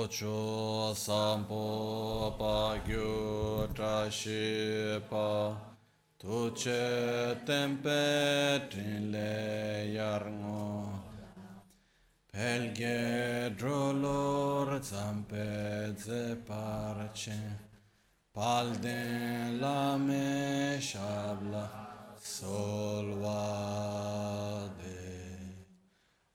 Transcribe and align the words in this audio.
Socho 0.00 0.94
sampo 0.94 2.34
pa 2.38 2.80
gyu 2.86 3.68
trashi 3.74 4.98
pa 5.10 5.54
Tuche 6.18 7.36
tempe 7.44 8.62
trinle 8.70 9.92
yarngo 9.92 10.88
Pelge 12.32 13.54
drolor 13.58 14.80
zampe 14.80 15.94
ze 15.98 16.36
parce 16.46 17.38
Palden 18.32 19.60
la 19.60 19.98
me 19.98 20.78
shabla 20.80 21.68
solvade. 22.16 23.50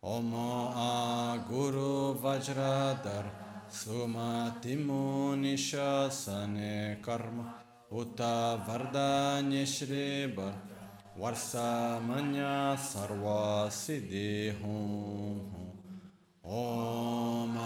Omo 0.03 0.71
a 0.75 1.37
guru 1.49 2.13
vajradar 2.21 3.44
sumatimu 3.75 5.35
nishasane 5.35 6.97
karma 7.03 7.45
uta 7.91 8.55
vardanya 8.65 9.65
shribar 9.67 10.53
varsa 11.19 11.99
manya 12.07 12.77
sarva 12.79 13.67
siddhi 13.67 14.55
hum 14.61 15.51
Om 16.47 17.57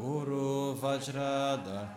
Guru 0.00 0.74
Vajradar 0.74 1.88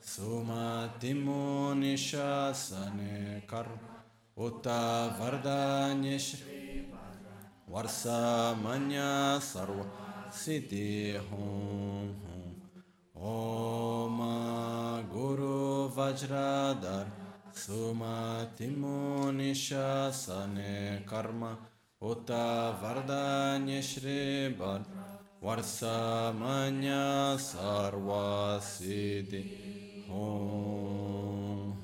Sumatimu 0.00 1.76
nishasane 1.76 3.46
kar 3.46 3.68
Uta 4.36 5.14
vardanya 5.20 6.18
shri 6.18 6.88
Varsa 7.70 8.56
manya 8.62 9.38
sarva 9.38 9.84
siddhi 10.32 11.20
hum 11.28 12.27
Om 13.20 14.18
Guru 15.12 15.88
Vajradar 15.88 17.06
Sumatimu 17.52 19.32
nishasane 19.32 21.04
karma 21.04 21.58
Uta 22.00 22.76
vardanya 22.80 23.82
shri 23.82 24.54
Varsa 25.42 26.32
manya 26.32 27.36
sarva 27.38 28.58
siddhi. 28.60 30.06
Om. 30.10 31.74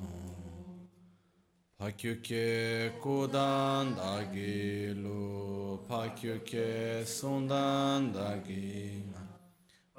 Pakyuke 1.78 2.92
kudan 3.02 3.94
dagi 3.94 4.94
lu 4.94 5.78
Pakyuke 5.88 7.04
sundan 7.06 8.12
dagi 8.12 9.13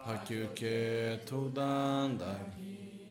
Pakyuke 0.06 1.17
tudan 1.25 2.20
dagi 2.20 3.09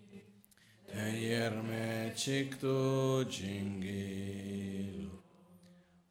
Tenyerme 0.87 2.14
chiktu 2.14 3.25
jingilu. 3.27 5.11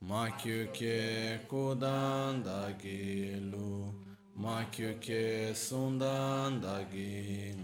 Makyuke 0.03 1.39
kudan 1.47 2.43
dagi 2.43 3.31
lu 3.51 3.95
Makyuke 4.35 5.55
sundan 5.55 6.59
dagi 6.59 7.55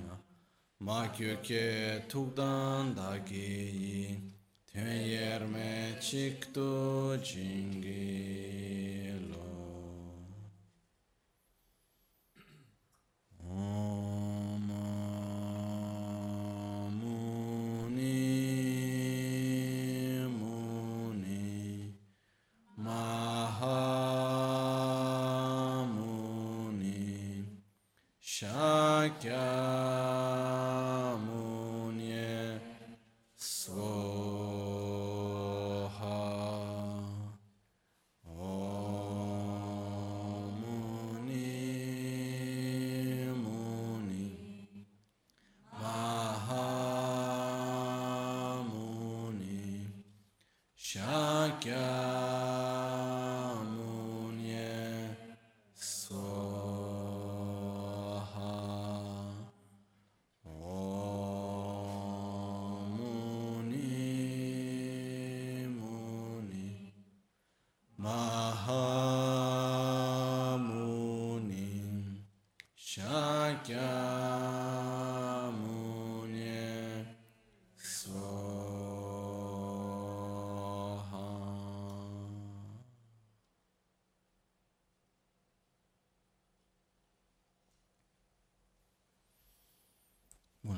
ma 0.82 1.08
kyu 1.12 1.36
ke 1.44 2.02
tukdan 2.08 2.96
da 2.96 3.20
ki 3.26 3.48
yi 3.82 4.22
tuen 4.72 5.04
yer 5.12 5.42
Om 16.86 16.94
Muni 17.00 18.39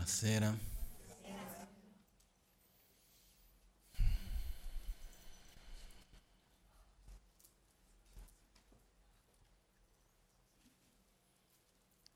Buonasera. 0.01 0.57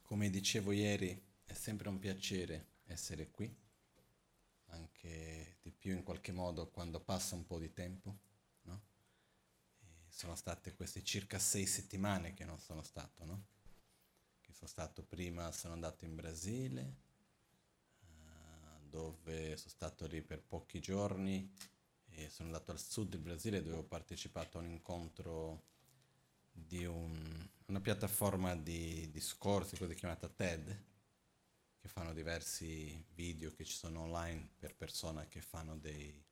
Come 0.01 0.29
dicevo 0.31 0.71
ieri, 0.71 1.21
è 1.45 1.53
sempre 1.53 1.89
un 1.89 1.99
piacere 1.99 2.69
essere 2.85 3.29
qui, 3.29 3.55
anche 4.69 5.57
di 5.61 5.69
più 5.69 5.91
in 5.93 6.01
qualche 6.01 6.31
modo 6.31 6.71
quando 6.71 6.99
passa 6.99 7.35
un 7.35 7.45
po' 7.45 7.59
di 7.59 7.71
tempo. 7.71 8.17
No? 8.63 8.81
sono 10.09 10.33
state 10.33 10.73
queste 10.73 11.03
circa 11.03 11.37
sei 11.37 11.67
settimane 11.67 12.33
che 12.33 12.45
non 12.45 12.57
sono 12.57 12.81
stato, 12.81 13.25
no? 13.25 13.45
Che 14.41 14.53
sono 14.53 14.71
stato 14.71 15.03
prima, 15.03 15.51
sono 15.51 15.73
andato 15.73 16.03
in 16.05 16.15
Brasile, 16.15 17.04
dove 18.95 19.57
sono 19.57 19.69
stato 19.71 20.07
lì 20.07 20.21
per 20.21 20.41
pochi 20.41 20.79
giorni 20.79 21.51
e 22.11 22.29
sono 22.29 22.47
andato 22.47 22.71
al 22.71 22.79
sud 22.79 23.09
del 23.09 23.19
Brasile 23.19 23.61
dove 23.61 23.75
ho 23.77 23.83
partecipato 23.83 24.57
a 24.57 24.61
un 24.61 24.69
incontro 24.69 25.63
di 26.49 26.85
un, 26.85 27.13
una 27.65 27.81
piattaforma 27.81 28.55
di 28.55 29.11
discorsi, 29.11 29.75
così 29.75 29.95
chiamata 29.95 30.29
TED, 30.29 30.83
che 31.77 31.87
fanno 31.89 32.13
diversi 32.13 33.05
video 33.13 33.51
che 33.51 33.65
ci 33.65 33.75
sono 33.75 34.03
online 34.03 34.51
per 34.57 34.75
persone 34.75 35.27
che 35.27 35.41
fanno 35.41 35.75
dei, 35.75 36.23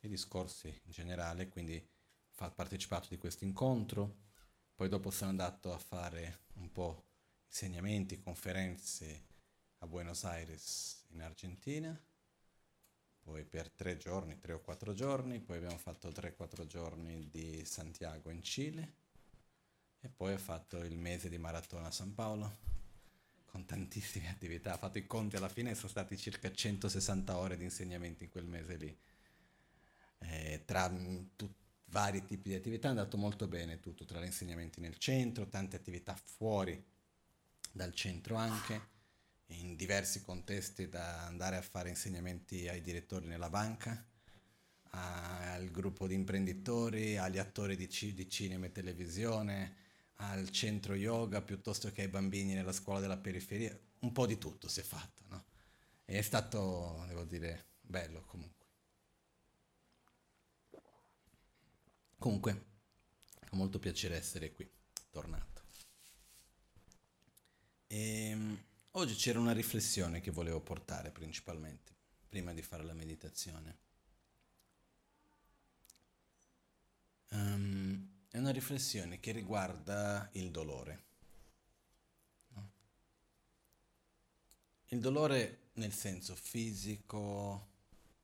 dei 0.00 0.08
discorsi 0.08 0.68
in 0.68 0.92
generale, 0.92 1.48
quindi 1.48 1.84
ho 2.38 2.50
partecipato 2.52 3.08
di 3.10 3.18
questo 3.18 3.42
incontro, 3.42 4.18
poi 4.76 4.88
dopo 4.88 5.10
sono 5.10 5.30
andato 5.30 5.72
a 5.72 5.78
fare 5.78 6.44
un 6.54 6.70
po' 6.70 7.08
insegnamenti, 7.46 8.20
conferenze 8.20 9.30
a 9.82 9.86
Buenos 9.88 10.24
Aires 10.24 11.06
in 11.10 11.22
Argentina, 11.22 12.00
poi 13.20 13.44
per 13.44 13.68
tre 13.68 13.96
giorni, 13.96 14.38
tre 14.38 14.52
o 14.52 14.60
quattro 14.60 14.94
giorni, 14.94 15.40
poi 15.40 15.56
abbiamo 15.56 15.76
fatto 15.76 16.10
tre 16.12 16.28
o 16.30 16.34
quattro 16.34 16.66
giorni 16.66 17.28
di 17.30 17.64
Santiago 17.64 18.30
in 18.30 18.42
Cile. 18.42 19.00
E 20.00 20.08
poi 20.08 20.34
ho 20.34 20.38
fatto 20.38 20.78
il 20.78 20.96
mese 20.96 21.28
di 21.28 21.38
maratona 21.38 21.88
a 21.88 21.90
San 21.90 22.14
Paolo 22.14 22.58
con 23.46 23.64
tantissime 23.64 24.30
attività, 24.30 24.74
ho 24.74 24.78
fatto 24.78 24.98
i 24.98 25.06
conti 25.06 25.36
alla 25.36 25.48
fine 25.48 25.74
sono 25.74 25.88
stati 25.88 26.16
circa 26.16 26.50
160 26.50 27.36
ore 27.36 27.56
di 27.56 27.64
insegnamenti 27.64 28.24
in 28.24 28.30
quel 28.30 28.46
mese 28.46 28.76
lì. 28.76 28.96
E 30.18 30.62
tra 30.64 30.88
tut- 31.34 31.54
vari 31.86 32.24
tipi 32.24 32.50
di 32.50 32.54
attività 32.54 32.86
è 32.86 32.90
andato 32.90 33.16
molto 33.16 33.48
bene 33.48 33.80
tutto, 33.80 34.04
tra 34.04 34.20
gli 34.20 34.26
insegnamenti 34.26 34.80
nel 34.80 34.96
centro, 34.98 35.48
tante 35.48 35.74
attività 35.74 36.14
fuori 36.14 36.82
dal 37.72 37.92
centro 37.94 38.36
anche 38.36 38.91
in 39.60 39.76
diversi 39.76 40.22
contesti, 40.22 40.88
da 40.88 41.26
andare 41.26 41.56
a 41.56 41.62
fare 41.62 41.88
insegnamenti 41.88 42.68
ai 42.68 42.80
direttori 42.80 43.26
nella 43.26 43.50
banca, 43.50 44.04
al 44.90 45.70
gruppo 45.70 46.06
di 46.06 46.14
imprenditori, 46.14 47.16
agli 47.16 47.38
attori 47.38 47.76
di, 47.76 47.88
ci- 47.88 48.14
di 48.14 48.28
cinema 48.28 48.66
e 48.66 48.72
televisione, 48.72 49.76
al 50.16 50.50
centro 50.50 50.94
yoga 50.94 51.40
piuttosto 51.42 51.90
che 51.92 52.02
ai 52.02 52.08
bambini 52.08 52.54
nella 52.54 52.72
scuola 52.72 53.00
della 53.00 53.16
periferia, 53.16 53.76
un 54.00 54.12
po' 54.12 54.26
di 54.26 54.38
tutto 54.38 54.68
si 54.68 54.80
è 54.80 54.82
fatto, 54.82 55.22
no? 55.28 55.44
E 56.04 56.18
è 56.18 56.22
stato, 56.22 57.04
devo 57.08 57.24
dire, 57.24 57.66
bello 57.80 58.22
comunque. 58.26 58.66
Comunque, 62.18 62.64
fa 63.40 63.56
molto 63.56 63.78
piacere 63.78 64.16
essere 64.16 64.52
qui, 64.52 64.68
tornato. 65.10 65.62
E, 67.88 68.28
ehm, 68.30 68.58
oggi 68.92 69.14
c'era 69.14 69.38
una 69.38 69.52
riflessione 69.52 70.20
che 70.20 70.30
volevo 70.30 70.60
portare 70.60 71.10
principalmente, 71.10 71.92
prima 72.28 72.52
di 72.52 72.62
fare 72.62 72.84
la 72.84 72.92
meditazione. 72.92 73.78
Um, 77.30 78.08
è 78.28 78.38
una 78.38 78.50
riflessione 78.50 79.20
che 79.20 79.32
riguarda 79.32 80.28
il 80.32 80.50
dolore. 80.50 81.10
Il 84.88 85.00
dolore 85.00 85.70
nel 85.74 85.94
senso 85.94 86.34
fisico, 86.34 87.68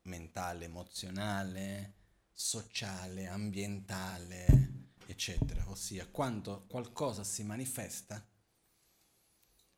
mentale, 0.03 0.67
emozionale, 0.67 1.94
sociale, 2.31 3.26
ambientale, 3.26 4.87
eccetera, 5.06 5.65
ossia 5.70 6.06
quando 6.06 6.65
qualcosa 6.69 7.25
si 7.25 7.43
manifesta 7.43 8.23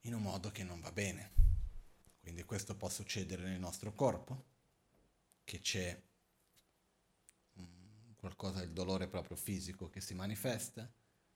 in 0.02 0.14
un 0.14 0.23
modo 0.23 0.50
che 0.50 0.64
non 0.64 0.81
va 0.81 0.93
bene. 0.93 1.32
Quindi 2.20 2.44
questo 2.44 2.76
può 2.76 2.88
succedere 2.88 3.43
nel 3.44 3.58
nostro 3.58 3.94
corpo, 3.94 4.44
che 5.44 5.61
c'è 5.61 6.00
qualcosa 8.17 8.61
del 8.61 8.73
dolore 8.73 9.08
proprio 9.08 9.37
fisico 9.37 9.88
che 9.88 10.00
si 10.00 10.14
manifesta, 10.14 10.91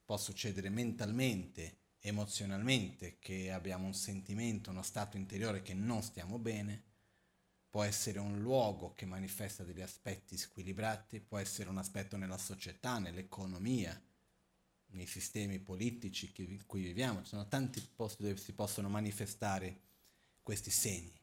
può 0.05 0.17
succedere 0.17 0.69
mentalmente, 0.69 1.79
emozionalmente, 1.99 3.17
che 3.17 3.51
abbiamo 3.51 3.87
un 3.87 3.95
sentimento, 3.95 4.69
uno 4.69 4.83
stato 4.83 5.17
interiore 5.17 5.63
che 5.63 5.73
non 5.73 6.03
stiamo 6.03 6.37
bene, 6.37 6.83
può 7.67 7.81
essere 7.83 8.19
un 8.19 8.39
luogo 8.39 8.93
che 8.93 9.05
manifesta 9.05 9.63
degli 9.63 9.81
aspetti 9.81 10.37
squilibrati, 10.37 11.19
può 11.19 11.39
essere 11.39 11.69
un 11.69 11.79
aspetto 11.79 12.15
nella 12.15 12.37
società, 12.37 12.99
nell'economia, 12.99 13.99
nei 14.95 15.05
sistemi 15.05 15.59
politici 15.59 16.31
in 16.37 16.65
cui 16.65 16.81
viviamo, 16.81 17.21
ci 17.21 17.29
sono 17.29 17.47
tanti 17.47 17.85
posti 17.95 18.23
dove 18.23 18.37
si 18.37 18.53
possono 18.53 18.89
manifestare 18.89 19.81
questi 20.41 20.71
segni, 20.71 21.19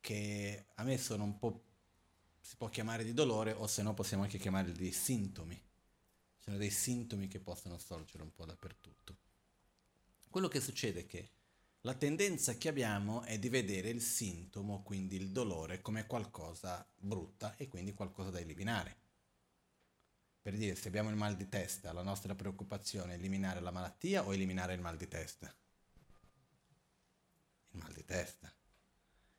che 0.00 0.66
a 0.74 0.82
me 0.82 0.98
sono 0.98 1.24
un 1.24 1.38
po' 1.38 1.62
si 2.40 2.56
può 2.56 2.68
chiamare 2.68 3.04
di 3.04 3.14
dolore 3.14 3.52
o 3.52 3.66
se 3.66 3.82
no 3.82 3.94
possiamo 3.94 4.22
anche 4.22 4.38
chiamarli 4.38 4.72
di 4.72 4.92
sintomi. 4.92 5.54
Ci 5.54 6.42
sono 6.42 6.56
dei 6.58 6.70
sintomi 6.70 7.26
che 7.26 7.40
possono 7.40 7.78
sorgere 7.78 8.22
un 8.22 8.34
po' 8.34 8.44
dappertutto. 8.44 9.16
Quello 10.28 10.48
che 10.48 10.60
succede 10.60 11.00
è 11.00 11.06
che 11.06 11.30
la 11.82 11.94
tendenza 11.94 12.56
che 12.56 12.68
abbiamo 12.68 13.22
è 13.22 13.38
di 13.38 13.48
vedere 13.48 13.88
il 13.88 14.02
sintomo, 14.02 14.82
quindi 14.82 15.16
il 15.16 15.30
dolore, 15.30 15.80
come 15.80 16.06
qualcosa 16.06 16.86
brutta 16.96 17.56
e 17.56 17.68
quindi 17.68 17.94
qualcosa 17.94 18.30
da 18.30 18.40
eliminare. 18.40 19.03
Per 20.44 20.54
dire, 20.54 20.74
se 20.74 20.88
abbiamo 20.88 21.08
il 21.08 21.16
mal 21.16 21.36
di 21.36 21.48
testa, 21.48 21.94
la 21.94 22.02
nostra 22.02 22.34
preoccupazione 22.34 23.14
è 23.14 23.16
eliminare 23.16 23.60
la 23.60 23.70
malattia 23.70 24.26
o 24.26 24.34
eliminare 24.34 24.74
il 24.74 24.80
mal 24.82 24.98
di 24.98 25.08
testa? 25.08 25.46
Il 27.70 27.78
mal 27.78 27.94
di 27.94 28.04
testa. 28.04 28.52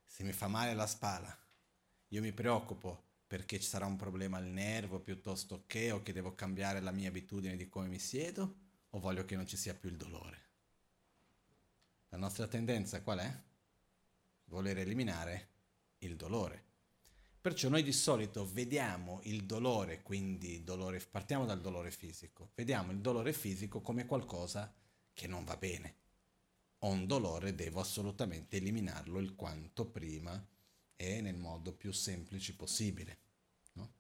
Se 0.04 0.24
mi 0.24 0.32
fa 0.32 0.48
male 0.48 0.74
la 0.74 0.88
spalla, 0.88 1.38
io 2.08 2.22
mi 2.22 2.32
preoccupo 2.32 3.04
perché 3.28 3.60
ci 3.60 3.68
sarà 3.68 3.86
un 3.86 3.98
problema 3.98 4.38
al 4.38 4.48
nervo 4.48 5.00
piuttosto 5.00 5.66
che 5.68 5.92
o 5.92 6.02
che 6.02 6.12
devo 6.12 6.34
cambiare 6.34 6.80
la 6.80 6.90
mia 6.90 7.10
abitudine 7.10 7.56
di 7.56 7.70
come 7.70 7.88
mi 7.88 8.00
siedo 8.00 8.56
o 8.90 9.00
voglio 9.00 9.26
che 9.26 9.36
non 9.36 9.46
ci 9.46 9.58
sia 9.58 9.76
più 9.76 9.90
il 9.90 9.98
dolore. 9.98 10.42
La 12.10 12.18
nostra 12.18 12.48
tendenza 12.48 13.04
qual 13.04 13.20
è? 13.20 13.42
Voler 14.46 14.80
eliminare 14.80 15.50
il 16.00 16.16
dolore. 16.16 16.65
Perciò 17.46 17.70
noi 17.70 17.84
di 17.84 17.94
solito 17.94 18.44
vediamo 18.52 19.20
il 19.26 19.44
dolore, 19.44 20.02
quindi 20.02 20.64
dolore, 20.64 21.00
partiamo 21.00 21.46
dal 21.46 21.62
dolore 21.62 21.92
fisico, 21.92 22.50
vediamo 22.56 22.92
il 22.92 22.98
dolore 22.98 23.34
fisico 23.34 23.82
come 23.82 24.08
qualcosa 24.08 24.74
che 25.14 25.28
non 25.28 25.44
va 25.44 25.56
bene. 25.56 25.96
Ho 26.80 26.90
un 26.90 27.06
dolore, 27.06 27.54
devo 27.54 27.82
assolutamente 27.82 28.58
eliminarlo 28.58 29.20
il 29.20 29.36
quanto 29.36 29.86
prima 29.86 30.44
e 30.96 31.22
nel 31.22 31.38
modo 31.38 31.72
più 31.72 31.92
semplice 31.92 32.56
possibile. 32.56 33.18
No? 33.74 33.94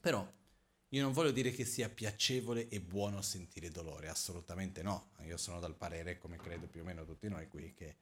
Però 0.00 0.26
io 0.88 1.02
non 1.02 1.12
voglio 1.12 1.32
dire 1.32 1.50
che 1.50 1.66
sia 1.66 1.90
piacevole 1.90 2.68
e 2.68 2.80
buono 2.80 3.20
sentire 3.20 3.68
dolore, 3.68 4.08
assolutamente 4.08 4.82
no. 4.82 5.10
Io 5.26 5.36
sono 5.36 5.60
dal 5.60 5.76
parere, 5.76 6.16
come 6.16 6.38
credo 6.38 6.66
più 6.66 6.80
o 6.80 6.84
meno 6.84 7.04
tutti 7.04 7.28
noi 7.28 7.46
qui, 7.46 7.74
che 7.74 7.96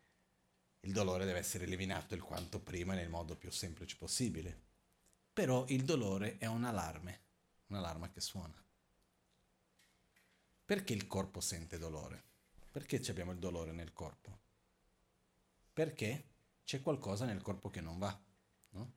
il 0.87 0.93
dolore 0.93 1.25
deve 1.25 1.41
essere 1.41 1.65
eliminato 1.65 2.15
il 2.15 2.23
quanto 2.23 2.61
prima 2.61 2.95
nel 2.95 3.09
modo 3.09 3.35
più 3.35 3.51
semplice 3.51 3.97
possibile. 3.97 4.63
Però 5.33 5.65
il 5.69 5.85
dolore 5.85 6.39
è 6.39 6.47
un 6.47 6.65
allarme, 6.65 7.21
un'allarma 7.67 8.09
che 8.11 8.21
suona. 8.21 8.55
Perché 10.65 10.93
il 10.93 11.09
corpo 11.09 11.41
sente 11.41 11.79
dolore? 11.79 12.23
Perché 12.71 13.03
abbiamo 13.09 13.33
il 13.33 13.39
dolore 13.39 13.73
nel 13.73 13.93
corpo? 13.93 14.39
Perché 15.73 16.25
c'è 16.65 16.81
qualcosa 16.81 17.25
nel 17.25 17.43
corpo 17.43 17.69
che 17.69 17.81
non 17.81 17.99
va. 17.99 18.19
No? 18.71 18.93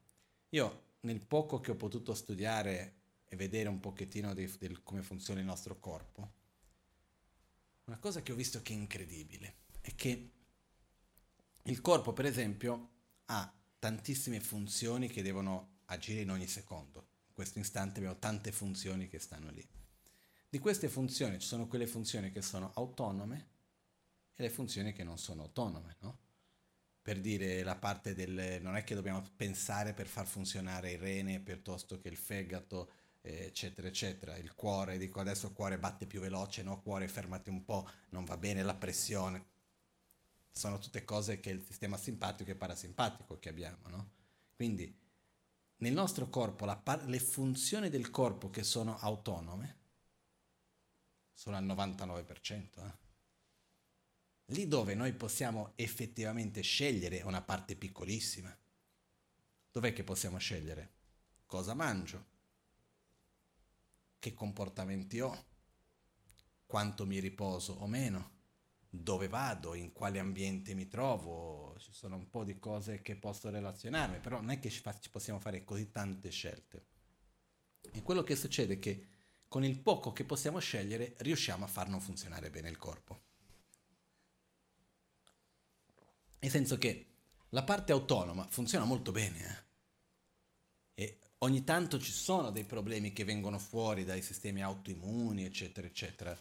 Io 0.50 0.84
nel 1.02 1.20
poco 1.22 1.60
che 1.60 1.72
ho 1.72 1.76
potuto 1.76 2.14
studiare 2.14 2.98
e 3.26 3.36
vedere 3.36 3.68
un 3.68 3.80
pochettino 3.80 4.34
di, 4.36 4.52
di 4.60 4.80
come 4.84 5.02
funziona 5.02 5.40
il 5.40 5.46
nostro 5.46 5.80
corpo, 5.80 6.38
una 7.86 7.98
cosa 7.98 8.22
che 8.22 8.32
ho 8.32 8.36
visto 8.36 8.62
che 8.62 8.74
è 8.74 8.76
incredibile 8.76 9.56
è 9.82 9.96
che 9.96 10.34
il 11.64 11.82
corpo, 11.82 12.14
per 12.14 12.26
esempio, 12.26 12.90
ha 13.26 13.54
tantissime 13.78 14.40
funzioni 14.40 15.08
che 15.08 15.22
devono 15.22 15.80
agire 15.86 16.22
in 16.22 16.32
ogni 16.32 16.48
secondo. 16.48 17.08
In 17.28 17.34
questo 17.34 17.60
istante 17.60 18.00
abbiamo 18.00 18.20
tante 18.20 18.52
funzioni 18.52 19.08
che 19.08 19.20
stanno 19.20 19.50
lì. 19.52 19.68
Di 20.50 20.60
queste 20.60 20.90
funzioni 20.90 21.40
ci 21.40 21.48
sono 21.48 21.68
quelle 21.68 21.88
funzioni 21.88 22.32
che 22.32 22.42
sono 22.42 22.72
autonome 22.76 23.50
e 24.34 24.44
le 24.44 24.50
funzioni 24.50 24.94
che 24.94 25.04
non 25.04 25.18
sono 25.18 25.44
autonome, 25.44 25.98
no? 26.00 26.18
per 27.02 27.20
dire 27.22 27.64
la 27.64 27.76
parte 27.76 28.14
del... 28.14 28.60
non 28.62 28.76
è 28.76 28.84
che 28.84 28.96
dobbiamo 28.96 29.24
pensare 29.36 29.94
per 29.94 30.08
far 30.08 30.28
funzionare 30.28 30.92
il 30.92 31.00
rene 31.00 31.40
piuttosto 31.40 32.00
che 32.00 32.08
il 32.08 32.18
fegato, 32.18 32.92
eccetera, 33.22 33.88
eccetera. 33.88 34.38
Il 34.38 34.54
cuore, 34.54 34.98
dico 34.98 35.20
adesso 35.20 35.48
il 35.48 35.54
cuore 35.54 35.80
batte 35.80 36.06
più 36.06 36.20
veloce, 36.20 36.62
no 36.62 36.82
cuore 36.82 37.08
fermati 37.08 37.50
un 37.50 37.64
po', 37.64 37.90
non 38.10 38.26
va 38.26 38.38
bene 38.38 38.62
la 38.64 38.76
pressione. 38.76 39.46
Sono 40.52 40.80
tutte 40.80 41.04
cose 41.04 41.40
che 41.40 41.50
il 41.52 41.64
sistema 41.64 41.98
simpatico 41.98 42.52
e 42.52 42.56
parasimpatico 42.56 43.40
che 43.40 43.50
abbiamo, 43.50 43.88
no? 43.88 44.12
Quindi 44.56 44.98
nel 45.78 45.94
nostro 45.94 46.30
corpo 46.30 46.66
par- 46.84 47.06
le 47.06 47.20
funzioni 47.20 47.90
del 47.90 48.10
corpo 48.10 48.50
che 48.50 48.64
sono 48.64 48.98
autonome 48.98 49.78
sono 51.34 51.56
al 51.56 51.66
99%. 51.66 52.86
Eh? 52.86 53.08
lì 54.50 54.68
dove 54.68 54.96
noi 54.96 55.14
possiamo 55.14 55.74
effettivamente 55.76 56.62
scegliere 56.62 57.22
una 57.22 57.42
parte 57.42 57.76
piccolissima. 57.76 58.56
Dov'è 59.72 59.94
che 59.94 60.04
possiamo 60.04 60.38
scegliere? 60.38 60.94
Cosa 61.46 61.74
mangio? 61.74 62.26
Che 64.18 64.34
comportamenti 64.34 65.20
ho? 65.20 65.46
Quanto 66.66 67.06
mi 67.06 67.20
riposo 67.20 67.74
o 67.74 67.88
meno? 67.88 68.38
Dove 68.92 69.28
vado? 69.28 69.76
In 69.76 69.94
quale 69.94 70.18
ambiente 70.18 70.74
mi 70.74 70.88
trovo? 70.88 71.76
Ci 71.78 71.94
sono 71.94 72.16
un 72.16 72.30
po' 72.30 72.44
di 72.44 72.58
cose 72.58 73.02
che 73.04 73.16
posso 73.16 73.52
relazionarmi, 73.52 74.20
però 74.20 74.40
non 74.40 74.50
è 74.50 74.60
che 74.60 74.70
ci, 74.72 74.82
possiamo 75.12 75.40
fare 75.40 75.64
così 75.64 75.92
tante 75.92 76.32
scelte. 76.32 76.86
E 77.92 78.02
quello 78.02 78.24
che 78.24 78.36
succede 78.36 78.74
è 78.74 78.80
che 78.80 79.08
con 79.48 79.64
il 79.64 79.80
poco 79.80 80.12
che 80.12 80.26
possiamo 80.26 80.58
scegliere 80.60 81.14
riusciamo 81.20 81.66
a 81.66 81.68
far 81.68 81.88
non 81.88 82.02
funzionare 82.02 82.50
bene 82.50 82.70
il 82.70 82.78
corpo. 82.78 83.22
Nel 86.40 86.52
senso 86.52 86.78
che 86.78 87.06
la 87.50 87.64
parte 87.64 87.92
autonoma 87.92 88.48
funziona 88.50 88.86
molto 88.86 89.12
bene. 89.12 89.68
Eh? 90.96 91.04
E 91.04 91.20
ogni 91.40 91.64
tanto 91.64 92.00
ci 92.00 92.12
sono 92.12 92.50
dei 92.50 92.64
problemi 92.64 93.14
che 93.14 93.24
vengono 93.24 93.60
fuori 93.60 94.04
dai 94.04 94.22
sistemi 94.22 94.64
autoimmuni, 94.64 95.46
eccetera, 95.46 95.86
eccetera, 95.86 96.40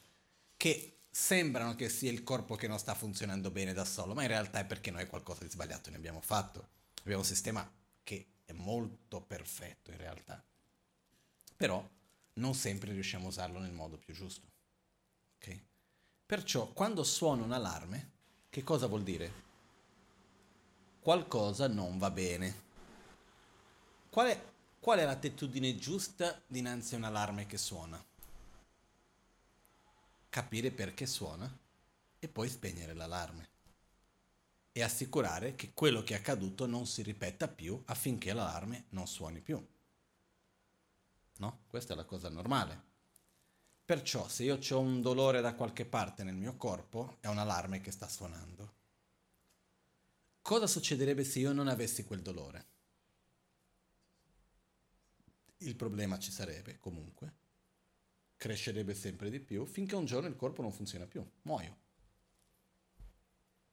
che 0.56 0.97
sembrano 1.18 1.74
che 1.74 1.88
sia 1.88 2.10
il 2.10 2.22
corpo 2.22 2.54
che 2.54 2.68
non 2.68 2.78
sta 2.78 2.94
funzionando 2.94 3.50
bene 3.50 3.72
da 3.72 3.84
solo, 3.84 4.14
ma 4.14 4.22
in 4.22 4.28
realtà 4.28 4.60
è 4.60 4.64
perché 4.64 4.90
noi 4.90 5.06
qualcosa 5.06 5.44
di 5.44 5.50
sbagliato 5.50 5.90
ne 5.90 5.96
abbiamo 5.96 6.20
fatto. 6.20 6.68
Abbiamo 7.00 7.20
un 7.20 7.26
sistema 7.26 7.70
che 8.02 8.26
è 8.44 8.52
molto 8.52 9.20
perfetto 9.20 9.90
in 9.90 9.96
realtà. 9.96 10.42
Però 11.56 11.86
non 12.34 12.54
sempre 12.54 12.92
riusciamo 12.92 13.26
a 13.26 13.28
usarlo 13.28 13.58
nel 13.58 13.72
modo 13.72 13.98
più 13.98 14.14
giusto. 14.14 14.46
Okay? 15.36 15.60
Perciò 16.24 16.72
quando 16.72 17.02
suona 17.02 17.42
un 17.42 17.52
allarme, 17.52 18.10
che 18.48 18.62
cosa 18.62 18.86
vuol 18.86 19.02
dire? 19.02 19.46
qualcosa 21.08 21.68
non 21.68 21.96
va 21.96 22.10
bene. 22.10 22.66
Qual 24.10 24.26
è, 24.26 24.44
qual 24.78 24.98
è 24.98 25.04
l'attitudine 25.06 25.74
giusta 25.76 26.38
dinanzi 26.46 26.94
a 26.94 26.98
un 26.98 27.04
allarme 27.04 27.46
che 27.46 27.56
suona? 27.56 28.04
Capire 30.28 30.70
perché 30.70 31.06
suona 31.06 31.50
e 32.18 32.28
poi 32.28 32.48
spegnere 32.48 32.94
l'allarme 32.94 33.56
e 34.72 34.82
assicurare 34.82 35.56
che 35.56 35.72
quello 35.74 36.02
che 36.04 36.14
è 36.14 36.18
accaduto 36.18 36.66
non 36.66 36.86
si 36.86 37.02
ripeta 37.02 37.48
più 37.48 37.82
affinché 37.86 38.32
l'allarme 38.32 38.84
non 38.90 39.08
suoni 39.08 39.40
più. 39.40 39.64
No? 41.38 41.60
Questa 41.66 41.94
è 41.94 41.96
la 41.96 42.04
cosa 42.04 42.28
normale. 42.28 42.86
Perciò 43.84 44.28
se 44.28 44.44
io 44.44 44.58
ho 44.58 44.78
un 44.78 45.00
dolore 45.00 45.40
da 45.40 45.54
qualche 45.54 45.84
parte 45.84 46.22
nel 46.22 46.34
mio 46.34 46.56
corpo, 46.56 47.16
è 47.20 47.26
un 47.26 47.38
allarme 47.38 47.80
che 47.80 47.90
sta 47.90 48.06
suonando. 48.06 48.74
Cosa 50.42 50.66
succederebbe 50.66 51.24
se 51.24 51.40
io 51.40 51.52
non 51.52 51.68
avessi 51.68 52.04
quel 52.04 52.22
dolore? 52.22 52.66
Il 55.58 55.74
problema 55.74 56.18
ci 56.18 56.30
sarebbe 56.30 56.78
comunque, 56.78 57.34
crescerebbe 58.38 58.94
sempre 58.94 59.28
di 59.28 59.40
più 59.40 59.66
finché 59.66 59.96
un 59.96 60.06
giorno 60.06 60.28
il 60.28 60.36
corpo 60.36 60.62
non 60.62 60.72
funziona 60.72 61.06
più, 61.06 61.28
muoio. 61.42 61.76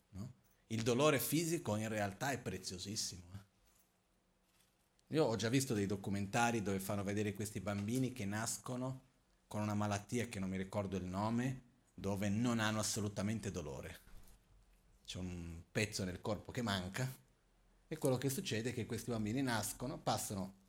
No? 0.10 0.34
Il 0.67 0.81
dolore 0.81 1.19
fisico 1.19 1.77
in 1.77 1.88
realtà 1.88 2.31
è 2.31 2.39
preziosissimo. 2.39 3.24
Eh? 3.34 5.15
Io 5.15 5.24
ho 5.24 5.36
già 5.36 5.50
visto 5.50 5.74
dei 5.74 5.86
documentari 5.86 6.62
dove 6.62 6.79
fanno 6.79 7.03
vedere 7.03 7.34
questi 7.34 7.62
bambini 7.62 8.12
che 8.12 8.25
nascono 8.25 9.03
con 9.48 9.62
una 9.62 9.75
malattia 9.75 10.27
che 10.27 10.39
non 10.39 10.50
mi 10.50 10.57
ricordo 10.57 10.98
il 10.98 11.05
nome, 11.05 11.62
dove 11.93 12.27
non 12.27 12.60
hanno 12.60 12.79
assolutamente 12.79 13.51
dolore. 13.51 14.01
C'è 15.05 15.19
un 15.19 15.62
pezzo 15.72 16.03
nel 16.03 16.19
corpo 16.22 16.51
che 16.51 16.63
manca 16.63 17.15
e 17.88 17.98
quello 18.00 18.17
che 18.17 18.31
succede 18.31 18.72
è 18.72 18.74
che 18.74 18.88
questi 18.88 19.12
bambini 19.12 19.43
nascono, 19.43 20.00
passano 20.00 20.63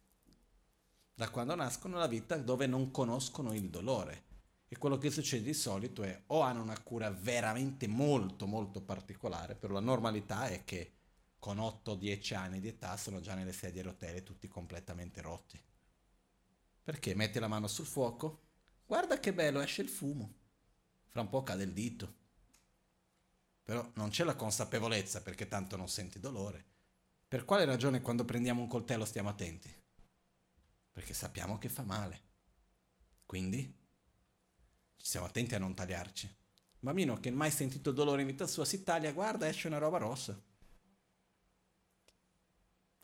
da 1.17 1.29
quando 1.31 1.57
nascono 1.57 1.99
la 1.99 2.07
vita 2.07 2.37
dove 2.37 2.69
non 2.69 2.93
conoscono 2.93 3.53
il 3.53 3.69
dolore. 3.71 4.25
E 4.69 4.79
quello 4.79 4.99
che 4.99 5.11
succede 5.11 5.43
di 5.43 5.55
solito 5.55 6.05
è 6.05 6.23
o 6.29 6.43
hanno 6.43 6.63
una 6.63 6.79
cura 6.81 7.11
veramente 7.11 7.89
molto 7.89 8.47
molto 8.47 8.81
particolare, 8.81 9.57
però 9.57 9.73
la 9.73 9.81
normalità 9.81 10.47
è 10.47 10.65
che 10.65 10.93
con 11.39 11.59
8-10 11.59 12.35
anni 12.35 12.61
di 12.61 12.69
età 12.69 12.97
sono 12.97 13.21
già 13.21 13.35
nelle 13.35 13.53
sedie 13.53 13.81
a 13.81 13.85
rotelle 13.85 14.23
tutti 14.23 14.47
completamente 14.47 15.21
rotti. 15.21 15.61
Perché 16.83 17.15
metti 17.15 17.39
la 17.39 17.49
mano 17.49 17.67
sul 17.67 17.87
fuoco, 17.87 18.47
Guarda 18.87 19.19
che 19.19 19.35
bello, 19.35 19.61
esce 19.61 19.83
il 19.83 19.89
fumo. 19.89 20.33
Fra 21.09 21.21
un 21.21 21.29
po' 21.29 21.43
cade 21.43 21.65
il 21.65 21.73
dito. 21.73 22.15
Però 23.65 23.91
non 23.95 24.11
c'è 24.11 24.23
la 24.23 24.37
consapevolezza 24.37 25.23
perché 25.23 25.49
tanto 25.49 25.77
non 25.77 25.89
senti 25.89 26.21
dolore. 26.21 26.65
Per 27.27 27.45
quale 27.45 27.65
ragione 27.65 28.01
quando 28.01 28.25
prendiamo 28.25 28.61
un 28.61 28.69
coltello 28.69 29.05
stiamo 29.05 29.29
attenti? 29.29 29.75
Perché 30.97 31.13
sappiamo 31.13 31.59
che 31.59 31.69
fa 31.69 31.83
male. 31.83 32.23
Quindi 33.27 33.71
stiamo 34.97 35.27
attenti 35.27 35.55
a 35.55 35.59
non 35.59 35.75
tagliarci. 35.75 36.25
Un 36.25 36.79
bambino 36.79 37.21
che 37.21 37.31
mai 37.31 37.51
sentito 37.51 37.93
dolore 37.93 38.23
in 38.23 38.27
vita 38.27 38.47
sua 38.47 38.65
si 38.65 38.83
taglia, 38.83 39.13
guarda, 39.13 39.47
esce 39.47 39.67
una 39.67 39.77
roba 39.77 39.99
rossa. 39.99 40.43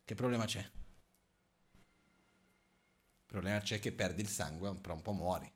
Che 0.03 0.15
problema 0.15 0.47
c'è? 0.47 0.61
Il 0.61 0.73
problema 3.27 3.61
c'è 3.61 3.79
che 3.79 3.93
perdi 3.93 4.23
il 4.23 4.29
sangue, 4.29 4.81
tra 4.81 4.95
un 4.95 5.03
po' 5.03 5.13
muori. 5.13 5.53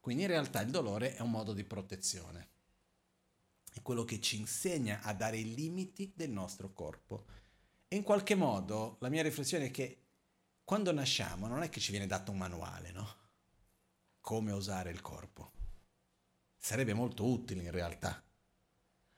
Quindi 0.00 0.24
in 0.24 0.28
realtà 0.28 0.60
il 0.60 0.70
dolore 0.70 1.16
è 1.16 1.22
un 1.22 1.30
modo 1.30 1.54
di 1.54 1.64
protezione. 1.64 2.48
È 3.72 3.80
quello 3.80 4.04
che 4.04 4.20
ci 4.20 4.36
insegna 4.36 5.00
a 5.00 5.14
dare 5.14 5.38
i 5.38 5.54
limiti 5.54 6.12
del 6.14 6.30
nostro 6.30 6.74
corpo. 6.74 7.24
E 7.88 7.96
in 7.96 8.02
qualche 8.02 8.34
modo 8.34 8.98
la 9.00 9.08
mia 9.08 9.22
riflessione 9.22 9.64
è 9.64 9.70
che 9.70 9.99
quando 10.70 10.92
nasciamo 10.92 11.48
non 11.48 11.64
è 11.64 11.68
che 11.68 11.80
ci 11.80 11.90
viene 11.90 12.06
dato 12.06 12.30
un 12.30 12.38
manuale, 12.38 12.92
no? 12.92 13.16
Come 14.20 14.52
usare 14.52 14.92
il 14.92 15.00
corpo. 15.00 15.50
Sarebbe 16.56 16.94
molto 16.94 17.26
utile 17.26 17.64
in 17.64 17.72
realtà 17.72 18.22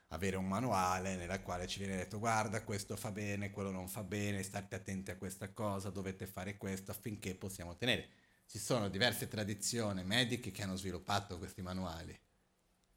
avere 0.06 0.36
un 0.36 0.48
manuale 0.48 1.14
nella 1.14 1.42
quale 1.42 1.66
ci 1.66 1.78
viene 1.78 1.96
detto 1.96 2.18
guarda 2.18 2.64
questo 2.64 2.96
fa 2.96 3.10
bene, 3.10 3.50
quello 3.50 3.70
non 3.70 3.86
fa 3.86 4.02
bene, 4.02 4.42
state 4.42 4.76
attenti 4.76 5.10
a 5.10 5.18
questa 5.18 5.52
cosa, 5.52 5.90
dovete 5.90 6.26
fare 6.26 6.56
questo 6.56 6.90
affinché 6.90 7.34
possiamo 7.34 7.72
ottenere 7.72 8.08
ci 8.46 8.58
sono 8.58 8.88
diverse 8.88 9.28
tradizioni 9.28 10.02
mediche 10.04 10.52
che 10.52 10.62
hanno 10.62 10.76
sviluppato 10.76 11.36
questi 11.36 11.60
manuali. 11.60 12.18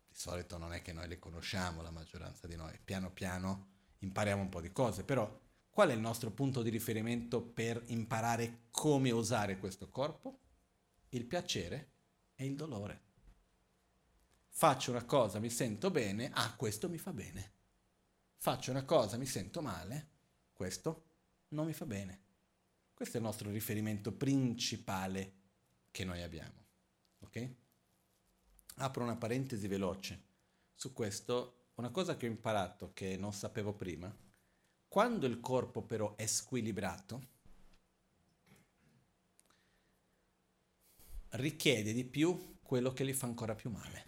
Di 0.08 0.16
solito 0.16 0.58
non 0.58 0.72
è 0.72 0.82
che 0.82 0.94
noi 0.94 1.10
li 1.10 1.20
conosciamo, 1.20 1.82
la 1.82 1.92
maggioranza 1.92 2.48
di 2.48 2.56
noi. 2.56 2.80
Piano 2.82 3.12
piano 3.12 3.68
impariamo 3.98 4.42
un 4.42 4.48
po' 4.48 4.62
di 4.62 4.72
cose, 4.72 5.04
però 5.04 5.44
qual 5.76 5.90
è 5.90 5.94
il 5.94 6.00
nostro 6.00 6.32
punto 6.32 6.62
di 6.62 6.70
riferimento 6.70 7.42
per 7.42 7.84
imparare 7.88 8.68
come 8.72 9.12
usare 9.12 9.58
questo 9.58 9.90
corpo? 9.90 10.40
Il 11.10 11.26
piacere 11.26 11.92
e 12.34 12.46
il 12.46 12.56
dolore. 12.56 13.02
Faccio 14.48 14.92
una 14.92 15.04
cosa, 15.04 15.40
mi 15.40 15.50
sento 15.50 15.92
bene, 15.92 16.32
ah, 16.34 16.56
questo 16.56 16.88
mi 16.88 16.98
fa 16.98 17.12
bene. 17.12 17.52
Faccio 18.38 18.72
una 18.72 18.86
cosa, 18.86 19.18
mi 19.18 19.26
sento 19.26 19.62
male, 19.62 20.12
questo 20.54 21.08
non 21.50 21.66
mi 21.66 21.74
fa 21.74 21.86
bene. 21.86 22.22
Questo 22.94 23.18
è 23.18 23.20
il 23.20 23.26
nostro 23.26 23.52
riferimento 23.52 24.14
principale 24.14 25.34
che 25.92 26.06
noi 26.06 26.22
abbiamo. 26.22 26.68
Ok? 27.20 27.50
Apro 28.76 29.04
una 29.04 29.18
parentesi 29.18 29.68
veloce 29.68 30.24
su 30.74 30.94
questo. 30.94 31.72
Una 31.76 31.90
cosa 31.90 32.16
che 32.16 32.28
ho 32.28 32.30
imparato 32.30 32.92
che 32.94 33.18
non 33.18 33.34
sapevo 33.34 33.74
prima, 33.74 34.24
quando 34.96 35.26
il 35.26 35.42
corpo 35.42 35.82
però 35.82 36.16
è 36.16 36.26
squilibrato, 36.26 37.28
richiede 41.32 41.92
di 41.92 42.06
più 42.06 42.60
quello 42.62 42.94
che 42.94 43.06
gli 43.06 43.12
fa 43.12 43.26
ancora 43.26 43.56
più 43.56 43.70
male. 43.72 44.06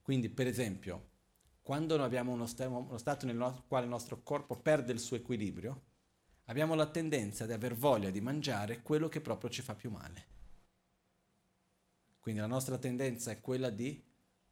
Quindi, 0.00 0.30
per 0.30 0.46
esempio, 0.46 1.10
quando 1.60 2.02
abbiamo 2.02 2.32
uno, 2.32 2.46
st- 2.46 2.60
uno 2.60 2.96
stato 2.96 3.26
nel 3.26 3.62
quale 3.68 3.84
il 3.84 3.90
nostro 3.90 4.22
corpo 4.22 4.56
perde 4.56 4.92
il 4.92 5.00
suo 5.00 5.18
equilibrio, 5.18 5.82
abbiamo 6.44 6.74
la 6.74 6.88
tendenza 6.88 7.44
di 7.44 7.52
aver 7.52 7.74
voglia 7.74 8.08
di 8.08 8.22
mangiare 8.22 8.80
quello 8.80 9.10
che 9.10 9.20
proprio 9.20 9.50
ci 9.50 9.60
fa 9.60 9.74
più 9.74 9.90
male. 9.90 10.26
Quindi 12.20 12.40
la 12.40 12.46
nostra 12.46 12.78
tendenza 12.78 13.30
è 13.30 13.42
quella 13.42 13.68
di 13.68 14.02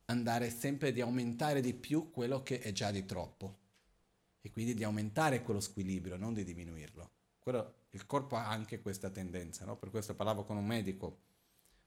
andare 0.06 0.50
sempre 0.50 0.92
di 0.92 1.00
aumentare 1.00 1.60
di 1.60 1.74
più 1.74 2.10
quello 2.10 2.42
che 2.42 2.60
è 2.60 2.72
già 2.72 2.90
di 2.90 3.04
troppo 3.04 3.58
e 4.40 4.50
quindi 4.50 4.74
di 4.74 4.84
aumentare 4.84 5.42
quello 5.42 5.60
squilibrio, 5.60 6.16
non 6.16 6.34
di 6.34 6.44
diminuirlo. 6.44 7.10
Quello, 7.38 7.86
il 7.90 8.06
corpo 8.06 8.36
ha 8.36 8.48
anche 8.48 8.80
questa 8.80 9.10
tendenza, 9.10 9.64
no? 9.64 9.76
per 9.76 9.90
questo 9.90 10.14
parlavo 10.14 10.44
con 10.44 10.56
un 10.56 10.66
medico 10.66 11.22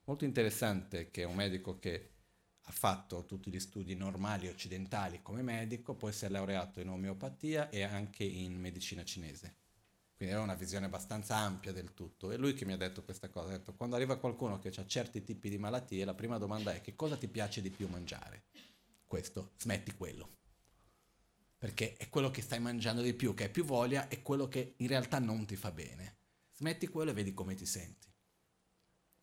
molto 0.06 0.26
interessante, 0.26 1.12
che 1.12 1.22
è 1.22 1.26
un 1.26 1.36
medico 1.36 1.80
che 1.80 2.10
ha 2.62 2.72
fatto 2.72 3.26
tutti 3.26 3.52
gli 3.52 3.60
studi 3.60 3.96
normali 3.96 4.48
occidentali 4.48 5.22
come 5.22 5.42
medico, 5.42 5.96
poi 5.96 6.12
si 6.12 6.26
è 6.26 6.30
laureato 6.30 6.80
in 6.80 6.90
omeopatia 6.90 7.70
e 7.70 7.84
anche 7.84 8.24
in 8.24 8.60
medicina 8.60 9.04
cinese 9.04 9.68
quindi 10.20 10.36
aveva 10.36 10.52
una 10.52 10.60
visione 10.60 10.88
abbastanza 10.88 11.38
ampia 11.38 11.72
del 11.72 11.94
tutto. 11.94 12.30
È 12.30 12.36
lui 12.36 12.54
che 12.54 12.66
mi 12.66 12.74
ha 12.74 12.78
detto 12.78 13.06
questa 13.06 13.30
cosa. 13.30 13.48
Ha 13.48 13.58
detto, 13.58 13.74
quando 13.74 13.96
arriva 13.96 14.18
qualcuno 14.18 14.60
che 14.60 14.68
ha 14.68 14.86
certi 14.86 15.24
tipi 15.24 15.50
di 15.50 15.58
malattie, 15.58 16.04
la 16.04 16.14
prima 16.14 16.38
domanda 16.38 16.74
è 16.74 16.82
che 16.82 16.94
cosa 16.94 17.16
ti 17.16 17.30
piace 17.30 17.62
di 17.62 17.70
più 17.70 17.88
mangiare? 17.88 18.44
Questo, 19.06 19.54
smetti 19.56 19.94
quello. 19.94 20.40
Perché 21.58 21.96
è 21.96 22.10
quello 22.10 22.32
che 22.32 22.42
stai 22.42 22.60
mangiando 22.60 23.02
di 23.02 23.14
più, 23.14 23.34
che 23.34 23.46
hai 23.46 23.50
più 23.50 23.64
voglia, 23.64 24.10
è 24.10 24.22
quello 24.22 24.50
che 24.50 24.74
in 24.76 24.88
realtà 24.88 25.20
non 25.20 25.46
ti 25.46 25.56
fa 25.56 25.72
bene. 25.72 26.18
Smetti 26.52 26.90
quello 26.90 27.12
e 27.12 27.14
vedi 27.14 27.34
come 27.34 27.56
ti 27.56 27.66
senti. 27.66 28.14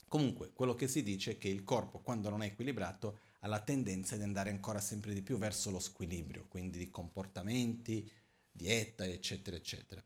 Comunque, 0.09 0.55
quello 0.55 0.75
che 0.75 0.88
si 0.88 1.03
dice 1.03 1.33
è 1.33 1.37
che 1.37 1.49
il 1.49 1.62
corpo, 1.62 2.00
quando 2.00 2.31
non 2.31 2.43
è 2.43 2.47
equilibrato, 2.47 3.19
ha 3.41 3.49
la 3.49 3.61
tendenza 3.61 4.17
di 4.17 4.23
andare 4.23 4.49
ancora 4.49 4.81
sempre 4.81 5.12
di 5.12 5.21
più 5.21 5.37
verso 5.37 5.71
lo 5.71 5.79
squilibrio, 5.79 6.47
quindi 6.49 6.79
di 6.79 6.88
comportamenti, 6.88 8.11
dieta, 8.50 9.05
eccetera, 9.05 9.59
eccetera. 9.59 10.03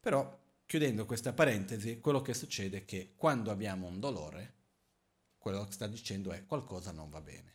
Però, 0.00 0.38
chiudendo 0.64 1.06
questa 1.06 1.32
parentesi, 1.32 2.00
quello 2.00 2.22
che 2.22 2.34
succede 2.34 2.78
è 2.78 2.84
che 2.84 3.14
quando 3.16 3.50
abbiamo 3.50 3.86
un 3.86 4.00
dolore, 4.00 4.54
quello 5.38 5.64
che 5.64 5.72
sta 5.72 5.86
dicendo 5.86 6.32
è 6.32 6.44
qualcosa 6.46 6.92
non 6.92 7.10
va 7.10 7.20
bene. 7.20 7.54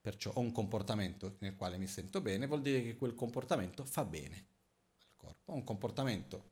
Perciò 0.00 0.30
ho 0.32 0.40
un 0.40 0.52
comportamento 0.52 1.36
nel 1.40 1.56
quale 1.56 1.76
mi 1.76 1.86
sento 1.86 2.20
bene, 2.20 2.46
vuol 2.46 2.62
dire 2.62 2.82
che 2.82 2.96
quel 2.96 3.14
comportamento 3.14 3.84
fa 3.84 4.04
bene 4.04 4.46
al 5.00 5.16
corpo. 5.16 5.52
Ho 5.52 5.54
un 5.54 5.64
comportamento 5.64 6.50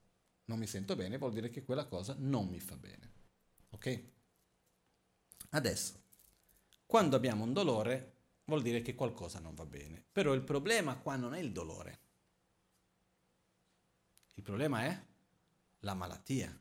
non 0.49 0.57
mi 0.57 0.67
sento 0.67 0.95
bene, 0.95 1.17
vuol 1.17 1.31
dire 1.31 1.49
che 1.49 1.63
quella 1.63 1.85
cosa 1.85 2.15
non 2.17 2.47
mi 2.47 2.59
fa 2.59 2.75
bene. 2.75 3.11
Ok? 3.69 4.03
Adesso, 5.51 6.01
quando 6.85 7.15
abbiamo 7.15 7.43
un 7.43 7.53
dolore, 7.53 8.13
vuol 8.45 8.63
dire 8.63 8.81
che 8.81 8.95
qualcosa 8.95 9.39
non 9.39 9.53
va 9.53 9.65
bene. 9.65 10.03
Però 10.11 10.33
il 10.33 10.41
problema 10.41 10.97
qua 10.97 11.15
non 11.15 11.35
è 11.35 11.39
il 11.39 11.51
dolore. 11.51 11.99
Il 14.39 14.45
problema 14.45 14.85
è 14.85 15.05
la 15.79 15.93
malattia. 15.93 16.57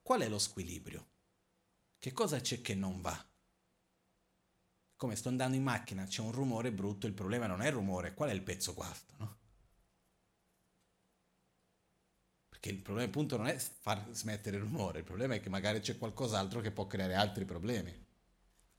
Qual 0.00 0.22
è 0.22 0.28
lo 0.30 0.38
squilibrio? 0.38 1.06
Che 1.98 2.12
cosa 2.14 2.40
c'è 2.40 2.62
che 2.62 2.74
non 2.74 3.02
va? 3.02 3.28
Come 4.96 5.14
sto 5.14 5.28
andando 5.28 5.54
in 5.54 5.62
macchina, 5.62 6.06
c'è 6.06 6.22
un 6.22 6.32
rumore 6.32 6.72
brutto, 6.72 7.06
il 7.06 7.12
problema 7.12 7.46
non 7.46 7.60
è 7.60 7.66
il 7.66 7.74
rumore, 7.74 8.14
qual 8.14 8.30
è 8.30 8.32
il 8.32 8.40
pezzo 8.40 8.72
guasto, 8.72 9.14
no? 9.18 9.38
Perché 12.48 12.70
il 12.70 12.78
problema 12.78 13.06
appunto 13.06 13.36
non 13.36 13.48
è 13.48 13.58
far 13.58 14.08
smettere 14.12 14.56
l'umore, 14.56 15.00
il 15.00 15.04
problema 15.04 15.34
è 15.34 15.40
che 15.40 15.50
magari 15.50 15.80
c'è 15.80 15.98
qualcos'altro 15.98 16.62
che 16.62 16.70
può 16.70 16.86
creare 16.86 17.14
altri 17.14 17.44
problemi. 17.44 17.94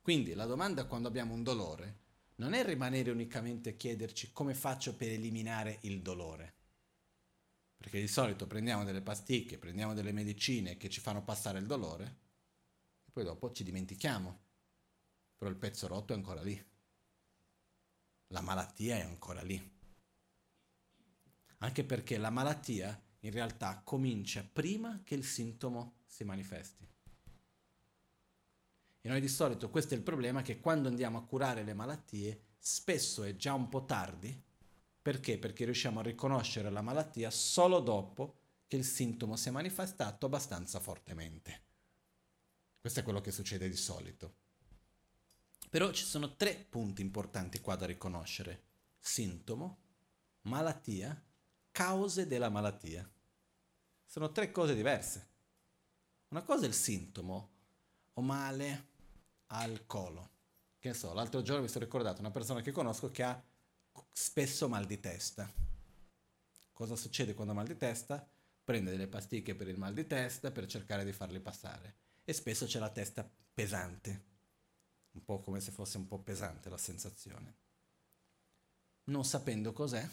Quindi 0.01 0.33
la 0.33 0.47
domanda 0.47 0.85
quando 0.85 1.09
abbiamo 1.09 1.35
un 1.35 1.43
dolore 1.43 1.99
non 2.37 2.53
è 2.53 2.65
rimanere 2.65 3.11
unicamente 3.11 3.69
a 3.69 3.73
chiederci 3.73 4.31
come 4.31 4.55
faccio 4.55 4.95
per 4.95 5.09
eliminare 5.09 5.77
il 5.81 6.01
dolore. 6.01 6.61
Perché 7.83 7.99
di 7.99 8.07
solito 8.07 8.47
prendiamo 8.47 8.85
delle 8.85 9.01
pasticche, 9.01 9.57
prendiamo 9.57 9.93
delle 9.93 10.13
medicine 10.13 10.77
che 10.77 10.89
ci 10.89 11.01
fanno 11.01 11.21
passare 11.21 11.59
il 11.59 11.65
dolore 11.65 12.19
e 13.03 13.11
poi 13.11 13.25
dopo 13.25 13.51
ci 13.51 13.65
dimentichiamo. 13.65 14.39
Però 15.35 15.51
il 15.51 15.57
pezzo 15.57 15.87
rotto 15.87 16.13
è 16.13 16.15
ancora 16.15 16.41
lì. 16.41 16.65
La 18.27 18.39
malattia 18.39 18.95
è 18.95 19.01
ancora 19.01 19.41
lì. 19.41 19.61
Anche 21.57 21.83
perché 21.83 22.17
la 22.17 22.29
malattia 22.29 22.97
in 23.19 23.31
realtà 23.31 23.81
comincia 23.83 24.45
prima 24.49 25.01
che 25.03 25.15
il 25.15 25.25
sintomo 25.25 26.03
si 26.05 26.23
manifesti. 26.23 26.87
E 29.01 29.09
noi 29.09 29.19
di 29.19 29.27
solito 29.27 29.69
questo 29.69 29.93
è 29.93 29.97
il 29.97 30.03
problema 30.03 30.41
che 30.41 30.61
quando 30.61 30.87
andiamo 30.87 31.17
a 31.17 31.25
curare 31.25 31.63
le 31.63 31.73
malattie 31.73 32.51
spesso 32.57 33.23
è 33.23 33.35
già 33.35 33.53
un 33.53 33.67
po' 33.67 33.83
tardi. 33.83 34.42
Perché? 35.03 35.37
Perché 35.37 35.65
riusciamo 35.65 35.99
a 35.99 36.03
riconoscere 36.03 36.69
la 36.69 36.81
malattia 36.81 37.29
solo 37.29 37.81
dopo 37.81 38.37
che 38.67 38.77
il 38.77 38.85
sintomo 38.85 39.35
si 39.35 39.49
è 39.49 39.51
manifestato 39.51 40.27
abbastanza 40.27 40.79
fortemente. 40.79 41.61
Questo 42.79 43.01
è 43.01 43.03
quello 43.03 43.19
che 43.19 43.31
succede 43.31 43.67
di 43.67 43.75
solito. 43.75 44.35
Però 45.69 45.91
ci 45.91 46.05
sono 46.05 46.35
tre 46.35 46.55
punti 46.55 47.01
importanti 47.01 47.59
qua 47.59 47.75
da 47.75 47.85
riconoscere. 47.85 48.63
Sintomo, 48.97 49.81
malattia, 50.43 51.21
cause 51.71 52.25
della 52.25 52.49
malattia. 52.49 53.05
Sono 54.05 54.31
tre 54.31 54.51
cose 54.51 54.73
diverse. 54.73 55.27
Una 56.29 56.43
cosa 56.43 56.63
è 56.63 56.67
il 56.67 56.73
sintomo, 56.73 57.51
ho 58.13 58.21
male 58.21 58.87
al 59.47 59.85
collo. 59.85 60.29
Che 60.79 60.93
so, 60.93 61.13
l'altro 61.13 61.41
giorno 61.41 61.63
mi 61.63 61.67
sono 61.67 61.83
ricordato 61.83 62.21
una 62.21 62.31
persona 62.31 62.61
che 62.61 62.71
conosco 62.71 63.11
che 63.11 63.23
ha 63.23 63.43
spesso 64.13 64.69
mal 64.69 64.85
di 64.85 64.99
testa. 64.99 65.51
Cosa 66.71 66.95
succede 66.95 67.33
quando 67.33 67.51
ha 67.51 67.55
mal 67.55 67.67
di 67.67 67.75
testa? 67.75 68.25
Prende 68.63 68.91
delle 68.91 69.07
pasticche 69.07 69.55
per 69.55 69.67
il 69.67 69.77
mal 69.77 69.93
di 69.93 70.07
testa 70.07 70.51
per 70.51 70.65
cercare 70.67 71.03
di 71.03 71.11
farli 71.11 71.41
passare. 71.41 71.97
E 72.23 72.31
spesso 72.31 72.65
c'è 72.65 72.79
la 72.79 72.89
testa 72.89 73.29
pesante. 73.53 74.31
Un 75.11 75.25
po' 75.25 75.39
come 75.39 75.59
se 75.59 75.71
fosse 75.71 75.97
un 75.97 76.07
po' 76.07 76.19
pesante 76.19 76.69
la 76.69 76.77
sensazione. 76.77 77.57
Non 79.05 79.25
sapendo 79.25 79.73
cos'è, 79.73 80.07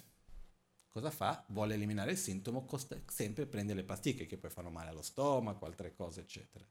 Cosa 0.90 1.12
fa? 1.12 1.45
Vuole 1.50 1.75
eliminare 1.75 2.11
il 2.11 2.19
sintomo, 2.19 2.64
costa- 2.64 3.00
sempre 3.07 3.47
prende 3.47 3.75
le 3.75 3.85
pasticche 3.85 4.26
che 4.26 4.37
poi 4.37 4.50
fanno 4.50 4.71
male 4.71 4.90
allo 4.90 5.02
stomaco, 5.02 5.64
altre 5.64 5.95
cose, 5.95 6.23
eccetera. 6.23 6.66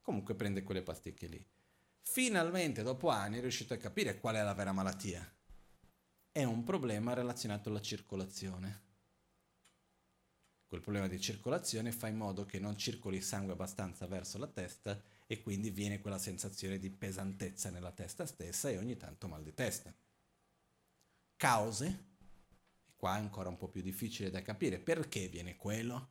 Comunque 0.00 0.36
prende 0.36 0.62
quelle 0.62 0.84
pasticche 0.84 1.26
lì. 1.26 1.44
Finalmente, 2.00 2.84
dopo 2.84 3.08
anni, 3.08 3.38
è 3.38 3.40
riuscito 3.40 3.74
a 3.74 3.78
capire 3.78 4.20
qual 4.20 4.36
è 4.36 4.42
la 4.44 4.54
vera 4.54 4.70
malattia. 4.70 5.28
È 6.36 6.42
un 6.42 6.64
problema 6.64 7.12
relazionato 7.12 7.68
alla 7.68 7.80
circolazione. 7.80 8.82
Quel 10.66 10.80
problema 10.80 11.06
di 11.06 11.20
circolazione 11.20 11.92
fa 11.92 12.08
in 12.08 12.16
modo 12.16 12.44
che 12.44 12.58
non 12.58 12.76
circoli 12.76 13.20
sangue 13.20 13.52
abbastanza 13.52 14.08
verso 14.08 14.36
la 14.38 14.48
testa 14.48 15.00
e 15.28 15.40
quindi 15.40 15.70
viene 15.70 16.00
quella 16.00 16.18
sensazione 16.18 16.80
di 16.80 16.90
pesantezza 16.90 17.70
nella 17.70 17.92
testa 17.92 18.26
stessa 18.26 18.68
e 18.68 18.78
ogni 18.78 18.96
tanto 18.96 19.28
mal 19.28 19.44
di 19.44 19.54
testa. 19.54 19.94
Cause 21.36 22.04
Qua 22.96 23.14
è 23.14 23.20
ancora 23.20 23.48
un 23.48 23.56
po' 23.56 23.68
più 23.68 23.80
difficile 23.80 24.28
da 24.28 24.42
capire 24.42 24.80
perché 24.80 25.28
viene 25.28 25.54
quello. 25.54 26.08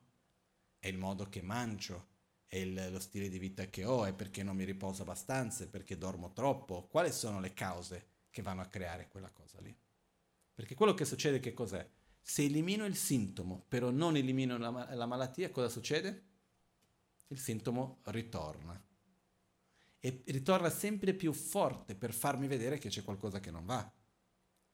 È 0.78 0.88
il 0.88 0.96
modo 0.96 1.28
che 1.28 1.42
mangio, 1.42 2.06
è 2.46 2.56
il, 2.56 2.90
lo 2.90 2.98
stile 2.98 3.28
di 3.28 3.38
vita 3.38 3.66
che 3.66 3.84
ho, 3.84 4.06
è 4.06 4.14
perché 4.14 4.42
non 4.42 4.56
mi 4.56 4.64
riposo 4.64 5.02
abbastanza, 5.02 5.64
è 5.64 5.68
perché 5.68 5.98
dormo 5.98 6.32
troppo. 6.32 6.86
Quali 6.86 7.12
sono 7.12 7.40
le 7.40 7.52
cause 7.52 8.06
che 8.30 8.40
vanno 8.40 8.62
a 8.62 8.68
creare 8.68 9.08
quella 9.08 9.28
cosa 9.28 9.60
lì? 9.60 9.83
Perché 10.54 10.74
quello 10.74 10.94
che 10.94 11.04
succede 11.04 11.40
che 11.40 11.52
cos'è? 11.52 11.86
Se 12.20 12.44
elimino 12.44 12.84
il 12.84 12.96
sintomo, 12.96 13.64
però 13.68 13.90
non 13.90 14.16
elimino 14.16 14.56
la, 14.56 14.94
la 14.94 15.06
malattia, 15.06 15.50
cosa 15.50 15.68
succede? 15.68 16.24
Il 17.28 17.38
sintomo 17.38 17.98
ritorna. 18.04 18.80
E 19.98 20.22
ritorna 20.26 20.70
sempre 20.70 21.12
più 21.12 21.32
forte 21.32 21.94
per 21.96 22.12
farmi 22.12 22.46
vedere 22.46 22.78
che 22.78 22.88
c'è 22.88 23.02
qualcosa 23.02 23.40
che 23.40 23.50
non 23.50 23.64
va 23.64 23.92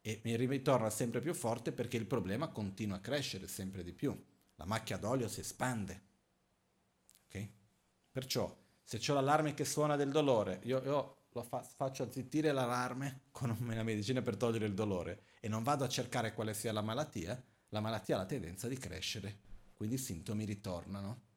e 0.03 0.21
mi 0.25 0.37
ritorna 0.37 0.91
sempre 0.91 1.21
più 1.21 1.35
forte 1.35 1.73
perché 1.73 1.97
il 1.97 2.07
problema 2.07 2.49
continua 2.49 2.97
a 2.97 3.01
crescere 3.01 3.47
sempre 3.47 3.83
di 3.83 3.93
più. 3.93 4.19
La 4.57 4.65
macchia 4.65 4.97
d'olio 4.97 5.29
si 5.29 5.41
espande. 5.41 6.03
Okay? 7.27 7.53
Perciò, 8.11 8.55
se 8.83 9.01
ho 9.11 9.15
l'allarme 9.15 9.55
che 9.55 9.65
suona 9.65 9.97
del 9.97 10.11
dolore, 10.11 10.61
io, 10.65 10.83
io 10.83 11.43
fa, 11.45 11.63
faccio 11.63 12.11
zittire 12.11 12.53
l'allarme 12.53 13.23
con 13.31 13.57
una 13.61 13.83
medicina 13.83 14.21
per 14.23 14.37
togliere 14.37 14.67
il 14.67 14.75
dolore 14.75 15.23
e 15.41 15.49
non 15.49 15.63
vado 15.63 15.85
a 15.85 15.89
cercare 15.89 16.35
quale 16.35 16.55
sia 16.55 16.73
la 16.73 16.83
malattia, 16.83 17.43
la 17.71 17.81
malattia 17.81 18.17
ha 18.17 18.19
la 18.19 18.27
tendenza 18.27 18.69
di 18.69 18.77
crescere, 18.77 19.41
quindi 19.75 19.97
i 19.97 19.99
sintomi 19.99 20.45
ritornano. 20.45 21.29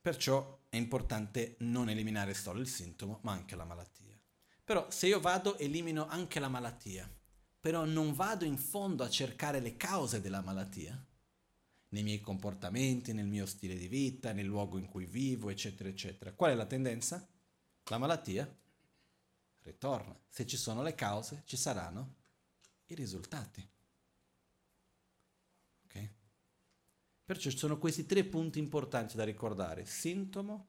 Perciò 0.00 0.66
è 0.68 0.76
importante 0.76 1.56
non 1.60 1.88
eliminare 1.88 2.34
solo 2.34 2.60
il 2.60 2.68
sintomo, 2.68 3.20
ma 3.22 3.32
anche 3.32 3.56
la 3.56 3.64
malattia. 3.64 4.16
Però 4.62 4.90
se 4.90 5.06
io 5.06 5.18
vado, 5.18 5.56
elimino 5.58 6.06
anche 6.06 6.40
la 6.40 6.48
malattia, 6.48 7.10
però 7.58 7.84
non 7.84 8.12
vado 8.12 8.44
in 8.44 8.58
fondo 8.58 9.02
a 9.02 9.10
cercare 9.10 9.60
le 9.60 9.76
cause 9.76 10.20
della 10.20 10.42
malattia, 10.42 11.02
nei 11.90 12.02
miei 12.02 12.20
comportamenti, 12.20 13.14
nel 13.14 13.26
mio 13.26 13.46
stile 13.46 13.76
di 13.76 13.88
vita, 13.88 14.32
nel 14.32 14.44
luogo 14.44 14.76
in 14.76 14.86
cui 14.86 15.06
vivo, 15.06 15.48
eccetera, 15.48 15.88
eccetera. 15.88 16.32
Qual 16.32 16.50
è 16.50 16.54
la 16.54 16.66
tendenza? 16.66 17.26
La 17.84 17.98
malattia 17.98 18.46
ritorna. 19.68 20.18
Se 20.28 20.46
ci 20.46 20.56
sono 20.56 20.82
le 20.82 20.94
cause, 20.94 21.42
ci 21.44 21.56
saranno 21.56 22.16
i 22.86 22.94
risultati. 22.94 23.68
Ok? 25.84 26.10
Perciò 27.24 27.50
ci 27.50 27.58
sono 27.58 27.78
questi 27.78 28.06
tre 28.06 28.24
punti 28.24 28.58
importanti 28.58 29.16
da 29.16 29.24
ricordare. 29.24 29.84
Sintomo, 29.86 30.68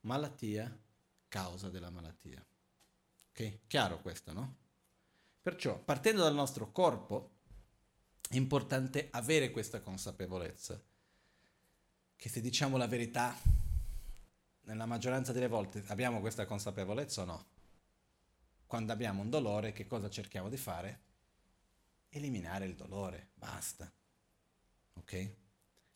malattia, 0.00 0.76
causa 1.28 1.70
della 1.70 1.90
malattia. 1.90 2.44
Ok? 3.30 3.66
Chiaro 3.66 4.00
questo, 4.00 4.32
no? 4.32 4.56
Perciò, 5.40 5.78
partendo 5.78 6.22
dal 6.22 6.34
nostro 6.34 6.70
corpo, 6.70 7.38
è 8.28 8.36
importante 8.36 9.08
avere 9.10 9.50
questa 9.50 9.80
consapevolezza, 9.80 10.80
che 12.16 12.28
se 12.28 12.40
diciamo 12.40 12.76
la 12.76 12.86
verità, 12.86 13.36
nella 14.64 14.86
maggioranza 14.86 15.32
delle 15.32 15.48
volte 15.48 15.82
abbiamo 15.88 16.20
questa 16.20 16.46
consapevolezza 16.46 17.22
o 17.22 17.24
no? 17.24 17.46
Quando 18.72 18.94
abbiamo 18.94 19.20
un 19.20 19.28
dolore, 19.28 19.74
che 19.74 19.86
cosa 19.86 20.08
cerchiamo 20.08 20.48
di 20.48 20.56
fare? 20.56 21.00
Eliminare 22.08 22.64
il 22.64 22.74
dolore, 22.74 23.32
basta. 23.34 23.92
Ok? 24.94 25.34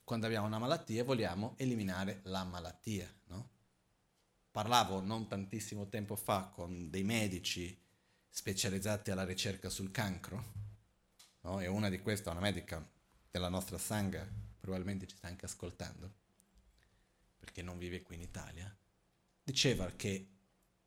Quando 0.04 0.26
abbiamo 0.26 0.46
una 0.46 0.58
malattia 0.58 1.02
vogliamo 1.02 1.54
eliminare 1.56 2.20
la 2.24 2.44
malattia, 2.44 3.10
no? 3.28 3.48
parlavo 4.50 5.00
non 5.00 5.26
tantissimo 5.26 5.88
tempo 5.88 6.16
fa 6.16 6.48
con 6.48 6.90
dei 6.90 7.02
medici 7.02 7.82
specializzati 8.28 9.10
alla 9.10 9.24
ricerca 9.24 9.70
sul 9.70 9.90
cancro, 9.90 10.52
no? 11.44 11.60
e 11.60 11.68
una 11.68 11.88
di 11.88 12.02
queste, 12.02 12.28
una 12.28 12.40
medica 12.40 12.86
della 13.30 13.48
nostra 13.48 13.78
sangha, 13.78 14.28
probabilmente 14.60 15.06
ci 15.06 15.16
sta 15.16 15.28
anche 15.28 15.46
ascoltando, 15.46 16.12
perché 17.38 17.62
non 17.62 17.78
vive 17.78 18.02
qui 18.02 18.16
in 18.16 18.20
Italia, 18.20 18.70
diceva 19.42 19.90
che 19.92 20.35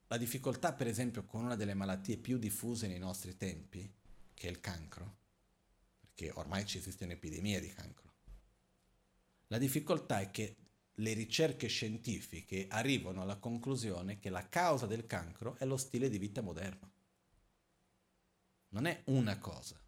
la 0.09 0.17
difficoltà, 0.17 0.73
per 0.73 0.87
esempio, 0.87 1.23
con 1.23 1.43
una 1.43 1.55
delle 1.55 1.75
malattie 1.75 2.17
più 2.17 2.39
diffuse 2.39 2.87
nei 2.87 2.97
nostri 2.97 3.37
tempi, 3.37 3.87
che 4.33 4.47
è 4.47 4.49
il 4.49 4.59
cancro, 4.59 5.17
perché 5.99 6.31
ormai 6.31 6.65
ci 6.65 6.79
esiste 6.79 7.03
un'epidemia 7.03 7.59
di 7.59 7.71
cancro, 7.71 8.13
la 9.47 9.59
difficoltà 9.59 10.19
è 10.19 10.31
che 10.31 10.55
le 10.95 11.13
ricerche 11.13 11.67
scientifiche 11.67 12.67
arrivano 12.69 13.21
alla 13.21 13.37
conclusione 13.37 14.19
che 14.19 14.29
la 14.29 14.49
causa 14.49 14.87
del 14.87 15.05
cancro 15.05 15.55
è 15.57 15.65
lo 15.65 15.77
stile 15.77 16.09
di 16.09 16.17
vita 16.17 16.41
moderno. 16.41 16.91
Non 18.69 18.85
è 18.85 19.01
una 19.05 19.37
cosa, 19.37 19.79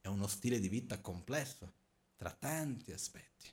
è 0.00 0.08
uno 0.08 0.26
stile 0.26 0.60
di 0.60 0.68
vita 0.68 1.00
complesso, 1.00 1.72
tra 2.16 2.30
tanti 2.30 2.90
aspetti. 2.90 3.46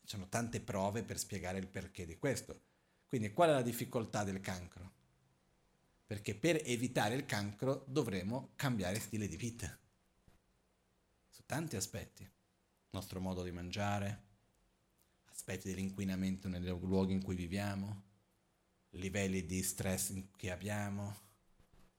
Ci 0.00 0.06
sono 0.06 0.28
tante 0.28 0.60
prove 0.60 1.04
per 1.04 1.18
spiegare 1.18 1.58
il 1.58 1.68
perché 1.68 2.04
di 2.04 2.16
questo. 2.16 2.66
Quindi 3.08 3.32
qual 3.32 3.48
è 3.48 3.52
la 3.52 3.62
difficoltà 3.62 4.22
del 4.22 4.40
cancro? 4.40 4.92
Perché 6.06 6.34
per 6.34 6.60
evitare 6.64 7.14
il 7.14 7.24
cancro 7.24 7.84
dovremo 7.86 8.50
cambiare 8.54 9.00
stile 9.00 9.26
di 9.26 9.36
vita. 9.36 9.76
Su 11.28 11.42
tanti 11.46 11.76
aspetti. 11.76 12.22
Il 12.22 12.90
nostro 12.90 13.20
modo 13.20 13.42
di 13.42 13.50
mangiare, 13.50 14.22
aspetti 15.24 15.70
dell'inquinamento 15.70 16.48
nei 16.48 16.60
luoghi 16.60 17.14
in 17.14 17.22
cui 17.22 17.34
viviamo, 17.34 18.02
livelli 18.90 19.46
di 19.46 19.62
stress 19.62 20.12
che 20.36 20.50
abbiamo, 20.50 21.16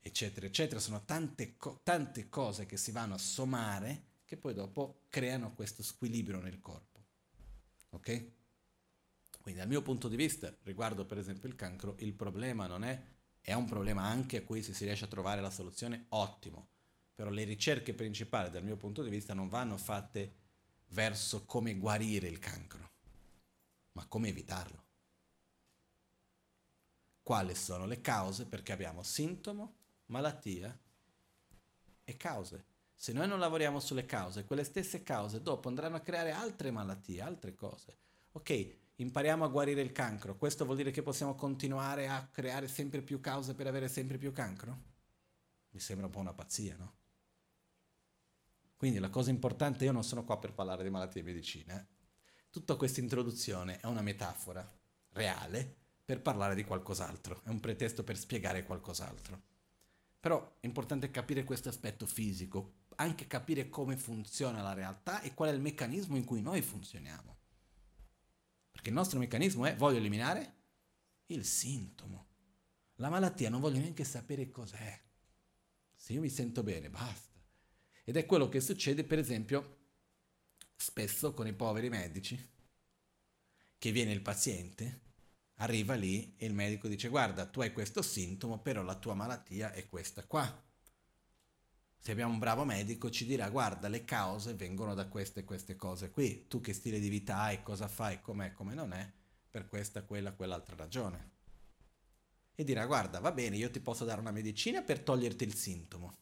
eccetera, 0.00 0.46
eccetera. 0.46 0.78
Sono 0.78 1.04
tante, 1.04 1.56
co- 1.56 1.80
tante 1.82 2.28
cose 2.28 2.66
che 2.66 2.76
si 2.76 2.92
vanno 2.92 3.14
a 3.14 3.18
sommare 3.18 4.04
che 4.24 4.36
poi 4.36 4.54
dopo 4.54 5.06
creano 5.08 5.54
questo 5.54 5.82
squilibrio 5.82 6.40
nel 6.40 6.60
corpo. 6.60 7.04
Ok? 7.90 8.38
Quindi 9.40 9.60
dal 9.60 9.68
mio 9.68 9.82
punto 9.82 10.08
di 10.08 10.16
vista, 10.16 10.54
riguardo 10.64 11.06
per 11.06 11.18
esempio 11.18 11.48
il 11.48 11.56
cancro, 11.56 11.96
il 12.00 12.12
problema 12.12 12.66
non 12.66 12.84
è, 12.84 13.02
è 13.40 13.54
un 13.54 13.64
problema 13.64 14.02
anche 14.02 14.38
a 14.38 14.42
cui 14.42 14.62
se 14.62 14.74
si 14.74 14.84
riesce 14.84 15.06
a 15.06 15.08
trovare 15.08 15.40
la 15.40 15.50
soluzione, 15.50 16.06
ottimo. 16.10 16.68
Però 17.14 17.30
le 17.30 17.44
ricerche 17.44 17.94
principali 17.94 18.50
dal 18.50 18.64
mio 18.64 18.76
punto 18.76 19.02
di 19.02 19.10
vista 19.10 19.34
non 19.34 19.48
vanno 19.48 19.76
fatte 19.76 20.34
verso 20.88 21.44
come 21.46 21.76
guarire 21.76 22.28
il 22.28 22.38
cancro, 22.38 22.90
ma 23.92 24.06
come 24.06 24.28
evitarlo. 24.28 24.84
Quali 27.22 27.54
sono 27.54 27.86
le 27.86 28.00
cause? 28.00 28.46
Perché 28.46 28.72
abbiamo 28.72 29.02
sintomo, 29.02 29.76
malattia 30.06 30.76
e 32.04 32.16
cause. 32.16 32.64
Se 32.94 33.12
noi 33.12 33.28
non 33.28 33.38
lavoriamo 33.38 33.80
sulle 33.80 34.04
cause, 34.04 34.44
quelle 34.44 34.64
stesse 34.64 35.02
cause 35.02 35.40
dopo 35.40 35.68
andranno 35.68 35.96
a 35.96 36.00
creare 36.00 36.32
altre 36.32 36.70
malattie, 36.70 37.22
altre 37.22 37.54
cose. 37.54 37.96
Ok, 38.32 38.79
impariamo 39.02 39.44
a 39.44 39.48
guarire 39.48 39.80
il 39.80 39.92
cancro, 39.92 40.36
questo 40.36 40.64
vuol 40.64 40.76
dire 40.76 40.90
che 40.90 41.02
possiamo 41.02 41.34
continuare 41.34 42.06
a 42.08 42.26
creare 42.26 42.68
sempre 42.68 43.00
più 43.00 43.20
cause 43.20 43.54
per 43.54 43.66
avere 43.66 43.88
sempre 43.88 44.18
più 44.18 44.32
cancro? 44.32 44.88
Mi 45.70 45.80
sembra 45.80 46.06
un 46.06 46.12
po' 46.12 46.18
una 46.18 46.34
pazzia, 46.34 46.76
no? 46.76 46.98
Quindi 48.76 48.98
la 48.98 49.10
cosa 49.10 49.30
importante, 49.30 49.84
io 49.84 49.92
non 49.92 50.04
sono 50.04 50.24
qua 50.24 50.38
per 50.38 50.52
parlare 50.52 50.82
di 50.82 50.90
malattie 50.90 51.22
e 51.22 51.24
medicina, 51.24 51.78
eh? 51.78 51.86
tutta 52.50 52.76
questa 52.76 53.00
introduzione 53.00 53.80
è 53.80 53.86
una 53.86 54.02
metafora 54.02 54.70
reale 55.12 55.76
per 56.04 56.20
parlare 56.20 56.54
di 56.54 56.64
qualcos'altro, 56.64 57.42
è 57.44 57.48
un 57.48 57.60
pretesto 57.60 58.04
per 58.04 58.18
spiegare 58.18 58.64
qualcos'altro. 58.64 59.48
Però 60.18 60.56
è 60.60 60.66
importante 60.66 61.10
capire 61.10 61.44
questo 61.44 61.70
aspetto 61.70 62.04
fisico, 62.04 62.80
anche 62.96 63.26
capire 63.26 63.70
come 63.70 63.96
funziona 63.96 64.60
la 64.60 64.74
realtà 64.74 65.22
e 65.22 65.32
qual 65.32 65.50
è 65.50 65.52
il 65.52 65.60
meccanismo 65.60 66.16
in 66.16 66.24
cui 66.24 66.42
noi 66.42 66.60
funzioniamo. 66.60 67.39
Perché 68.80 68.94
il 68.94 68.98
nostro 68.98 69.18
meccanismo 69.18 69.66
è 69.66 69.76
voglio 69.76 69.98
eliminare 69.98 70.54
il 71.26 71.44
sintomo. 71.44 72.28
La 72.94 73.10
malattia 73.10 73.50
non 73.50 73.60
voglio 73.60 73.78
neanche 73.78 74.04
sapere 74.04 74.48
cos'è. 74.48 74.98
Se 75.94 76.14
io 76.14 76.22
mi 76.22 76.30
sento 76.30 76.62
bene, 76.62 76.88
basta. 76.88 77.38
Ed 78.04 78.16
è 78.16 78.24
quello 78.24 78.48
che 78.48 78.62
succede, 78.62 79.04
per 79.04 79.18
esempio, 79.18 79.80
spesso 80.74 81.34
con 81.34 81.46
i 81.46 81.52
poveri 81.52 81.90
medici, 81.90 82.42
che 83.76 83.92
viene 83.92 84.12
il 84.12 84.22
paziente, 84.22 85.02
arriva 85.56 85.92
lì 85.92 86.34
e 86.38 86.46
il 86.46 86.54
medico 86.54 86.88
dice 86.88 87.08
guarda, 87.08 87.44
tu 87.44 87.60
hai 87.60 87.74
questo 87.74 88.00
sintomo, 88.00 88.62
però 88.62 88.80
la 88.80 88.98
tua 88.98 89.12
malattia 89.12 89.72
è 89.72 89.86
questa 89.90 90.24
qua. 90.24 90.69
Se 92.02 92.12
abbiamo 92.12 92.32
un 92.32 92.38
bravo 92.38 92.64
medico 92.64 93.10
ci 93.10 93.26
dirà 93.26 93.50
guarda 93.50 93.86
le 93.88 94.06
cause 94.06 94.54
vengono 94.54 94.94
da 94.94 95.06
queste 95.06 95.40
e 95.40 95.44
queste 95.44 95.76
cose 95.76 96.10
qui, 96.10 96.46
tu 96.48 96.62
che 96.62 96.72
stile 96.72 96.98
di 96.98 97.10
vita 97.10 97.40
hai, 97.40 97.62
cosa 97.62 97.88
fai, 97.88 98.22
com'è, 98.22 98.54
come 98.54 98.72
non 98.72 98.94
è, 98.94 99.06
per 99.50 99.68
questa, 99.68 100.02
quella, 100.04 100.32
quell'altra 100.32 100.76
ragione. 100.76 101.32
E 102.54 102.64
dirà 102.64 102.86
guarda 102.86 103.20
va 103.20 103.32
bene, 103.32 103.58
io 103.58 103.70
ti 103.70 103.80
posso 103.80 104.06
dare 104.06 104.22
una 104.22 104.30
medicina 104.30 104.80
per 104.80 105.00
toglierti 105.00 105.44
il 105.44 105.54
sintomo, 105.54 106.16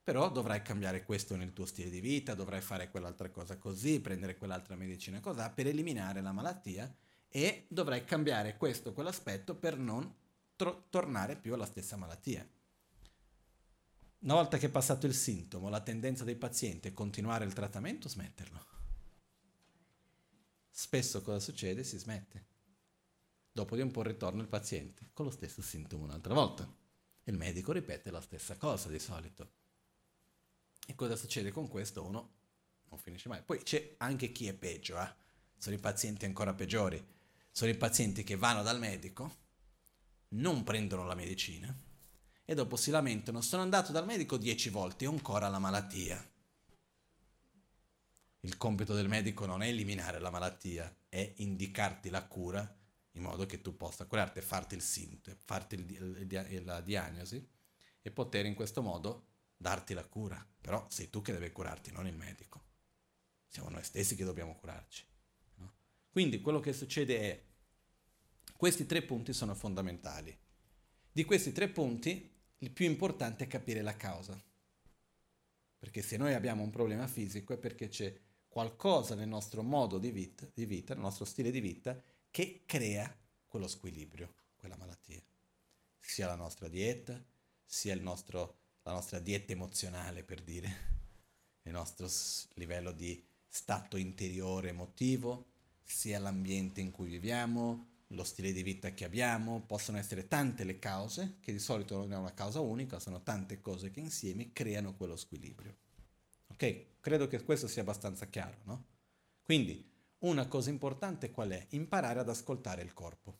però 0.00 0.30
dovrai 0.30 0.62
cambiare 0.62 1.02
questo 1.02 1.34
nel 1.34 1.52
tuo 1.52 1.66
stile 1.66 1.90
di 1.90 2.00
vita, 2.00 2.34
dovrai 2.34 2.60
fare 2.60 2.88
quell'altra 2.88 3.30
cosa 3.30 3.58
così, 3.58 4.00
prendere 4.00 4.36
quell'altra 4.36 4.76
medicina 4.76 5.18
così, 5.18 5.42
per 5.52 5.66
eliminare 5.66 6.20
la 6.20 6.30
malattia 6.30 6.88
e 7.28 7.66
dovrai 7.68 8.04
cambiare 8.04 8.56
questo 8.56 8.92
quell'aspetto 8.92 9.56
per 9.56 9.76
non 9.76 10.14
tro- 10.54 10.86
tornare 10.88 11.34
più 11.34 11.52
alla 11.52 11.66
stessa 11.66 11.96
malattia. 11.96 12.48
Una 14.22 14.34
volta 14.34 14.58
che 14.58 14.66
è 14.66 14.70
passato 14.70 15.06
il 15.06 15.14
sintomo, 15.14 15.70
la 15.70 15.80
tendenza 15.80 16.24
dei 16.24 16.36
pazienti 16.36 16.88
è 16.88 16.92
continuare 16.92 17.46
il 17.46 17.54
trattamento 17.54 18.06
o 18.06 18.10
smetterlo. 18.10 18.66
Spesso 20.68 21.22
cosa 21.22 21.38
succede? 21.40 21.84
Si 21.84 21.96
smette. 21.96 22.46
Dopo 23.50 23.76
di 23.76 23.82
un 23.82 23.90
po' 23.90 24.02
ritorna 24.02 24.42
il 24.42 24.48
paziente 24.48 25.08
con 25.14 25.24
lo 25.24 25.30
stesso 25.30 25.62
sintomo 25.62 26.04
un'altra 26.04 26.34
volta. 26.34 26.70
Il 27.24 27.36
medico 27.36 27.72
ripete 27.72 28.10
la 28.10 28.20
stessa 28.20 28.56
cosa 28.56 28.90
di 28.90 28.98
solito. 28.98 29.52
E 30.86 30.94
cosa 30.94 31.16
succede 31.16 31.50
con 31.50 31.68
questo? 31.68 32.04
Uno 32.04 32.32
non 32.90 32.98
finisce 32.98 33.28
mai. 33.30 33.42
Poi 33.42 33.62
c'è 33.62 33.94
anche 33.98 34.32
chi 34.32 34.48
è 34.48 34.52
peggio, 34.52 35.00
eh? 35.00 35.14
sono 35.56 35.76
i 35.76 35.80
pazienti 35.80 36.26
ancora 36.26 36.52
peggiori. 36.52 37.02
Sono 37.50 37.70
i 37.70 37.76
pazienti 37.76 38.22
che 38.22 38.36
vanno 38.36 38.62
dal 38.62 38.78
medico, 38.78 39.36
non 40.28 40.62
prendono 40.62 41.04
la 41.04 41.14
medicina, 41.14 41.74
e 42.44 42.54
dopo 42.54 42.76
si 42.76 42.90
lamentano, 42.90 43.40
sono 43.40 43.62
andato 43.62 43.92
dal 43.92 44.06
medico 44.06 44.36
dieci 44.36 44.70
volte 44.70 45.04
e 45.04 45.06
ho 45.08 45.12
ancora 45.12 45.48
la 45.48 45.58
malattia. 45.58 46.28
Il 48.40 48.56
compito 48.56 48.94
del 48.94 49.08
medico 49.08 49.46
non 49.46 49.62
è 49.62 49.68
eliminare 49.68 50.18
la 50.18 50.30
malattia, 50.30 50.94
è 51.08 51.34
indicarti 51.36 52.08
la 52.08 52.26
cura 52.26 52.78
in 53.12 53.22
modo 53.22 53.44
che 53.46 53.60
tu 53.60 53.76
possa 53.76 54.06
curarti, 54.06 54.40
farti 54.40 54.74
il 54.74 54.82
sintomo, 54.82 55.36
farti 55.44 55.74
il, 55.74 56.26
il, 56.28 56.64
la 56.64 56.80
diagnosi 56.80 57.46
e 58.00 58.10
poter 58.10 58.46
in 58.46 58.54
questo 58.54 58.82
modo 58.82 59.26
darti 59.56 59.94
la 59.94 60.04
cura. 60.04 60.44
Però 60.60 60.86
sei 60.88 61.10
tu 61.10 61.20
che 61.22 61.32
devi 61.32 61.50
curarti, 61.50 61.90
non 61.90 62.06
il 62.06 62.16
medico. 62.16 62.68
Siamo 63.46 63.68
noi 63.68 63.82
stessi 63.82 64.14
che 64.14 64.24
dobbiamo 64.24 64.54
curarci. 64.54 65.04
No? 65.56 65.72
Quindi 66.10 66.40
quello 66.40 66.60
che 66.60 66.72
succede 66.72 67.20
è, 67.20 67.44
questi 68.56 68.86
tre 68.86 69.02
punti 69.02 69.32
sono 69.32 69.54
fondamentali. 69.54 70.38
Di 71.20 71.26
questi 71.26 71.52
tre 71.52 71.68
punti 71.68 72.32
il 72.60 72.70
più 72.70 72.86
importante 72.86 73.44
è 73.44 73.46
capire 73.46 73.82
la 73.82 73.94
causa. 73.94 74.42
Perché 75.78 76.00
se 76.00 76.16
noi 76.16 76.32
abbiamo 76.32 76.62
un 76.62 76.70
problema 76.70 77.06
fisico 77.06 77.52
è 77.52 77.58
perché 77.58 77.88
c'è 77.88 78.18
qualcosa 78.48 79.14
nel 79.14 79.28
nostro 79.28 79.62
modo 79.62 79.98
di 79.98 80.10
vita, 80.12 80.48
di 80.50 80.64
vita 80.64 80.94
nel 80.94 81.02
nostro 81.02 81.26
stile 81.26 81.50
di 81.50 81.60
vita, 81.60 82.02
che 82.30 82.62
crea 82.64 83.14
quello 83.46 83.68
squilibrio, 83.68 84.32
quella 84.56 84.78
malattia. 84.78 85.22
Sia 86.00 86.26
la 86.26 86.36
nostra 86.36 86.68
dieta, 86.68 87.22
sia 87.66 87.94
nostro, 87.96 88.56
la 88.84 88.92
nostra 88.92 89.18
dieta 89.18 89.52
emozionale, 89.52 90.24
per 90.24 90.40
dire, 90.40 90.68
il 91.64 91.72
nostro 91.72 92.08
livello 92.54 92.92
di 92.92 93.22
stato 93.46 93.98
interiore 93.98 94.70
emotivo, 94.70 95.50
sia 95.82 96.18
l'ambiente 96.18 96.80
in 96.80 96.90
cui 96.90 97.10
viviamo, 97.10 97.89
lo 98.12 98.24
stile 98.24 98.52
di 98.52 98.62
vita 98.62 98.92
che 98.92 99.04
abbiamo, 99.04 99.62
possono 99.62 99.98
essere 99.98 100.26
tante 100.26 100.64
le 100.64 100.78
cause, 100.78 101.36
che 101.40 101.52
di 101.52 101.58
solito 101.58 101.96
non 101.96 102.12
è 102.12 102.16
una 102.16 102.34
causa 102.34 102.60
unica, 102.60 102.98
sono 102.98 103.22
tante 103.22 103.60
cose 103.60 103.90
che 103.90 104.00
insieme 104.00 104.52
creano 104.52 104.94
quello 104.96 105.16
squilibrio. 105.16 105.76
Ok? 106.48 107.00
Credo 107.00 107.28
che 107.28 107.42
questo 107.44 107.68
sia 107.68 107.82
abbastanza 107.82 108.26
chiaro, 108.26 108.58
no? 108.64 108.86
Quindi, 109.42 109.88
una 110.20 110.46
cosa 110.48 110.70
importante 110.70 111.30
qual 111.30 111.50
è? 111.50 111.66
Imparare 111.70 112.20
ad 112.20 112.28
ascoltare 112.28 112.82
il 112.82 112.92
corpo. 112.92 113.38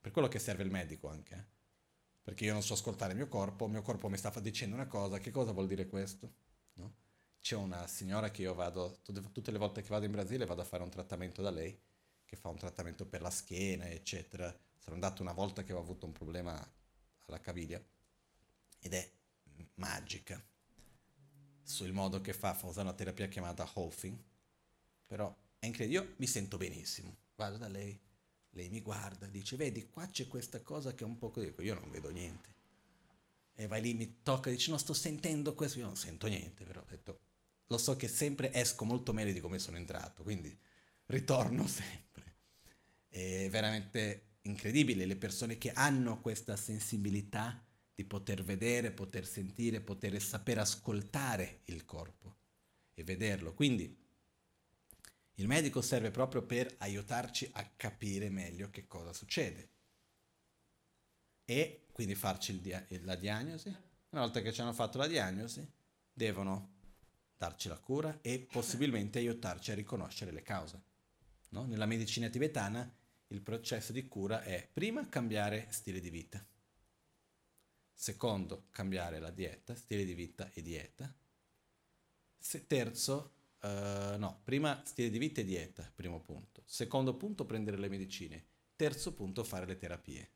Per 0.00 0.10
quello 0.10 0.28
che 0.28 0.38
serve 0.38 0.62
il 0.62 0.70
medico 0.70 1.08
anche. 1.08 1.34
Eh? 1.34 1.44
Perché 2.22 2.44
io 2.44 2.52
non 2.52 2.62
so 2.62 2.72
ascoltare 2.72 3.12
il 3.12 3.18
mio 3.18 3.28
corpo, 3.28 3.66
il 3.66 3.72
mio 3.72 3.82
corpo 3.82 4.08
mi 4.08 4.16
sta 4.16 4.30
dicendo 4.40 4.74
una 4.74 4.86
cosa, 4.86 5.18
che 5.18 5.30
cosa 5.30 5.52
vuol 5.52 5.66
dire 5.66 5.86
questo? 5.86 6.32
No? 6.74 6.94
C'è 7.40 7.54
una 7.54 7.86
signora 7.86 8.30
che 8.30 8.42
io 8.42 8.54
vado, 8.54 8.98
tutte 9.02 9.50
le 9.50 9.58
volte 9.58 9.82
che 9.82 9.88
vado 9.88 10.06
in 10.06 10.10
Brasile 10.10 10.46
vado 10.46 10.62
a 10.62 10.64
fare 10.64 10.82
un 10.82 10.90
trattamento 10.90 11.42
da 11.42 11.50
lei, 11.50 11.78
che 12.26 12.36
fa 12.36 12.48
un 12.48 12.56
trattamento 12.56 13.06
per 13.06 13.22
la 13.22 13.30
schiena, 13.30 13.88
eccetera. 13.88 14.54
Sono 14.78 14.94
andato 14.94 15.22
una 15.22 15.32
volta 15.32 15.62
che 15.62 15.72
avevo 15.72 15.86
avuto 15.86 16.06
un 16.06 16.12
problema 16.12 16.54
alla 17.26 17.40
caviglia 17.40 17.82
ed 18.80 18.92
è 18.92 19.10
magica 19.74 20.44
sul 21.62 21.92
modo 21.92 22.20
che 22.20 22.32
fa, 22.32 22.54
fa 22.54 22.66
usare 22.66 22.86
una 22.86 22.96
terapia 22.96 23.26
chiamata 23.26 23.68
Holfing, 23.74 24.16
però 25.06 25.34
è 25.58 25.66
incredibile, 25.66 26.04
io 26.04 26.14
mi 26.18 26.26
sento 26.26 26.56
benissimo, 26.56 27.16
vado 27.34 27.56
da 27.56 27.66
lei, 27.66 27.98
lei 28.50 28.68
mi 28.68 28.80
guarda, 28.80 29.26
dice, 29.26 29.56
vedi, 29.56 29.88
qua 29.88 30.06
c'è 30.08 30.28
questa 30.28 30.60
cosa 30.62 30.94
che 30.94 31.02
è 31.02 31.06
un 31.06 31.18
po' 31.18 31.30
così, 31.30 31.52
io 31.58 31.74
non 31.74 31.90
vedo 31.90 32.10
niente. 32.10 32.54
E 33.54 33.66
vai 33.66 33.80
lì, 33.80 33.94
mi 33.94 34.22
tocca, 34.22 34.50
dice, 34.50 34.70
no, 34.70 34.78
sto 34.78 34.92
sentendo 34.92 35.54
questo, 35.54 35.78
io 35.78 35.86
non 35.86 35.96
sento 35.96 36.28
niente, 36.28 36.64
però 36.64 36.80
ho 36.80 36.86
detto, 36.86 37.20
lo 37.66 37.78
so 37.78 37.96
che 37.96 38.06
sempre 38.06 38.52
esco 38.52 38.84
molto 38.84 39.12
meglio 39.12 39.32
di 39.32 39.40
come 39.40 39.58
sono 39.58 39.76
entrato, 39.76 40.22
quindi 40.22 40.56
ritorno 41.06 41.66
sempre. 41.66 42.05
È 43.16 43.48
veramente 43.48 44.40
incredibile 44.42 45.06
le 45.06 45.16
persone 45.16 45.56
che 45.56 45.70
hanno 45.70 46.20
questa 46.20 46.54
sensibilità 46.54 47.64
di 47.94 48.04
poter 48.04 48.44
vedere, 48.44 48.90
poter 48.90 49.26
sentire, 49.26 49.80
poter 49.80 50.20
saper 50.20 50.58
ascoltare 50.58 51.62
il 51.64 51.86
corpo 51.86 52.36
e 52.92 53.02
vederlo. 53.04 53.54
Quindi 53.54 54.04
il 55.36 55.46
medico 55.46 55.80
serve 55.80 56.10
proprio 56.10 56.42
per 56.42 56.74
aiutarci 56.76 57.48
a 57.54 57.66
capire 57.74 58.28
meglio 58.28 58.68
che 58.68 58.86
cosa 58.86 59.14
succede 59.14 59.70
e 61.46 61.86
quindi 61.92 62.14
farci 62.14 62.60
dia- 62.60 62.86
la 63.00 63.14
diagnosi. 63.16 63.74
Una 64.10 64.20
volta 64.20 64.42
che 64.42 64.52
ci 64.52 64.60
hanno 64.60 64.74
fatto 64.74 64.98
la 64.98 65.06
diagnosi, 65.06 65.66
devono 66.12 66.74
darci 67.34 67.68
la 67.68 67.78
cura 67.78 68.18
e 68.20 68.40
possibilmente 68.40 69.18
aiutarci 69.18 69.70
a 69.70 69.74
riconoscere 69.74 70.32
le 70.32 70.42
cause. 70.42 70.82
No? 71.48 71.64
Nella 71.64 71.86
medicina 71.86 72.28
tibetana 72.28 73.04
il 73.28 73.40
processo 73.40 73.92
di 73.92 74.06
cura 74.06 74.42
è 74.42 74.68
prima 74.72 75.08
cambiare 75.08 75.66
stile 75.70 76.00
di 76.00 76.10
vita, 76.10 76.44
secondo 77.92 78.66
cambiare 78.70 79.18
la 79.18 79.30
dieta, 79.30 79.74
stile 79.74 80.04
di 80.04 80.14
vita 80.14 80.50
e 80.52 80.62
dieta, 80.62 81.12
Se, 82.38 82.66
terzo, 82.66 83.32
uh, 83.62 84.16
no, 84.18 84.40
prima 84.44 84.82
stile 84.84 85.10
di 85.10 85.18
vita 85.18 85.40
e 85.40 85.44
dieta, 85.44 85.90
primo 85.92 86.20
punto. 86.20 86.62
Secondo 86.64 87.16
punto, 87.16 87.44
prendere 87.44 87.76
le 87.76 87.88
medicine. 87.88 88.46
Terzo 88.76 89.14
punto, 89.14 89.42
fare 89.42 89.66
le 89.66 89.76
terapie. 89.76 90.30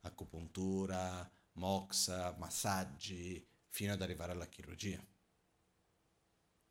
Acupuntura, 0.00 1.30
moxa, 1.52 2.34
massaggi, 2.38 3.46
fino 3.68 3.92
ad 3.92 4.02
arrivare 4.02 4.32
alla 4.32 4.48
chirurgia. 4.48 5.00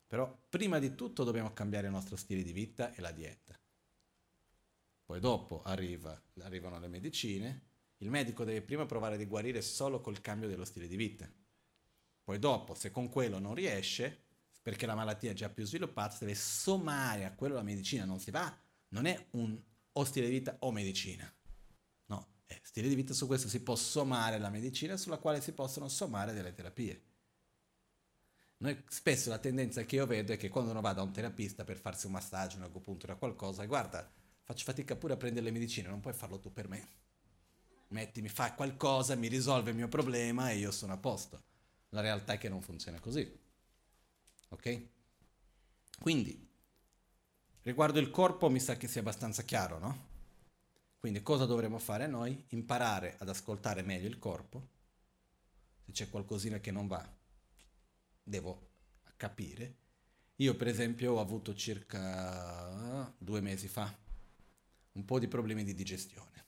Però 0.06 0.38
prima 0.48 0.78
di 0.78 0.94
tutto 0.94 1.24
dobbiamo 1.24 1.52
cambiare 1.52 1.86
il 1.86 1.92
nostro 1.92 2.16
stile 2.16 2.42
di 2.42 2.52
vita 2.52 2.92
e 2.94 3.00
la 3.00 3.12
dieta. 3.12 3.58
Poi 5.08 5.20
dopo 5.20 5.62
arriva, 5.62 6.22
arrivano 6.40 6.78
le 6.78 6.86
medicine, 6.86 7.62
il 8.00 8.10
medico 8.10 8.44
deve 8.44 8.60
prima 8.60 8.84
provare 8.84 9.16
di 9.16 9.24
guarire 9.24 9.62
solo 9.62 10.02
col 10.02 10.20
cambio 10.20 10.48
dello 10.48 10.66
stile 10.66 10.86
di 10.86 10.96
vita. 10.96 11.26
Poi 12.22 12.38
dopo, 12.38 12.74
se 12.74 12.90
con 12.90 13.08
quello 13.08 13.38
non 13.38 13.54
riesce, 13.54 14.24
perché 14.60 14.84
la 14.84 14.94
malattia 14.94 15.30
è 15.30 15.34
già 15.34 15.48
più 15.48 15.64
sviluppata, 15.64 16.18
deve 16.20 16.34
sommare 16.34 17.24
a 17.24 17.32
quello 17.32 17.54
la 17.54 17.62
medicina, 17.62 18.04
non 18.04 18.20
si 18.20 18.30
va, 18.30 18.54
non 18.88 19.06
è 19.06 19.28
un 19.30 19.58
o 19.92 20.04
stile 20.04 20.26
di 20.26 20.32
vita 20.32 20.58
o 20.60 20.72
medicina. 20.72 21.34
No, 22.08 22.28
è 22.44 22.60
stile 22.62 22.90
di 22.90 22.94
vita 22.94 23.14
su 23.14 23.26
questo 23.26 23.48
si 23.48 23.62
può 23.62 23.76
sommare 23.76 24.38
la 24.38 24.50
medicina 24.50 24.98
sulla 24.98 25.16
quale 25.16 25.40
si 25.40 25.52
possono 25.52 25.88
sommare 25.88 26.34
delle 26.34 26.52
terapie. 26.52 27.02
Noi 28.58 28.84
spesso 28.88 29.30
la 29.30 29.38
tendenza 29.38 29.84
che 29.84 29.96
io 29.96 30.04
vedo 30.04 30.34
è 30.34 30.36
che 30.36 30.50
quando 30.50 30.72
uno 30.72 30.82
va 30.82 30.92
da 30.92 31.00
un 31.00 31.12
terapista 31.12 31.64
per 31.64 31.78
farsi 31.78 32.04
un 32.04 32.12
massaggio, 32.12 32.58
un'agopuntura, 32.58 33.16
qualcosa, 33.16 33.64
guarda, 33.64 34.17
faccio 34.48 34.64
fatica 34.64 34.96
pure 34.96 35.12
a 35.12 35.16
prendere 35.18 35.44
le 35.44 35.52
medicine, 35.52 35.88
non 35.88 36.00
puoi 36.00 36.14
farlo 36.14 36.40
tu 36.40 36.50
per 36.50 36.68
me. 36.68 36.88
Metti, 37.88 38.22
mi 38.22 38.30
fa 38.30 38.54
qualcosa, 38.54 39.14
mi 39.14 39.28
risolve 39.28 39.70
il 39.70 39.76
mio 39.76 39.88
problema 39.88 40.50
e 40.50 40.56
io 40.56 40.70
sono 40.70 40.94
a 40.94 40.96
posto. 40.96 41.42
La 41.90 42.00
realtà 42.00 42.32
è 42.32 42.38
che 42.38 42.48
non 42.48 42.62
funziona 42.62 42.98
così. 42.98 43.30
Ok? 44.48 44.86
Quindi, 46.00 46.48
riguardo 47.60 47.98
il 47.98 48.10
corpo 48.10 48.48
mi 48.48 48.58
sa 48.58 48.78
che 48.78 48.88
sia 48.88 49.02
abbastanza 49.02 49.42
chiaro, 49.42 49.78
no? 49.78 50.06
Quindi 50.98 51.22
cosa 51.22 51.44
dovremmo 51.44 51.78
fare 51.78 52.06
noi? 52.06 52.46
Imparare 52.48 53.16
ad 53.18 53.28
ascoltare 53.28 53.82
meglio 53.82 54.08
il 54.08 54.18
corpo. 54.18 54.66
Se 55.84 55.92
c'è 55.92 56.08
qualcosina 56.08 56.58
che 56.58 56.70
non 56.70 56.86
va, 56.86 57.06
devo 58.22 58.70
capire. 59.18 59.76
Io 60.36 60.56
per 60.56 60.68
esempio 60.68 61.14
ho 61.14 61.20
avuto 61.20 61.54
circa 61.54 63.12
due 63.18 63.42
mesi 63.42 63.68
fa 63.68 64.06
un 64.98 65.04
po' 65.04 65.20
di 65.20 65.28
problemi 65.28 65.62
di 65.62 65.74
digestione. 65.74 66.46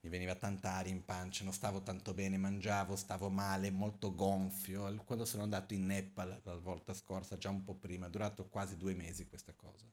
Mi 0.00 0.10
veniva 0.10 0.34
tanta 0.36 0.72
aria 0.72 0.92
in 0.92 1.04
pancia, 1.04 1.44
non 1.44 1.52
stavo 1.52 1.82
tanto 1.82 2.14
bene, 2.14 2.36
mangiavo, 2.36 2.94
stavo 2.94 3.28
male, 3.28 3.70
molto 3.70 4.14
gonfio. 4.14 4.94
Quando 5.04 5.24
sono 5.24 5.42
andato 5.42 5.74
in 5.74 5.86
Nepal 5.86 6.40
la 6.44 6.56
volta 6.56 6.94
scorsa, 6.94 7.36
già 7.36 7.50
un 7.50 7.64
po' 7.64 7.74
prima, 7.74 8.06
è 8.06 8.10
durato 8.10 8.48
quasi 8.48 8.76
due 8.76 8.94
mesi 8.94 9.26
questa 9.26 9.52
cosa. 9.54 9.90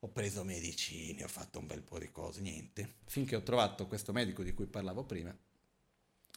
Ho 0.00 0.08
preso 0.10 0.44
medicine, 0.44 1.24
ho 1.24 1.28
fatto 1.28 1.58
un 1.58 1.66
bel 1.66 1.82
po' 1.82 1.98
di 1.98 2.12
cose, 2.12 2.40
niente. 2.40 2.98
Finché 3.06 3.34
ho 3.34 3.42
trovato 3.42 3.88
questo 3.88 4.12
medico 4.12 4.44
di 4.44 4.52
cui 4.52 4.66
parlavo 4.66 5.04
prima, 5.04 5.36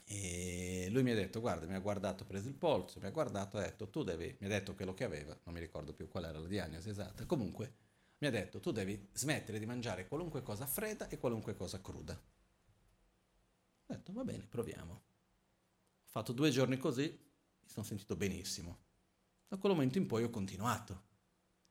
e 0.06 0.88
lui 0.90 1.04
mi 1.04 1.12
ha 1.12 1.16
detto, 1.16 1.40
guarda, 1.40 1.68
mi 1.68 1.76
ha 1.76 1.80
guardato, 1.80 2.24
ha 2.24 2.26
preso 2.26 2.48
il 2.48 2.56
polso, 2.56 3.00
mi 3.00 3.06
ha 3.08 3.12
guardato, 3.12 3.58
ha 3.58 3.62
detto, 3.62 3.90
tu 3.90 4.04
devi, 4.04 4.36
mi 4.40 4.48
ha 4.48 4.50
detto 4.50 4.74
quello 4.74 4.94
che 4.94 5.04
aveva, 5.04 5.38
non 5.44 5.54
mi 5.54 5.60
ricordo 5.60 5.94
più 5.94 6.08
qual 6.08 6.26
era 6.26 6.40
la 6.40 6.48
diagnosi 6.48 6.90
esatta, 6.90 7.26
comunque 7.26 7.90
mi 8.22 8.28
ha 8.28 8.32
detto, 8.32 8.60
tu 8.60 8.72
devi 8.72 9.10
smettere 9.14 9.60
di 9.60 9.66
mangiare 9.66 10.08
qualunque 10.08 10.42
cosa 10.42 10.66
fredda 10.66 11.08
e 11.10 11.18
qualunque 11.18 11.56
cosa 11.56 11.82
cruda. 11.82 12.14
Ho 12.14 13.94
detto, 13.94 14.14
va 14.14 14.24
bene, 14.24 14.46
proviamo. 14.48 14.94
Ho 14.94 16.08
fatto 16.08 16.32
due 16.32 16.50
giorni 16.50 16.78
così, 16.78 17.04
mi 17.04 17.70
sono 17.70 17.86
sentito 17.86 18.16
benissimo. 18.16 18.80
Da 19.48 19.58
quel 19.58 19.74
momento 19.74 19.98
in 19.98 20.08
poi 20.08 20.24
ho 20.24 20.30
continuato 20.30 21.10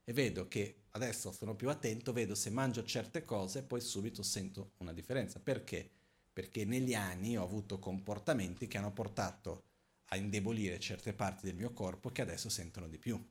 e 0.05 0.13
vedo 0.13 0.49
che 0.49 0.85
adesso 0.91 1.33
sono 1.33 1.55
più 1.55 1.69
attento, 1.71 2.13
vedo 2.13 2.35
se 2.35 2.51
mangio 2.51 2.85
certe 2.85 3.25
cose, 3.25 3.63
poi 3.63 3.81
subito 3.81 4.23
sento 4.23 4.73
una 4.79 4.93
differenza. 4.93 5.41
Perché? 5.41 5.99
perché 6.33 6.65
negli 6.65 6.95
anni 6.95 7.37
ho 7.37 7.43
avuto 7.43 7.79
comportamenti 7.79 8.67
che 8.67 8.79
hanno 8.79 8.93
portato 8.93 9.65
a 10.07 10.17
indebolire 10.17 10.79
certe 10.81 11.13
parti 11.13 11.45
del 11.47 11.55
mio 11.55 11.73
corpo 11.73 12.11
che 12.11 12.23
adesso 12.23 12.49
sentono 12.49 12.89
di 12.89 12.99
più. 12.99 13.23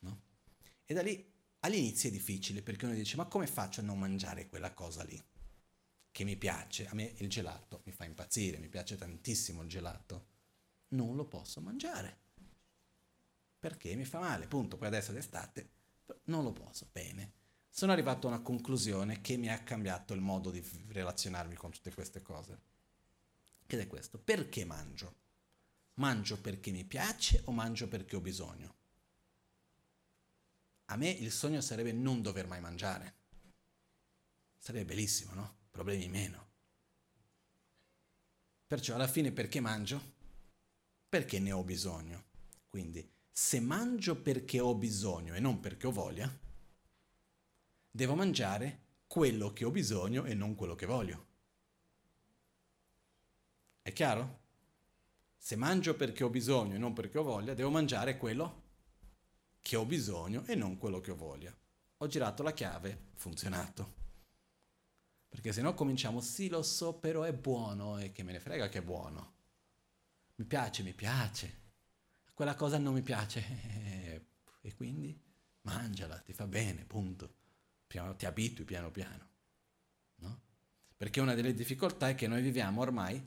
No? 0.00 0.22
E 0.84 0.94
da 0.94 1.02
lì 1.02 1.24
all'inizio 1.60 2.08
è 2.08 2.12
difficile 2.12 2.62
perché 2.62 2.86
uno 2.86 2.94
dice 2.94 3.16
ma 3.16 3.26
come 3.26 3.46
faccio 3.46 3.80
a 3.80 3.84
non 3.84 3.98
mangiare 3.98 4.48
quella 4.48 4.72
cosa 4.74 5.02
lì? 5.04 5.22
Che 6.10 6.24
mi 6.24 6.36
piace, 6.36 6.86
a 6.86 6.94
me 6.94 7.14
il 7.18 7.28
gelato 7.28 7.82
mi 7.84 7.92
fa 7.92 8.04
impazzire, 8.04 8.58
mi 8.58 8.68
piace 8.68 8.96
tantissimo 8.96 9.62
il 9.62 9.68
gelato. 9.68 10.26
Non 10.88 11.14
lo 11.14 11.26
posso 11.26 11.60
mangiare 11.60 12.26
perché 13.58 13.94
mi 13.94 14.04
fa 14.04 14.20
male, 14.20 14.46
punto. 14.46 14.76
Poi 14.76 14.86
adesso 14.88 15.10
è 15.10 15.14
d'estate, 15.14 15.70
non 16.24 16.44
lo 16.44 16.52
posso, 16.52 16.88
bene 16.90 17.38
sono 17.78 17.92
arrivato 17.92 18.26
a 18.26 18.30
una 18.30 18.40
conclusione 18.40 19.20
che 19.20 19.36
mi 19.36 19.48
ha 19.48 19.62
cambiato 19.62 20.12
il 20.12 20.20
modo 20.20 20.50
di 20.50 20.60
relazionarmi 20.88 21.54
con 21.54 21.70
tutte 21.70 21.94
queste 21.94 22.22
cose. 22.22 22.60
Ed 23.68 23.78
è 23.78 23.86
questo, 23.86 24.18
perché 24.18 24.64
mangio? 24.64 25.14
Mangio 25.94 26.40
perché 26.40 26.72
mi 26.72 26.84
piace 26.84 27.42
o 27.44 27.52
mangio 27.52 27.86
perché 27.86 28.16
ho 28.16 28.20
bisogno? 28.20 28.77
A 30.90 30.96
me 30.96 31.08
il 31.08 31.32
sogno 31.32 31.60
sarebbe 31.60 31.92
non 31.92 32.22
dover 32.22 32.46
mai 32.46 32.60
mangiare. 32.60 33.14
Sarebbe 34.58 34.94
bellissimo, 34.94 35.34
no? 35.34 35.56
Problemi 35.70 36.08
meno. 36.08 36.46
Perciò 38.66 38.94
alla 38.94 39.08
fine 39.08 39.32
perché 39.32 39.60
mangio? 39.60 40.16
Perché 41.08 41.38
ne 41.38 41.52
ho 41.52 41.62
bisogno. 41.62 42.24
Quindi 42.68 43.08
se 43.30 43.60
mangio 43.60 44.20
perché 44.20 44.60
ho 44.60 44.74
bisogno 44.74 45.34
e 45.34 45.40
non 45.40 45.60
perché 45.60 45.86
ho 45.86 45.92
voglia, 45.92 46.30
Devo 47.98 48.14
mangiare 48.14 48.82
quello 49.08 49.52
che 49.52 49.64
ho 49.64 49.72
bisogno 49.72 50.24
e 50.24 50.32
non 50.32 50.54
quello 50.54 50.76
che 50.76 50.86
voglio. 50.86 51.26
È 53.82 53.92
chiaro? 53.92 54.40
Se 55.36 55.56
mangio 55.56 55.96
perché 55.96 56.22
ho 56.22 56.28
bisogno 56.28 56.76
e 56.76 56.78
non 56.78 56.92
perché 56.92 57.18
ho 57.18 57.24
voglia, 57.24 57.54
devo 57.54 57.70
mangiare 57.70 58.16
quello 58.16 58.66
che 59.60 59.76
ho 59.76 59.84
bisogno 59.84 60.44
e 60.44 60.54
non 60.54 60.78
quello 60.78 61.00
che 61.00 61.10
ho 61.10 61.16
voglia. 61.16 61.56
Ho 61.98 62.06
girato 62.06 62.42
la 62.42 62.52
chiave, 62.52 63.08
funzionato. 63.14 63.96
Perché 65.28 65.52
se 65.52 65.60
no 65.60 65.74
cominciamo, 65.74 66.20
sì 66.20 66.48
lo 66.48 66.62
so, 66.62 66.94
però 66.94 67.22
è 67.22 67.32
buono 67.32 67.98
e 67.98 68.12
che 68.12 68.22
me 68.22 68.32
ne 68.32 68.40
frega 68.40 68.68
che 68.68 68.78
è 68.78 68.82
buono. 68.82 69.34
Mi 70.36 70.44
piace, 70.44 70.82
mi 70.82 70.94
piace. 70.94 71.66
Quella 72.32 72.54
cosa 72.54 72.78
non 72.78 72.94
mi 72.94 73.02
piace. 73.02 74.26
E 74.60 74.74
quindi 74.74 75.18
mangiala, 75.62 76.18
ti 76.18 76.34
fa 76.34 76.46
bene, 76.46 76.84
punto 76.84 77.36
piano, 77.86 78.14
ti 78.16 78.26
abitui 78.26 78.64
piano 78.64 78.90
piano. 78.90 79.28
No? 80.16 80.40
Perché 80.96 81.20
una 81.20 81.34
delle 81.34 81.54
difficoltà 81.54 82.08
è 82.08 82.14
che 82.14 82.26
noi 82.26 82.42
viviamo 82.42 82.82
ormai 82.82 83.26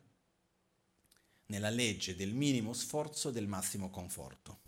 nella 1.48 1.70
legge 1.70 2.16
del 2.16 2.34
minimo 2.34 2.74
sforzo 2.74 3.30
e 3.30 3.32
del 3.32 3.48
massimo 3.48 3.90
conforto 3.90 4.62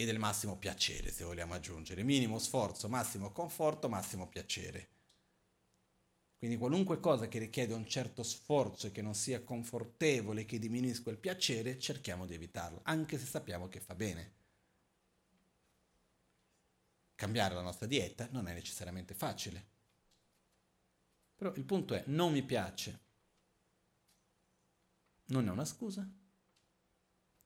e 0.00 0.06
del 0.06 0.18
massimo 0.18 0.56
piacere, 0.56 1.12
se 1.12 1.24
vogliamo 1.24 1.52
aggiungere. 1.52 2.02
Minimo 2.02 2.38
sforzo, 2.38 2.88
massimo 2.88 3.32
conforto, 3.32 3.86
massimo 3.86 4.28
piacere. 4.28 4.88
Quindi 6.38 6.56
qualunque 6.56 7.00
cosa 7.00 7.28
che 7.28 7.38
richiede 7.38 7.74
un 7.74 7.86
certo 7.86 8.22
sforzo 8.22 8.86
e 8.86 8.92
che 8.92 9.02
non 9.02 9.14
sia 9.14 9.42
confortevole, 9.42 10.46
che 10.46 10.58
diminuisca 10.58 11.10
il 11.10 11.18
piacere, 11.18 11.78
cerchiamo 11.78 12.24
di 12.24 12.32
evitarlo, 12.32 12.80
anche 12.84 13.18
se 13.18 13.26
sappiamo 13.26 13.68
che 13.68 13.80
fa 13.80 13.94
bene 13.94 14.38
cambiare 17.14 17.52
la 17.54 17.60
nostra 17.60 17.84
dieta 17.84 18.26
non 18.30 18.48
è 18.48 18.54
necessariamente 18.54 19.12
facile. 19.12 19.66
Però 21.36 21.52
il 21.52 21.64
punto 21.64 21.94
è, 21.94 22.04
non 22.06 22.32
mi 22.32 22.42
piace. 22.42 23.00
Non 25.26 25.46
è 25.46 25.50
una 25.50 25.66
scusa. 25.66 26.10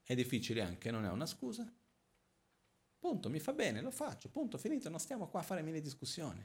È 0.01 0.15
difficile 0.15 0.61
anche, 0.61 0.89
non 0.89 1.03
è 1.03 1.09
una 1.09 1.25
scusa. 1.25 1.69
Punto, 3.05 3.29
mi 3.29 3.39
fa 3.39 3.53
bene, 3.53 3.81
lo 3.81 3.91
faccio. 3.91 4.29
Punto, 4.29 4.57
finito, 4.57 4.89
non 4.89 4.97
stiamo 4.97 5.27
qua 5.27 5.41
a 5.41 5.43
fare 5.43 5.61
mille 5.61 5.79
discussioni. 5.79 6.43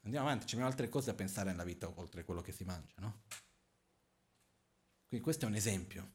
Andiamo 0.00 0.26
avanti, 0.26 0.48
ci 0.48 0.56
sono 0.56 0.66
altre 0.66 0.88
cose 0.88 1.12
da 1.12 1.14
pensare 1.14 1.52
nella 1.52 1.62
vita 1.62 1.88
oltre 1.96 2.24
quello 2.24 2.40
che 2.40 2.50
si 2.50 2.64
mangia, 2.64 2.96
no? 2.96 3.22
Quindi 5.06 5.24
questo 5.24 5.44
è 5.44 5.48
un 5.48 5.54
esempio 5.54 6.14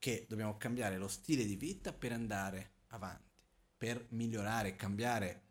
che 0.00 0.26
dobbiamo 0.28 0.56
cambiare 0.56 0.98
lo 0.98 1.06
stile 1.06 1.44
di 1.44 1.54
vita 1.54 1.92
per 1.92 2.10
andare 2.10 2.72
avanti 2.88 3.30
per 3.76 4.04
migliorare 4.08 4.74
cambiare 4.74 5.42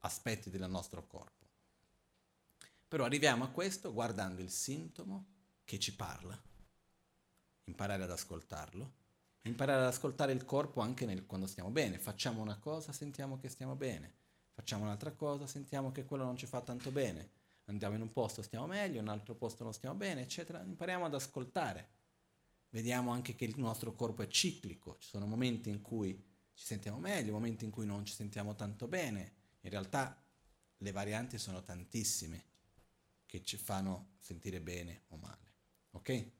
aspetti 0.00 0.50
del 0.50 0.68
nostro 0.68 1.06
corpo. 1.06 1.46
Però 2.86 3.04
arriviamo 3.04 3.44
a 3.44 3.48
questo 3.48 3.94
guardando 3.94 4.42
il 4.42 4.50
sintomo 4.50 5.24
che 5.64 5.78
ci 5.78 5.96
parla, 5.96 6.38
imparare 7.64 8.02
ad 8.02 8.10
ascoltarlo, 8.10 9.03
imparare 9.44 9.82
ad 9.82 9.88
ascoltare 9.88 10.32
il 10.32 10.44
corpo 10.44 10.80
anche 10.80 11.06
nel, 11.06 11.26
quando 11.26 11.46
stiamo 11.46 11.70
bene. 11.70 11.98
Facciamo 11.98 12.42
una 12.42 12.58
cosa, 12.58 12.92
sentiamo 12.92 13.38
che 13.38 13.48
stiamo 13.48 13.74
bene, 13.76 14.12
facciamo 14.52 14.84
un'altra 14.84 15.12
cosa, 15.12 15.46
sentiamo 15.46 15.92
che 15.92 16.04
quello 16.04 16.24
non 16.24 16.36
ci 16.36 16.46
fa 16.46 16.60
tanto 16.60 16.90
bene. 16.90 17.30
Andiamo 17.66 17.94
in 17.94 18.02
un 18.02 18.12
posto, 18.12 18.42
stiamo 18.42 18.66
meglio, 18.66 18.98
in 18.98 19.04
un 19.04 19.08
altro 19.08 19.34
posto 19.34 19.64
non 19.64 19.72
stiamo 19.72 19.94
bene, 19.94 20.22
eccetera. 20.22 20.62
Impariamo 20.62 21.06
ad 21.06 21.14
ascoltare 21.14 21.88
vediamo 22.74 23.12
anche 23.12 23.36
che 23.36 23.44
il 23.44 23.54
nostro 23.56 23.94
corpo 23.94 24.22
è 24.22 24.26
ciclico, 24.26 24.96
ci 24.98 25.08
sono 25.08 25.26
momenti 25.26 25.70
in 25.70 25.80
cui 25.80 26.12
ci 26.54 26.64
sentiamo 26.66 26.98
meglio, 26.98 27.32
momenti 27.32 27.64
in 27.64 27.70
cui 27.70 27.86
non 27.86 28.04
ci 28.04 28.12
sentiamo 28.12 28.56
tanto 28.56 28.88
bene. 28.88 29.32
In 29.60 29.70
realtà 29.70 30.20
le 30.78 30.90
varianti 30.90 31.38
sono 31.38 31.62
tantissime 31.62 32.44
che 33.26 33.42
ci 33.44 33.56
fanno 33.56 34.16
sentire 34.18 34.60
bene 34.60 35.04
o 35.08 35.16
male. 35.16 35.52
Ok? 35.92 36.30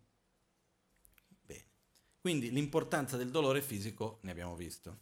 Quindi 2.24 2.50
l'importanza 2.50 3.18
del 3.18 3.30
dolore 3.30 3.60
fisico 3.60 4.20
ne 4.22 4.30
abbiamo 4.30 4.56
visto. 4.56 4.98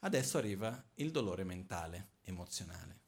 Adesso 0.00 0.38
arriva 0.38 0.90
il 0.94 1.12
dolore 1.12 1.44
mentale, 1.44 2.14
emozionale. 2.22 3.00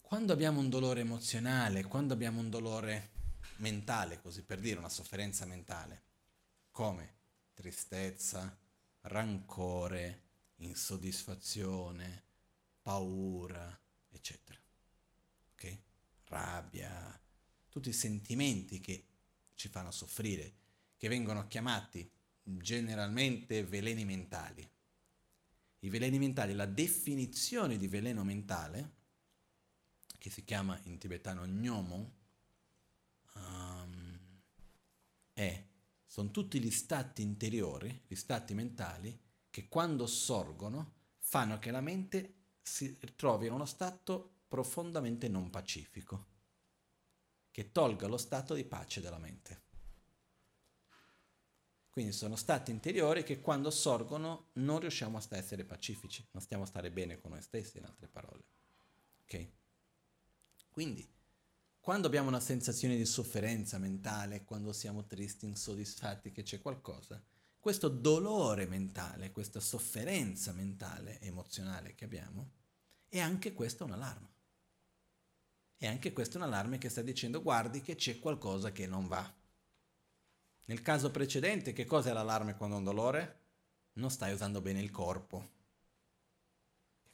Quando 0.00 0.32
abbiamo 0.32 0.60
un 0.60 0.70
dolore 0.70 1.02
emozionale, 1.02 1.84
quando 1.84 2.14
abbiamo 2.14 2.40
un 2.40 2.48
dolore 2.48 3.10
mentale, 3.56 4.18
così 4.22 4.44
per 4.44 4.60
dire, 4.60 4.78
una 4.78 4.88
sofferenza 4.88 5.44
mentale, 5.44 6.04
come 6.70 7.16
tristezza, 7.52 8.58
rancore, 9.02 10.22
insoddisfazione, 10.60 12.22
paura, 12.80 13.78
eccetera. 14.08 14.58
Ok? 15.52 15.78
Rabbia, 16.28 17.20
tutti 17.68 17.90
i 17.90 17.92
sentimenti 17.92 18.80
che 18.80 19.06
ci 19.54 19.68
fanno 19.68 19.90
soffrire, 19.90 20.62
che 21.04 21.10
vengono 21.10 21.46
chiamati 21.48 22.10
generalmente 22.42 23.62
veleni 23.62 24.06
mentali. 24.06 24.66
I 25.80 25.90
veleni 25.90 26.18
mentali, 26.18 26.54
la 26.54 26.64
definizione 26.64 27.76
di 27.76 27.88
veleno 27.88 28.24
mentale, 28.24 28.92
che 30.16 30.30
si 30.30 30.44
chiama 30.44 30.80
in 30.84 30.96
tibetano 30.96 31.44
gnomo, 31.44 32.12
um, 33.34 34.18
è 35.34 35.62
sono 36.06 36.30
tutti 36.30 36.58
gli 36.58 36.70
stati 36.70 37.20
interiori, 37.20 38.04
gli 38.06 38.14
stati 38.14 38.54
mentali, 38.54 39.14
che 39.50 39.68
quando 39.68 40.06
sorgono 40.06 40.94
fanno 41.18 41.58
che 41.58 41.70
la 41.70 41.82
mente 41.82 42.44
si 42.62 42.98
trovi 43.14 43.48
in 43.48 43.52
uno 43.52 43.66
stato 43.66 44.44
profondamente 44.48 45.28
non 45.28 45.50
pacifico, 45.50 46.26
che 47.50 47.72
tolga 47.72 48.06
lo 48.06 48.16
stato 48.16 48.54
di 48.54 48.64
pace 48.64 49.02
della 49.02 49.18
mente. 49.18 49.63
Quindi 51.94 52.10
sono 52.10 52.34
stati 52.34 52.72
interiori 52.72 53.22
che 53.22 53.40
quando 53.40 53.70
sorgono 53.70 54.48
non 54.54 54.80
riusciamo 54.80 55.16
a 55.16 55.36
essere 55.36 55.64
pacifici, 55.64 56.26
non 56.32 56.42
stiamo 56.42 56.64
a 56.64 56.66
stare 56.66 56.90
bene 56.90 57.20
con 57.20 57.30
noi 57.30 57.40
stessi, 57.40 57.78
in 57.78 57.84
altre 57.84 58.08
parole. 58.08 58.42
Ok? 59.22 59.48
Quindi 60.70 61.08
quando 61.78 62.08
abbiamo 62.08 62.26
una 62.26 62.40
sensazione 62.40 62.96
di 62.96 63.04
sofferenza 63.04 63.78
mentale, 63.78 64.42
quando 64.42 64.72
siamo 64.72 65.06
tristi, 65.06 65.46
insoddisfatti, 65.46 66.32
che 66.32 66.42
c'è 66.42 66.60
qualcosa, 66.60 67.22
questo 67.60 67.86
dolore 67.88 68.66
mentale, 68.66 69.30
questa 69.30 69.60
sofferenza 69.60 70.50
mentale, 70.50 71.20
emozionale 71.20 71.94
che 71.94 72.06
abbiamo, 72.06 72.50
è 73.08 73.20
anche 73.20 73.52
questa 73.52 73.84
un'allarme. 73.84 74.32
E 75.76 75.86
anche 75.86 76.12
questo 76.12 76.38
è 76.38 76.40
un 76.40 76.48
allarme 76.48 76.78
che 76.78 76.88
sta 76.88 77.02
dicendo 77.02 77.40
guardi 77.40 77.82
che 77.82 77.94
c'è 77.94 78.18
qualcosa 78.18 78.72
che 78.72 78.88
non 78.88 79.06
va. 79.06 79.32
Nel 80.66 80.80
caso 80.80 81.10
precedente, 81.10 81.72
che 81.72 81.84
cosa 81.84 82.10
è 82.10 82.12
l'allarme 82.12 82.56
quando 82.56 82.76
ho 82.76 82.78
un 82.78 82.84
dolore? 82.84 83.40
Non 83.94 84.10
stai 84.10 84.32
usando 84.32 84.60
bene 84.60 84.80
il 84.80 84.90
corpo. 84.90 85.52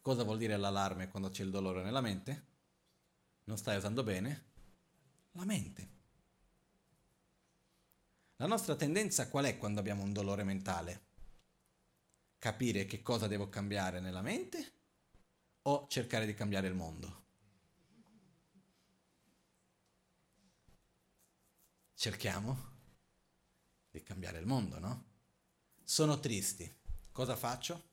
Cosa 0.00 0.22
vuol 0.22 0.38
dire 0.38 0.56
l'allarme 0.56 1.08
quando 1.08 1.30
c'è 1.30 1.42
il 1.42 1.50
dolore 1.50 1.82
nella 1.82 2.00
mente? 2.00 2.46
Non 3.44 3.58
stai 3.58 3.76
usando 3.76 4.02
bene 4.02 4.44
la 5.32 5.44
mente. 5.44 5.88
La 8.36 8.46
nostra 8.46 8.76
tendenza 8.76 9.28
qual 9.28 9.44
è 9.44 9.58
quando 9.58 9.80
abbiamo 9.80 10.02
un 10.02 10.12
dolore 10.12 10.44
mentale? 10.44 11.08
Capire 12.38 12.86
che 12.86 13.02
cosa 13.02 13.26
devo 13.26 13.48
cambiare 13.48 14.00
nella 14.00 14.22
mente 14.22 14.72
o 15.62 15.86
cercare 15.88 16.24
di 16.24 16.34
cambiare 16.34 16.68
il 16.68 16.74
mondo? 16.74 17.18
Cerchiamo 21.94 22.69
di 23.90 24.02
cambiare 24.02 24.38
il 24.38 24.46
mondo, 24.46 24.78
no? 24.78 25.04
Sono 25.82 26.20
tristi. 26.20 26.72
Cosa 27.12 27.36
faccio? 27.36 27.90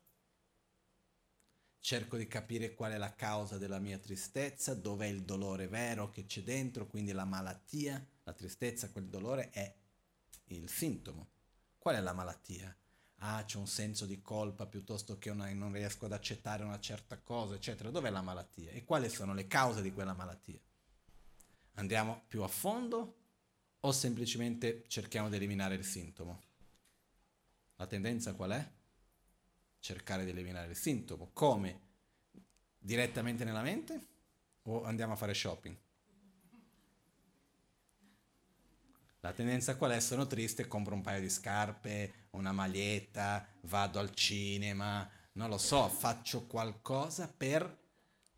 cerco 1.88 2.18
di 2.18 2.28
capire 2.28 2.74
qual 2.74 2.92
è 2.92 2.98
la 2.98 3.16
causa 3.16 3.58
della 3.58 3.80
mia 3.80 3.98
tristezza, 3.98 4.74
dov'è 4.74 5.06
il 5.06 5.24
dolore 5.24 5.70
vero 5.70 6.10
che 6.10 6.26
c'è 6.26 6.44
dentro, 6.44 6.86
quindi 6.86 7.14
la 7.14 7.24
malattia, 7.24 8.06
la 8.24 8.34
tristezza, 8.34 8.90
quel 8.90 9.08
dolore 9.08 9.52
è 9.52 9.74
il 10.48 10.70
sintomo. 10.70 11.30
Qual 11.78 11.96
è 11.96 12.02
la 12.02 12.12
malattia? 12.12 12.76
Ah, 13.20 13.42
c'è 13.46 13.56
un 13.56 13.68
senso 13.68 14.06
di 14.06 14.22
colpa 14.22 14.66
piuttosto 14.66 15.18
che 15.18 15.30
una, 15.30 15.50
non 15.54 15.72
riesco 15.72 16.08
ad 16.08 16.12
accettare 16.12 16.66
una 16.66 16.78
certa 16.82 17.20
cosa, 17.20 17.56
eccetera. 17.56 17.90
Dov'è 17.90 18.10
la 18.10 18.22
malattia? 18.22 18.72
E 18.72 18.84
quali 18.84 19.08
sono 19.08 19.34
le 19.34 19.48
cause 19.48 19.82
di 19.82 19.94
quella 19.94 20.14
malattia? 20.14 20.60
Andiamo 21.76 22.26
più 22.28 22.44
a 22.44 22.50
fondo 22.50 23.17
o 23.88 23.92
semplicemente 23.92 24.84
cerchiamo 24.88 25.30
di 25.30 25.36
eliminare 25.36 25.76
il 25.76 25.84
sintomo? 25.84 26.42
La 27.76 27.88
tendenza 27.88 28.34
qual 28.34 28.52
è? 28.52 28.76
cercare 29.80 30.26
di 30.26 30.32
eliminare 30.32 30.72
il 30.72 30.76
sintomo. 30.76 31.30
Come? 31.32 31.86
Direttamente 32.78 33.44
nella 33.46 33.62
mente 33.62 34.08
o 34.64 34.84
andiamo 34.84 35.14
a 35.14 35.16
fare 35.16 35.34
shopping? 35.34 35.78
La 39.22 39.32
tendenza 39.32 39.76
qual 39.78 39.92
è? 39.92 40.00
Sono 40.00 40.28
triste, 40.28 40.68
compro 40.68 40.94
un 40.94 41.02
paio 41.02 41.22
di 41.22 41.30
scarpe, 41.30 42.28
una 42.32 42.52
maglietta, 42.52 43.46
vado 43.62 44.00
al 44.00 44.14
cinema, 44.14 45.10
non 45.34 45.50
lo 45.50 45.58
so, 45.58 45.88
faccio 45.88 46.46
qualcosa 46.46 47.28
per 47.28 47.86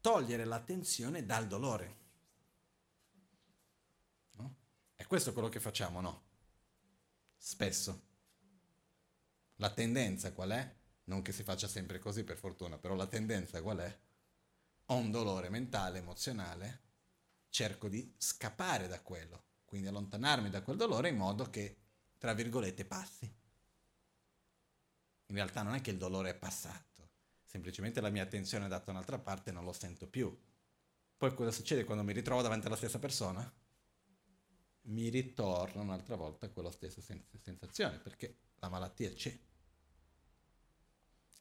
togliere 0.02 0.46
l'attenzione 0.46 1.26
dal 1.26 1.48
dolore. 1.48 1.98
No? 4.34 4.56
È 5.00 5.08
questo 5.08 5.32
quello 5.32 5.48
che 5.48 5.62
facciamo, 5.62 6.02
no? 6.02 6.24
Spesso. 7.38 8.02
La 9.56 9.70
tendenza 9.70 10.34
qual 10.34 10.50
è? 10.50 10.76
Non 11.06 11.22
che 11.22 11.32
si 11.32 11.42
faccia 11.42 11.70
sempre 11.70 12.00
così, 12.00 12.26
per 12.26 12.36
fortuna, 12.36 12.78
però 12.78 12.96
la 12.96 13.08
tendenza 13.08 13.62
qual 13.62 13.78
è? 13.78 14.00
Ho 14.88 14.96
un 14.96 15.10
dolore 15.10 15.48
mentale, 15.48 16.00
emozionale, 16.00 16.82
cerco 17.48 17.88
di 17.88 18.14
scappare 18.18 18.90
da 18.90 19.00
quello, 19.00 19.44
quindi 19.64 19.88
allontanarmi 19.88 20.50
da 20.50 20.62
quel 20.62 20.76
dolore 20.76 21.08
in 21.08 21.16
modo 21.16 21.50
che, 21.50 21.78
tra 22.18 22.34
virgolette, 22.34 22.84
passi. 22.84 23.34
In 25.28 25.36
realtà 25.36 25.62
non 25.62 25.76
è 25.76 25.82
che 25.82 25.92
il 25.92 25.98
dolore 25.98 26.32
è 26.32 26.36
passato, 26.36 27.12
semplicemente 27.46 28.02
la 28.02 28.10
mia 28.10 28.24
attenzione 28.24 28.66
è 28.66 28.68
data 28.68 28.84
da 28.84 28.92
un'altra 28.92 29.18
parte 29.18 29.52
e 29.52 29.54
non 29.54 29.64
lo 29.64 29.72
sento 29.72 30.08
più. 30.08 30.38
Poi 31.16 31.34
cosa 31.34 31.52
succede 31.52 31.86
quando 31.86 32.04
mi 32.04 32.12
ritrovo 32.12 32.42
davanti 32.42 32.68
alla 32.68 32.76
stessa 32.76 33.00
persona? 33.00 33.50
Mi 34.84 35.10
ritorna 35.10 35.82
un'altra 35.82 36.16
volta 36.16 36.50
quella 36.50 36.72
stessa 36.72 37.02
sensazione, 37.02 38.00
perché 38.00 38.38
la 38.56 38.70
malattia 38.70 39.12
c'è 39.14 39.38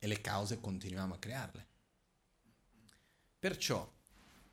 e 0.01 0.07
le 0.07 0.21
cause 0.21 0.61
continuiamo 0.61 1.15
a 1.15 1.19
crearle. 1.19 1.67
Perciò, 3.39 3.91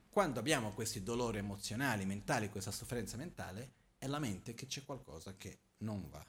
quando 0.09 0.39
abbiamo 0.39 0.73
questi 0.73 1.03
dolori 1.03 1.39
emozionali, 1.39 2.05
mentali, 2.05 2.49
questa 2.49 2.71
sofferenza 2.71 3.17
mentale, 3.17 3.73
è 3.97 4.07
la 4.07 4.19
mente 4.19 4.53
che 4.53 4.65
c'è 4.65 4.83
qualcosa 4.85 5.35
che 5.35 5.59
non 5.77 6.09
va. 6.09 6.25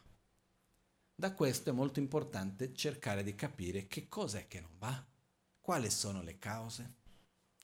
Da 1.15 1.33
questo 1.33 1.71
è 1.71 1.73
molto 1.73 1.99
importante 1.99 2.75
cercare 2.75 3.23
di 3.23 3.35
capire 3.35 3.87
che 3.87 4.09
cos'è 4.09 4.49
che 4.49 4.61
non 4.61 4.77
va, 4.79 5.07
quali 5.61 5.91
sono 5.91 6.23
le 6.23 6.39
cause. 6.39 6.95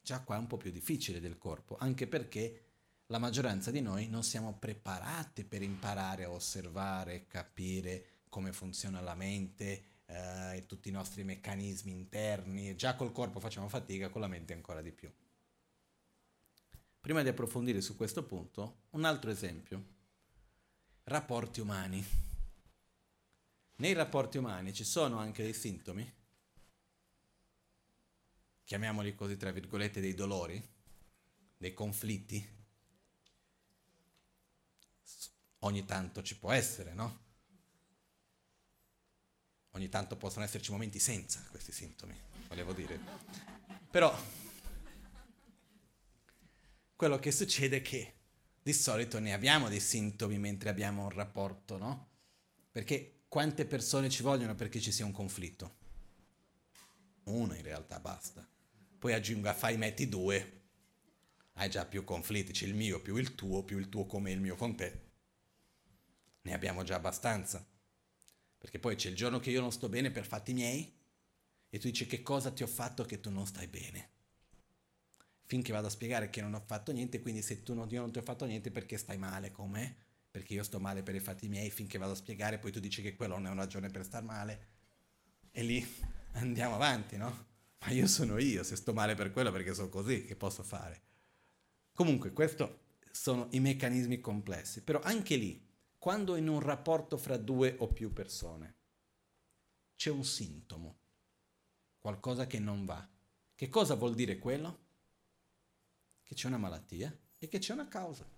Già 0.02 0.20
qua 0.20 0.36
è 0.36 0.38
un 0.38 0.46
po' 0.46 0.56
più 0.56 0.70
difficile 0.70 1.20
del 1.20 1.38
corpo, 1.38 1.76
anche 1.76 2.06
perché 2.06 2.71
la 3.12 3.18
maggioranza 3.18 3.70
di 3.70 3.82
noi 3.82 4.08
non 4.08 4.22
siamo 4.22 4.54
preparati 4.54 5.44
per 5.44 5.60
imparare 5.60 6.24
a 6.24 6.30
osservare, 6.30 7.26
capire 7.26 8.22
come 8.30 8.54
funziona 8.54 9.02
la 9.02 9.14
mente, 9.14 9.84
eh, 10.06 10.56
e 10.56 10.66
tutti 10.66 10.88
i 10.88 10.92
nostri 10.92 11.22
meccanismi 11.22 11.90
interni, 11.90 12.74
già 12.74 12.96
col 12.96 13.12
corpo 13.12 13.38
facciamo 13.38 13.68
fatica, 13.68 14.08
con 14.08 14.22
la 14.22 14.28
mente 14.28 14.54
ancora 14.54 14.80
di 14.80 14.92
più. 14.92 15.12
Prima 17.00 17.22
di 17.22 17.28
approfondire 17.28 17.82
su 17.82 17.96
questo 17.96 18.24
punto, 18.24 18.84
un 18.92 19.04
altro 19.04 19.30
esempio. 19.30 19.84
Rapporti 21.04 21.60
umani. 21.60 22.02
Nei 23.76 23.92
rapporti 23.92 24.38
umani 24.38 24.72
ci 24.72 24.84
sono 24.84 25.18
anche 25.18 25.42
dei 25.42 25.52
sintomi, 25.52 26.10
chiamiamoli 28.64 29.14
così 29.14 29.36
tra 29.36 29.50
virgolette, 29.50 30.00
dei 30.00 30.14
dolori, 30.14 30.66
dei 31.58 31.74
conflitti. 31.74 32.60
Ogni 35.64 35.84
tanto 35.84 36.22
ci 36.22 36.36
può 36.36 36.50
essere, 36.50 36.92
no? 36.92 37.20
Ogni 39.72 39.88
tanto 39.88 40.16
possono 40.16 40.44
esserci 40.44 40.70
momenti 40.70 40.98
senza 40.98 41.40
questi 41.50 41.72
sintomi, 41.72 42.14
volevo 42.48 42.72
dire. 42.72 42.98
Però 43.90 44.14
quello 46.96 47.18
che 47.18 47.30
succede 47.30 47.76
è 47.76 47.82
che 47.82 48.14
di 48.60 48.72
solito 48.72 49.18
ne 49.18 49.32
abbiamo 49.32 49.68
dei 49.68 49.80
sintomi 49.80 50.38
mentre 50.38 50.68
abbiamo 50.68 51.04
un 51.04 51.10
rapporto, 51.10 51.78
no? 51.78 52.10
Perché 52.70 53.22
quante 53.28 53.64
persone 53.64 54.08
ci 54.08 54.22
vogliono 54.22 54.54
perché 54.54 54.80
ci 54.80 54.90
sia 54.90 55.06
un 55.06 55.12
conflitto? 55.12 55.76
Uno 57.24 57.54
in 57.54 57.62
realtà 57.62 58.00
basta. 58.00 58.46
Poi 58.98 59.12
aggiunga, 59.12 59.54
fai, 59.54 59.76
metti 59.76 60.08
due, 60.08 60.62
hai 61.54 61.70
già 61.70 61.86
più 61.86 62.02
conflitti, 62.02 62.52
c'è 62.52 62.66
il 62.66 62.74
mio 62.74 63.00
più 63.00 63.16
il 63.16 63.36
tuo, 63.36 63.62
più 63.62 63.78
il 63.78 63.88
tuo 63.88 64.06
come 64.06 64.32
il 64.32 64.40
mio 64.40 64.56
con 64.56 64.74
te. 64.74 65.10
Ne 66.42 66.52
abbiamo 66.52 66.82
già 66.82 66.96
abbastanza. 66.96 67.64
Perché 68.58 68.78
poi 68.78 68.96
c'è 68.96 69.08
il 69.08 69.16
giorno 69.16 69.40
che 69.40 69.50
io 69.50 69.60
non 69.60 69.72
sto 69.72 69.88
bene 69.88 70.10
per 70.10 70.26
fatti 70.26 70.52
miei 70.52 71.00
e 71.68 71.78
tu 71.78 71.88
dici 71.88 72.06
che 72.06 72.22
cosa 72.22 72.50
ti 72.52 72.62
ho 72.62 72.66
fatto 72.66 73.04
che 73.04 73.20
tu 73.20 73.30
non 73.30 73.46
stai 73.46 73.66
bene. 73.66 74.10
Finché 75.44 75.72
vado 75.72 75.86
a 75.86 75.90
spiegare 75.90 76.30
che 76.30 76.40
non 76.40 76.54
ho 76.54 76.62
fatto 76.64 76.92
niente, 76.92 77.20
quindi 77.20 77.42
se 77.42 77.62
tu 77.62 77.74
non, 77.74 77.88
io 77.90 78.00
non 78.00 78.12
ti 78.12 78.18
ho 78.18 78.22
fatto 78.22 78.44
niente 78.44 78.70
perché 78.70 78.96
stai 78.96 79.18
male 79.18 79.50
con 79.50 79.70
me, 79.70 79.96
perché 80.30 80.54
io 80.54 80.62
sto 80.62 80.78
male 80.80 81.02
per 81.02 81.14
i 81.14 81.20
fatti 81.20 81.48
miei, 81.48 81.70
finché 81.70 81.98
vado 81.98 82.12
a 82.12 82.16
spiegare 82.16 82.58
poi 82.58 82.72
tu 82.72 82.80
dici 82.80 83.02
che 83.02 83.16
quello 83.16 83.34
non 83.34 83.46
è 83.46 83.50
una 83.50 83.62
ragione 83.62 83.90
per 83.90 84.04
star 84.04 84.22
male. 84.22 84.68
E 85.50 85.62
lì 85.62 85.86
andiamo 86.32 86.74
avanti, 86.74 87.16
no? 87.16 87.46
Ma 87.80 87.90
io 87.90 88.06
sono 88.06 88.38
io, 88.38 88.62
se 88.62 88.76
sto 88.76 88.92
male 88.92 89.14
per 89.14 89.32
quello 89.32 89.50
perché 89.50 89.74
sono 89.74 89.88
così, 89.88 90.24
che 90.24 90.36
posso 90.36 90.62
fare? 90.62 91.02
Comunque, 91.92 92.32
questi 92.32 92.64
sono 93.10 93.48
i 93.50 93.60
meccanismi 93.60 94.20
complessi, 94.20 94.82
però 94.82 95.00
anche 95.00 95.36
lì, 95.36 95.71
quando 96.02 96.34
in 96.34 96.48
un 96.48 96.58
rapporto 96.58 97.16
fra 97.16 97.36
due 97.36 97.76
o 97.78 97.86
più 97.86 98.12
persone 98.12 98.74
c'è 99.94 100.10
un 100.10 100.24
sintomo, 100.24 100.98
qualcosa 102.00 102.48
che 102.48 102.58
non 102.58 102.84
va, 102.84 103.08
che 103.54 103.68
cosa 103.68 103.94
vuol 103.94 104.16
dire 104.16 104.40
quello? 104.40 104.78
Che 106.24 106.34
c'è 106.34 106.48
una 106.48 106.58
malattia 106.58 107.16
e 107.38 107.46
che 107.46 107.60
c'è 107.60 107.72
una 107.72 107.86
causa. 107.86 108.28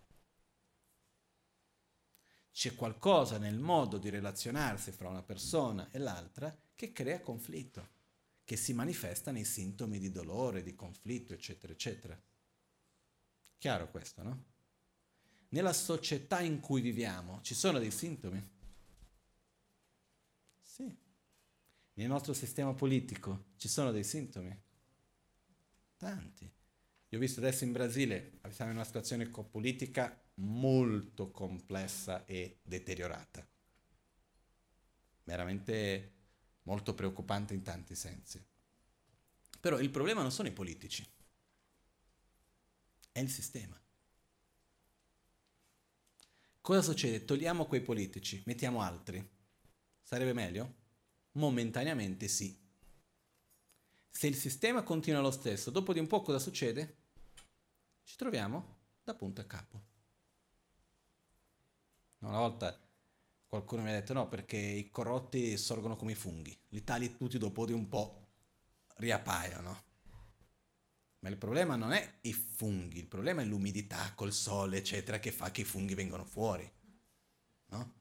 C'è 2.53 2.75
qualcosa 2.75 3.39
nel 3.39 3.59
modo 3.59 3.97
di 3.97 4.11
relazionarsi 4.11 4.93
fra 4.93 5.09
una 5.09 5.23
persona 5.23 5.91
e 5.91 5.97
l'altra 5.97 6.55
che 6.75 6.93
crea 6.93 7.23
conflitto, 7.23 7.89
che 8.45 8.57
si 8.57 8.75
manifesta 8.75 9.31
nei 9.31 9.47
sintomi 9.47 9.99
di 9.99 10.11
dolore, 10.11 10.63
di 10.63 10.75
conflitto, 10.75 11.33
eccetera, 11.33 11.73
eccetera. 11.73 12.23
Chiaro 13.57 13.91
questo, 13.91 14.23
no? 14.23 14.54
Nella 15.55 15.73
società 15.73 16.41
in 16.41 16.59
cui 16.59 16.81
viviamo 16.81 17.41
ci 17.43 17.55
sono 17.55 17.79
dei 17.79 17.93
sintomi? 17.93 18.45
Sì. 20.61 20.93
Nel 21.93 22.09
nostro 22.09 22.33
sistema 22.33 22.75
politico 22.75 23.53
ci 23.57 23.69
sono 23.69 23.93
dei 23.93 24.03
sintomi? 24.03 24.61
Tanti. 25.97 26.53
Io 27.09 27.19
ho 27.19 27.21
visto 27.21 27.39
adesso 27.39 27.63
in 27.63 27.71
Brasile, 27.71 28.41
siamo 28.51 28.73
in 28.73 28.79
una 28.79 28.85
situazione 28.85 29.29
politica 29.29 30.21
molto 30.35 31.31
complessa 31.31 32.25
e 32.25 32.59
deteriorata. 32.65 33.47
Veramente 35.23 36.15
molto 36.63 36.95
preoccupante 36.95 37.55
in 37.55 37.63
tanti 37.63 37.95
sensi. 37.95 38.45
Però 39.61 39.79
il 39.79 39.91
problema 39.91 40.21
non 40.21 40.33
sono 40.33 40.49
i 40.49 40.53
politici 40.53 41.09
è 43.13 43.21
il 43.21 43.31
sistema. 43.31 43.81
Cosa 46.65 46.81
succede? 46.81 47.27
Togliamo 47.27 47.67
quei 47.67 47.83
politici, 47.83 48.43
mettiamo 48.47 48.81
altri. 48.81 49.23
Sarebbe 50.01 50.33
meglio? 50.33 50.77
Momentaneamente 51.33 52.27
sì. 52.27 52.59
Se 54.09 54.27
il 54.27 54.35
sistema 54.35 54.83
continua 54.83 55.21
lo 55.21 55.31
stesso, 55.31 55.71
dopo 55.71 55.93
di 55.93 55.99
un 55.99 56.07
po' 56.07 56.23
cosa 56.23 56.39
succede? 56.39 56.97
Ci 58.03 58.17
troviamo 58.17 58.79
da 59.05 59.15
punto 59.15 59.43
a 59.43 59.45
capo. 59.45 59.83
Una 62.21 62.39
volta 62.39 62.81
qualcuno 63.47 63.83
mi 63.83 63.91
ha 63.91 63.93
detto 64.01 64.15
no 64.15 64.27
perché 64.29 64.57
i 64.57 64.89
corrotti 64.89 65.59
sorgono 65.59 65.97
come 65.97 66.13
i 66.13 66.15
funghi, 66.15 66.59
li 66.71 66.83
tagli 66.83 67.15
tutti 67.15 67.37
dopo 67.37 67.67
di 67.67 67.75
un 67.75 67.87
po' 67.91 68.27
riappaiono. 68.95 69.83
Ma 71.25 71.31
il 71.31 71.39
problema 71.39 71.75
non 71.75 71.93
è 71.93 72.19
i 72.21 72.35
funghi, 72.35 72.99
il 72.99 73.07
problema 73.07 73.41
è 73.41 73.47
l'umidità 73.47 74.13
col 74.15 74.31
sole, 74.31 74.77
eccetera, 74.77 75.19
che 75.19 75.33
fa 75.33 75.51
che 75.51 75.63
i 75.63 75.65
funghi 75.65 75.95
vengano 75.95 76.27
fuori. 76.27 76.71
No? 77.69 77.95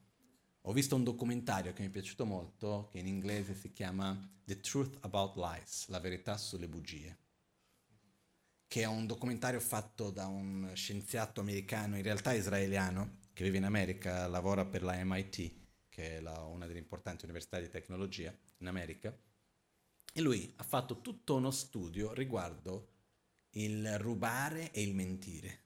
Ho 0.63 0.73
visto 0.73 0.97
un 0.97 1.05
documentario 1.05 1.71
che 1.71 1.83
mi 1.83 1.87
è 1.87 1.91
piaciuto 1.91 2.25
molto, 2.25 2.89
che 2.91 2.99
in 2.99 3.07
inglese 3.07 3.55
si 3.55 3.71
chiama 3.71 4.29
The 4.43 4.59
Truth 4.59 4.97
About 5.05 5.37
Lies, 5.37 5.87
la 5.87 6.01
verità 6.01 6.35
sulle 6.35 6.67
bugie, 6.67 7.17
che 8.67 8.81
è 8.81 8.87
un 8.87 9.07
documentario 9.07 9.61
fatto 9.61 10.11
da 10.11 10.27
un 10.27 10.71
scienziato 10.73 11.39
americano, 11.39 11.95
in 11.95 12.03
realtà 12.03 12.33
israeliano, 12.33 13.19
che 13.31 13.45
vive 13.45 13.55
in 13.55 13.63
America, 13.63 14.27
lavora 14.27 14.65
per 14.65 14.83
la 14.83 15.01
MIT, 15.01 15.53
che 15.87 16.17
è 16.17 16.19
la, 16.19 16.41
una 16.41 16.67
delle 16.67 16.79
importanti 16.79 17.23
università 17.23 17.57
di 17.61 17.69
tecnologia 17.69 18.37
in 18.57 18.67
America, 18.67 19.17
e 20.11 20.19
lui 20.19 20.51
ha 20.57 20.63
fatto 20.63 20.99
tutto 20.99 21.35
uno 21.35 21.51
studio 21.51 22.11
riguardo 22.11 22.91
il 23.55 23.99
rubare 23.99 24.71
e 24.71 24.81
il 24.81 24.95
mentire, 24.95 25.61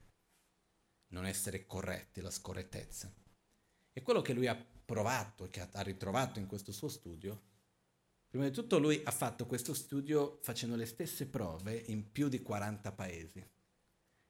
non 1.10 1.26
essere 1.26 1.66
corretti, 1.66 2.22
la 2.22 2.32
scorrettezza. 2.32 3.14
E 3.94 4.02
quello 4.02 4.22
che 4.22 4.34
lui 4.34 4.48
ha 4.48 4.56
provato, 4.56 5.50
che 5.50 5.62
ha 5.62 5.82
ritrovato 5.82 6.40
in 6.40 6.48
questo 6.48 6.72
suo 6.72 6.90
studio, 6.90 7.42
prima 8.28 8.46
di 8.46 8.52
tutto 8.52 8.78
lui 8.78 9.02
ha 9.04 9.12
fatto 9.12 9.46
questo 9.46 9.74
studio 9.74 10.40
facendo 10.42 10.76
le 10.76 10.86
stesse 10.86 11.28
prove 11.28 11.76
in 11.88 12.12
più 12.12 12.28
di 12.28 12.42
40 12.42 12.92
paesi. 12.92 13.46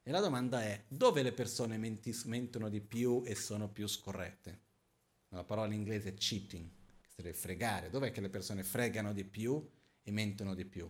E 0.03 0.11
la 0.11 0.21
domanda 0.21 0.61
è, 0.61 0.85
dove 0.87 1.21
le 1.21 1.33
persone 1.33 1.77
mentis- 1.77 2.23
mentono 2.23 2.69
di 2.69 2.79
più 2.79 3.23
e 3.25 3.35
sono 3.35 3.69
più 3.69 3.87
scorrette? 3.87 4.65
La 5.29 5.43
parola 5.43 5.67
in 5.67 5.79
inglese 5.79 6.09
è 6.09 6.13
cheating, 6.13 6.69
che 7.01 7.09
sarebbe 7.09 7.35
fregare. 7.35 7.89
Dov'è 7.89 8.11
che 8.11 8.21
le 8.21 8.29
persone 8.29 8.63
fregano 8.63 9.11
di 9.11 9.25
più 9.25 9.69
e 10.01 10.11
mentono 10.11 10.53
di 10.53 10.63
più? 10.63 10.89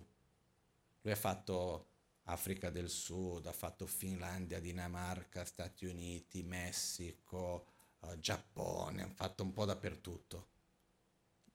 Lui 1.01 1.11
ha 1.11 1.17
fatto 1.17 1.95
Africa 2.29 2.69
del 2.69 2.89
Sud, 2.89 3.45
ha 3.45 3.53
fatto 3.53 3.85
Finlandia, 3.85 4.59
Dinamarca, 4.59 5.45
Stati 5.45 5.85
Uniti, 5.85 6.43
Messico, 6.43 7.67
uh, 7.99 8.19
Giappone, 8.19 9.03
ha 9.03 9.09
fatto 9.09 9.43
un 9.43 9.53
po' 9.53 9.65
dappertutto. 9.65 10.47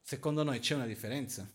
Secondo 0.01 0.43
noi 0.43 0.59
c'è 0.59 0.75
una 0.75 0.87
differenza? 0.87 1.47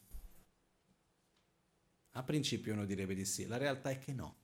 A 2.13 2.23
principio 2.23 2.73
uno 2.73 2.85
direbbe 2.85 3.15
di 3.15 3.25
sì, 3.25 3.47
la 3.47 3.57
realtà 3.57 3.91
è 3.91 3.99
che 3.99 4.13
no. 4.13 4.37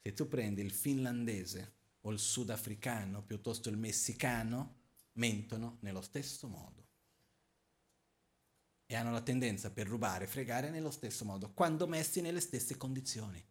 Se 0.00 0.12
tu 0.12 0.26
prendi 0.26 0.60
il 0.60 0.72
finlandese 0.72 1.74
o 2.00 2.10
il 2.10 2.18
sudafricano 2.18 3.22
piuttosto 3.22 3.68
il 3.68 3.76
messicano, 3.76 4.80
mentono 5.12 5.78
nello 5.80 6.02
stesso 6.02 6.48
modo. 6.48 6.80
E 8.86 8.96
hanno 8.96 9.12
la 9.12 9.22
tendenza 9.22 9.70
per 9.70 9.86
rubare 9.86 10.26
fregare 10.26 10.70
nello 10.70 10.90
stesso 10.90 11.24
modo, 11.24 11.52
quando 11.52 11.86
messi 11.86 12.20
nelle 12.20 12.40
stesse 12.40 12.76
condizioni 12.76 13.50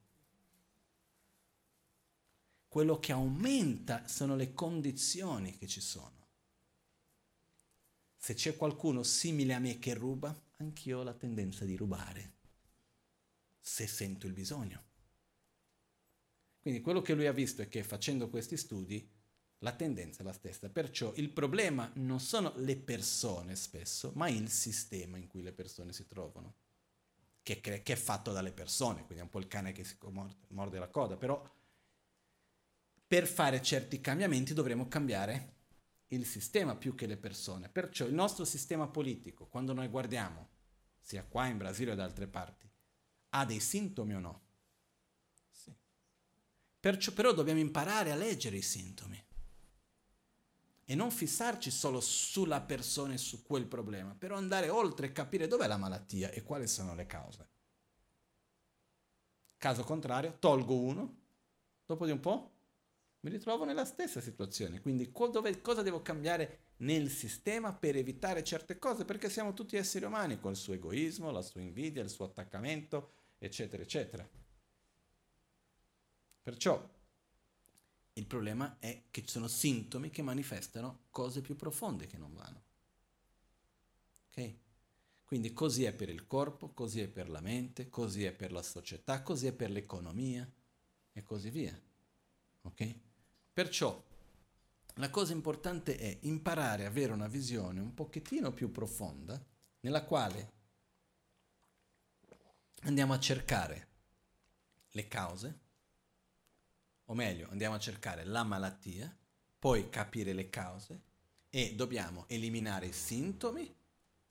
quello 2.72 2.99
che 2.99 3.11
aumenta 3.11 4.07
sono 4.07 4.38
le 4.38 4.53
condizioni 4.53 5.57
che 5.57 5.67
ci 5.67 5.82
sono. 5.82 6.26
Se 8.15 8.34
c'è 8.34 8.55
qualcuno 8.55 9.03
simile 9.03 9.53
a 9.53 9.59
me 9.59 9.78
che 9.78 9.93
ruba, 9.93 10.34
anch'io 10.55 10.99
ho 10.99 11.03
la 11.03 11.13
tendenza 11.13 11.65
di 11.65 11.76
rubare, 11.76 12.32
se 13.59 13.88
sento 13.88 14.26
il 14.26 14.32
bisogno. 14.32 14.84
Quindi 16.61 16.80
quello 16.80 17.01
che 17.01 17.13
lui 17.13 17.28
ha 17.28 17.34
visto 17.34 17.61
è 17.61 17.67
che 17.67 17.84
facendo 17.84 18.30
questi 18.30 18.55
studi 18.55 19.05
la 19.57 19.74
tendenza 19.74 20.22
è 20.22 20.24
la 20.24 20.32
stessa. 20.32 20.69
Perciò 20.69 21.11
il 21.15 21.30
problema 21.30 21.91
non 21.95 22.22
sono 22.22 22.53
le 22.55 22.78
persone 22.78 23.57
spesso, 23.57 24.13
ma 24.15 24.30
il 24.30 24.49
sistema 24.49 25.17
in 25.17 25.28
cui 25.28 25.41
le 25.41 25.51
persone 25.51 25.91
si 25.91 26.07
trovano, 26.07 26.53
che, 27.43 27.59
che 27.59 27.84
è 27.84 27.95
fatto 27.97 28.32
dalle 28.32 28.53
persone, 28.53 29.03
quindi 29.03 29.17
è 29.17 29.24
un 29.24 29.30
po' 29.30 29.39
il 29.39 29.49
cane 29.49 29.74
che 29.74 29.84
si 29.84 29.97
morde 30.51 30.80
la 30.80 30.88
coda, 30.88 31.17
però 31.17 31.59
per 33.12 33.28
fare 33.28 33.62
certi 33.62 33.99
cambiamenti 33.99 34.53
dovremo 34.53 34.88
cambiare 34.88 35.55
il 36.14 36.26
sistema 36.26 36.78
più 36.78 36.95
che 36.95 37.07
le 37.07 37.18
persone. 37.18 37.68
Perciò 37.68 38.05
il 38.05 38.14
nostro 38.14 38.45
sistema 38.45 38.88
politico, 38.88 39.47
quando 39.47 39.74
noi 39.74 39.89
guardiamo, 39.89 40.47
sia 41.01 41.26
qua 41.26 41.47
in 41.47 41.57
Brasile 41.57 41.91
o 41.91 41.95
da 41.95 42.05
altre 42.05 42.28
parti, 42.28 42.72
ha 43.32 43.43
dei 43.43 43.59
sintomi 43.59 44.16
o 44.16 44.20
no? 44.20 44.41
Sì. 45.49 45.76
Perciò 46.80 47.12
però 47.12 47.34
dobbiamo 47.34 47.59
imparare 47.59 48.14
a 48.14 48.16
leggere 48.16 48.55
i 48.55 48.62
sintomi 48.62 49.22
e 50.86 50.95
non 50.95 51.12
fissarci 51.12 51.70
solo 51.70 51.99
sulla 51.99 52.62
persona 52.62 53.12
e 53.12 53.18
su 53.18 53.43
quel 53.43 53.68
problema, 53.68 54.16
però 54.16 54.38
andare 54.38 54.70
oltre 54.70 55.07
e 55.07 55.12
capire 55.12 55.47
dov'è 55.47 55.68
la 55.68 55.76
malattia 55.76 56.30
e 56.30 56.43
quali 56.43 56.66
sono 56.66 56.95
le 56.95 57.05
cause. 57.07 57.49
Caso 59.57 59.84
contrario, 59.84 60.38
tolgo 60.39 60.80
uno, 60.80 61.18
dopo 61.86 62.05
di 62.05 62.12
un 62.12 62.22
po' 62.22 62.51
mi 63.22 63.30
ritrovo 63.32 63.65
nella 63.65 63.86
stessa 63.86 64.19
situazione. 64.22 64.82
Quindi 64.82 65.11
co- 65.11 65.28
dove, 65.28 65.61
cosa 65.61 65.82
devo 65.82 66.01
cambiare 66.01 66.74
nel 66.78 67.09
sistema 67.09 67.74
per 67.74 67.95
evitare 67.95 68.43
certe 68.43 68.78
cose? 68.80 69.05
Perché 69.05 69.30
siamo 69.30 69.53
tutti 69.53 69.76
esseri 69.76 70.05
umani 70.05 70.39
con 70.39 70.51
il 70.51 70.57
suo 70.57 70.74
egoismo, 70.74 71.32
la 71.32 71.41
sua 71.41 71.61
invidia, 71.61 72.01
il 72.03 72.09
suo 72.09 72.26
attaccamento, 72.26 73.11
eccetera, 73.39 73.82
eccetera. 73.84 74.28
Perciò 76.43 76.76
Il 78.13 78.26
problema 78.26 78.78
è 78.80 79.03
che 79.11 79.22
ci 79.24 79.28
sono 79.28 79.49
sintomi 79.49 80.11
che 80.11 80.22
manifestano 80.22 81.07
cose 81.09 81.41
più 81.41 81.57
profonde 81.57 82.07
che 82.07 82.17
non 82.17 82.34
vanno. 82.34 82.63
Ok? 84.30 84.55
Quindi 85.26 85.53
così 85.53 85.84
è 85.86 85.93
per 85.93 86.09
il 86.09 86.28
corpo, 86.28 86.74
così 86.74 87.01
è 87.01 87.07
per 87.07 87.30
la 87.30 87.41
mente, 87.41 87.89
così 87.89 88.26
è 88.26 88.34
per 88.34 88.51
la 88.51 88.63
società, 88.63 89.22
così 89.22 89.47
è 89.47 89.53
per 89.53 89.69
l'economia 89.72 90.49
e 91.13 91.24
così 91.24 91.49
via. 91.49 91.80
Ok? 92.63 92.95
Perciò 93.54 94.02
la 94.95 95.10
cosa 95.10 95.34
importante 95.34 95.97
è 95.97 96.18
imparare 96.22 96.86
a 96.86 96.88
avere 96.88 97.12
una 97.12 97.28
visione 97.28 97.82
un 97.82 97.93
pochettino 97.93 98.54
più 98.54 98.72
profonda 98.72 99.43
nella 99.82 100.06
quale 100.06 100.52
andiamo 102.84 103.14
a 103.14 103.20
cercare 103.20 103.88
le 104.91 105.08
cause, 105.08 105.60
o 107.06 107.14
meglio, 107.14 107.49
andiamo 107.49 107.76
a 107.76 107.80
cercare 107.80 108.24
la 108.24 108.43
malattia, 108.43 109.14
poi 109.60 109.89
capire 109.89 110.34
le 110.34 110.49
cause 110.49 111.02
e 111.49 111.76
dobbiamo 111.76 112.26
eliminare 112.28 112.88
i 112.88 112.93
sintomi 112.93 113.74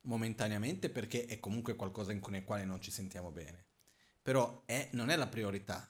momentaneamente 0.02 0.88
perché 0.88 1.26
è 1.26 1.38
comunque 1.40 1.76
qualcosa 1.76 2.18
con 2.18 2.34
il 2.34 2.44
quale 2.44 2.64
non 2.64 2.80
ci 2.80 2.90
sentiamo 2.90 3.30
bene. 3.30 3.66
Però 4.22 4.62
è, 4.64 4.88
non 4.92 5.10
è 5.10 5.16
la 5.16 5.26
priorità. 5.26 5.86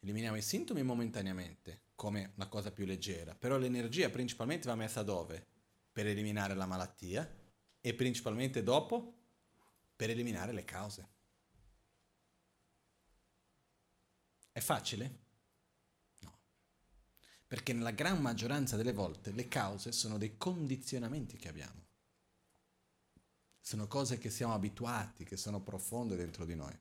Eliminiamo 0.00 0.36
i 0.36 0.42
sintomi 0.42 0.82
momentaneamente 0.82 1.82
come 2.02 2.32
una 2.34 2.48
cosa 2.48 2.72
più 2.72 2.84
leggera, 2.84 3.32
però 3.32 3.56
l'energia 3.58 4.10
principalmente 4.10 4.66
va 4.66 4.74
messa 4.74 5.04
dove? 5.04 5.46
Per 5.92 6.04
eliminare 6.04 6.52
la 6.56 6.66
malattia 6.66 7.32
e 7.80 7.94
principalmente 7.94 8.64
dopo 8.64 9.20
per 9.94 10.10
eliminare 10.10 10.50
le 10.50 10.64
cause. 10.64 11.08
È 14.50 14.58
facile? 14.58 15.18
No. 16.18 16.36
Perché 17.46 17.72
nella 17.72 17.92
gran 17.92 18.20
maggioranza 18.20 18.74
delle 18.74 18.92
volte 18.92 19.30
le 19.30 19.46
cause 19.46 19.92
sono 19.92 20.18
dei 20.18 20.36
condizionamenti 20.36 21.36
che 21.36 21.48
abbiamo. 21.48 21.86
Sono 23.60 23.86
cose 23.86 24.18
che 24.18 24.28
siamo 24.28 24.54
abituati, 24.54 25.22
che 25.22 25.36
sono 25.36 25.62
profonde 25.62 26.16
dentro 26.16 26.44
di 26.44 26.56
noi. 26.56 26.76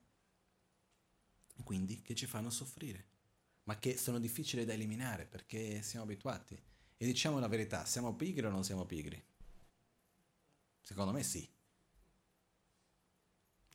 Quindi 1.64 2.02
che 2.02 2.16
ci 2.16 2.26
fanno 2.26 2.50
soffrire, 2.50 3.11
ma 3.64 3.78
che 3.80 3.98
sono 3.98 4.20
difficili 4.20 4.66
da 4.66 4.74
eliminare 4.74 5.26
perché 5.26 5.82
siamo 5.82 6.06
abituati. 6.06 6.60
E 6.98 7.06
diciamo 7.06 7.40
la 7.40 7.48
verità, 7.48 7.86
siamo 7.86 8.16
pigri 8.16 8.46
o 8.46 8.50
non 8.50 8.64
siamo 8.64 8.86
pigri? 8.86 9.22
Secondo 10.82 11.12
me 11.12 11.24
sì. 11.24 11.48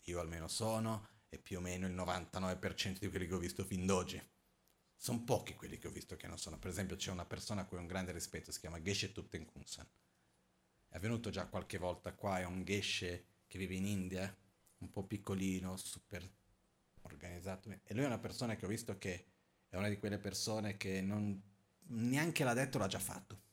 Io 0.04 0.20
almeno 0.20 0.46
sono, 0.46 1.08
e 1.28 1.38
più 1.38 1.58
o 1.58 1.60
meno 1.60 1.86
il 1.86 1.94
99% 1.94 2.98
di 2.98 3.08
quelli 3.08 3.26
che 3.26 3.34
ho 3.34 3.38
visto 3.38 3.64
fin 3.64 3.86
d'oggi. 3.86 4.22
Sono 4.96 5.24
pochi 5.24 5.54
quelli 5.54 5.78
che 5.78 5.88
ho 5.88 5.90
visto 5.90 6.16
che 6.16 6.26
non 6.26 6.38
sono. 6.38 6.58
Per 6.58 6.70
esempio 6.70 6.96
c'è 6.96 7.10
una 7.10 7.26
persona 7.26 7.62
a 7.62 7.64
cui 7.64 7.76
ho 7.76 7.80
un 7.80 7.86
grande 7.86 8.12
rispetto, 8.12 8.52
si 8.52 8.60
chiama 8.60 8.80
Geshe 8.80 9.12
Tuttenkunsan 9.12 9.86
è 10.96 10.98
venuto 10.98 11.28
già 11.28 11.46
qualche 11.46 11.76
volta 11.76 12.14
qua, 12.14 12.38
è 12.38 12.44
un 12.44 12.64
geshe 12.64 13.26
che 13.46 13.58
vive 13.58 13.74
in 13.74 13.84
India, 13.84 14.34
un 14.78 14.90
po' 14.90 15.04
piccolino, 15.04 15.76
super 15.76 16.26
organizzato. 17.02 17.68
E 17.68 17.92
lui 17.92 18.04
è 18.04 18.06
una 18.06 18.18
persona 18.18 18.56
che 18.56 18.64
ho 18.64 18.68
visto 18.68 18.96
che 18.96 19.26
è 19.76 19.78
una 19.78 19.88
di 19.88 19.98
quelle 19.98 20.18
persone 20.18 20.76
che 20.76 21.00
non, 21.02 21.40
neanche 21.88 22.44
l'ha 22.44 22.54
detto, 22.54 22.78
l'ha 22.78 22.86
già 22.86 22.98
fatto. 22.98 23.44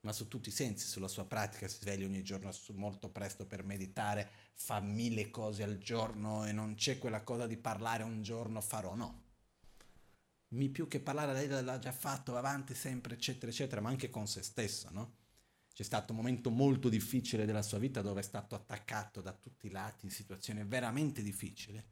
Ma 0.00 0.12
su 0.12 0.26
tutti 0.26 0.48
i 0.48 0.52
sensi, 0.52 0.88
sulla 0.88 1.06
sua 1.06 1.24
pratica, 1.26 1.68
si 1.68 1.78
sveglia 1.78 2.06
ogni 2.06 2.24
giorno 2.24 2.50
molto 2.72 3.08
presto 3.08 3.46
per 3.46 3.62
meditare, 3.62 4.28
fa 4.54 4.80
mille 4.80 5.30
cose 5.30 5.62
al 5.62 5.78
giorno 5.78 6.44
e 6.44 6.50
non 6.50 6.74
c'è 6.74 6.98
quella 6.98 7.22
cosa 7.22 7.46
di 7.46 7.56
parlare 7.56 8.02
un 8.02 8.20
giorno 8.22 8.60
farò, 8.60 8.96
no. 8.96 9.20
Mi 10.48 10.68
più 10.68 10.88
che 10.88 11.00
parlare, 11.00 11.32
lei 11.32 11.64
l'ha 11.64 11.78
già 11.78 11.92
fatto, 11.92 12.36
avanti 12.36 12.74
sempre, 12.74 13.14
eccetera, 13.14 13.50
eccetera, 13.50 13.80
ma 13.80 13.90
anche 13.90 14.10
con 14.10 14.26
se 14.26 14.42
stesso, 14.42 14.88
no? 14.90 15.14
C'è 15.72 15.84
stato 15.84 16.12
un 16.12 16.18
momento 16.18 16.50
molto 16.50 16.88
difficile 16.88 17.46
della 17.46 17.62
sua 17.62 17.78
vita 17.78 18.02
dove 18.02 18.20
è 18.20 18.24
stato 18.24 18.56
attaccato 18.56 19.22
da 19.22 19.32
tutti 19.32 19.68
i 19.68 19.70
lati, 19.70 20.04
in 20.04 20.10
situazione 20.10 20.64
veramente 20.64 21.22
difficile. 21.22 21.86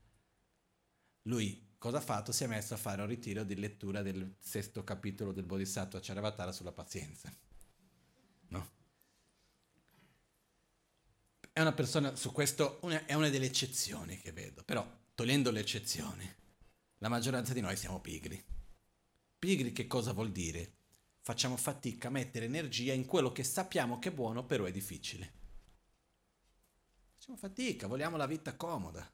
Lui 1.23 1.70
cosa 1.81 1.97
ha 1.97 2.01
fatto? 2.01 2.31
Si 2.31 2.45
è 2.45 2.47
messo 2.47 2.75
a 2.75 2.77
fare 2.77 3.03
un 3.03 3.09
ritiro 3.09 3.43
di 3.43 3.57
lettura 3.57 4.03
del 4.03 4.37
sesto 4.39 4.85
capitolo 4.85 5.33
del 5.33 5.43
Bodhisattva 5.43 5.99
Charavatara 6.01 6.53
sulla 6.53 6.71
pazienza. 6.71 7.29
No? 8.51 8.71
È 11.53 11.61
una 11.61 11.73
persona, 11.73 12.15
su 12.15 12.31
questo 12.31 12.79
una, 12.83 13.05
è 13.05 13.15
una 13.15 13.29
delle 13.31 13.47
eccezioni 13.47 14.17
che 14.21 14.31
vedo, 14.31 14.63
però 14.63 14.89
togliendo 15.17 15.51
le 15.51 15.59
eccezioni, 15.59 16.33
la 16.99 17.09
maggioranza 17.09 17.53
di 17.53 17.61
noi 17.61 17.75
siamo 17.75 18.01
pigri. 18.01 18.41
Pigri 19.41 19.73
che 19.73 19.89
cosa 19.89 20.13
vuol 20.13 20.31
dire? 20.31 20.79
facciamo 21.23 21.57
fatica 21.57 22.09
a 22.09 22.11
mettere 22.11 22.47
energia 22.47 22.93
in 22.93 23.07
quello 23.07 23.31
che 23.31 23.45
sappiamo 23.45 23.99
che 23.99 24.09
è 24.09 24.13
buono, 24.13 24.45
però 24.45 24.65
è 24.65 24.73
difficile. 24.73 25.39
Facciamo 27.15 27.37
fatica, 27.37 27.87
vogliamo 27.87 28.17
la 28.17 28.27
vita 28.27 28.57
comoda. 28.57 29.09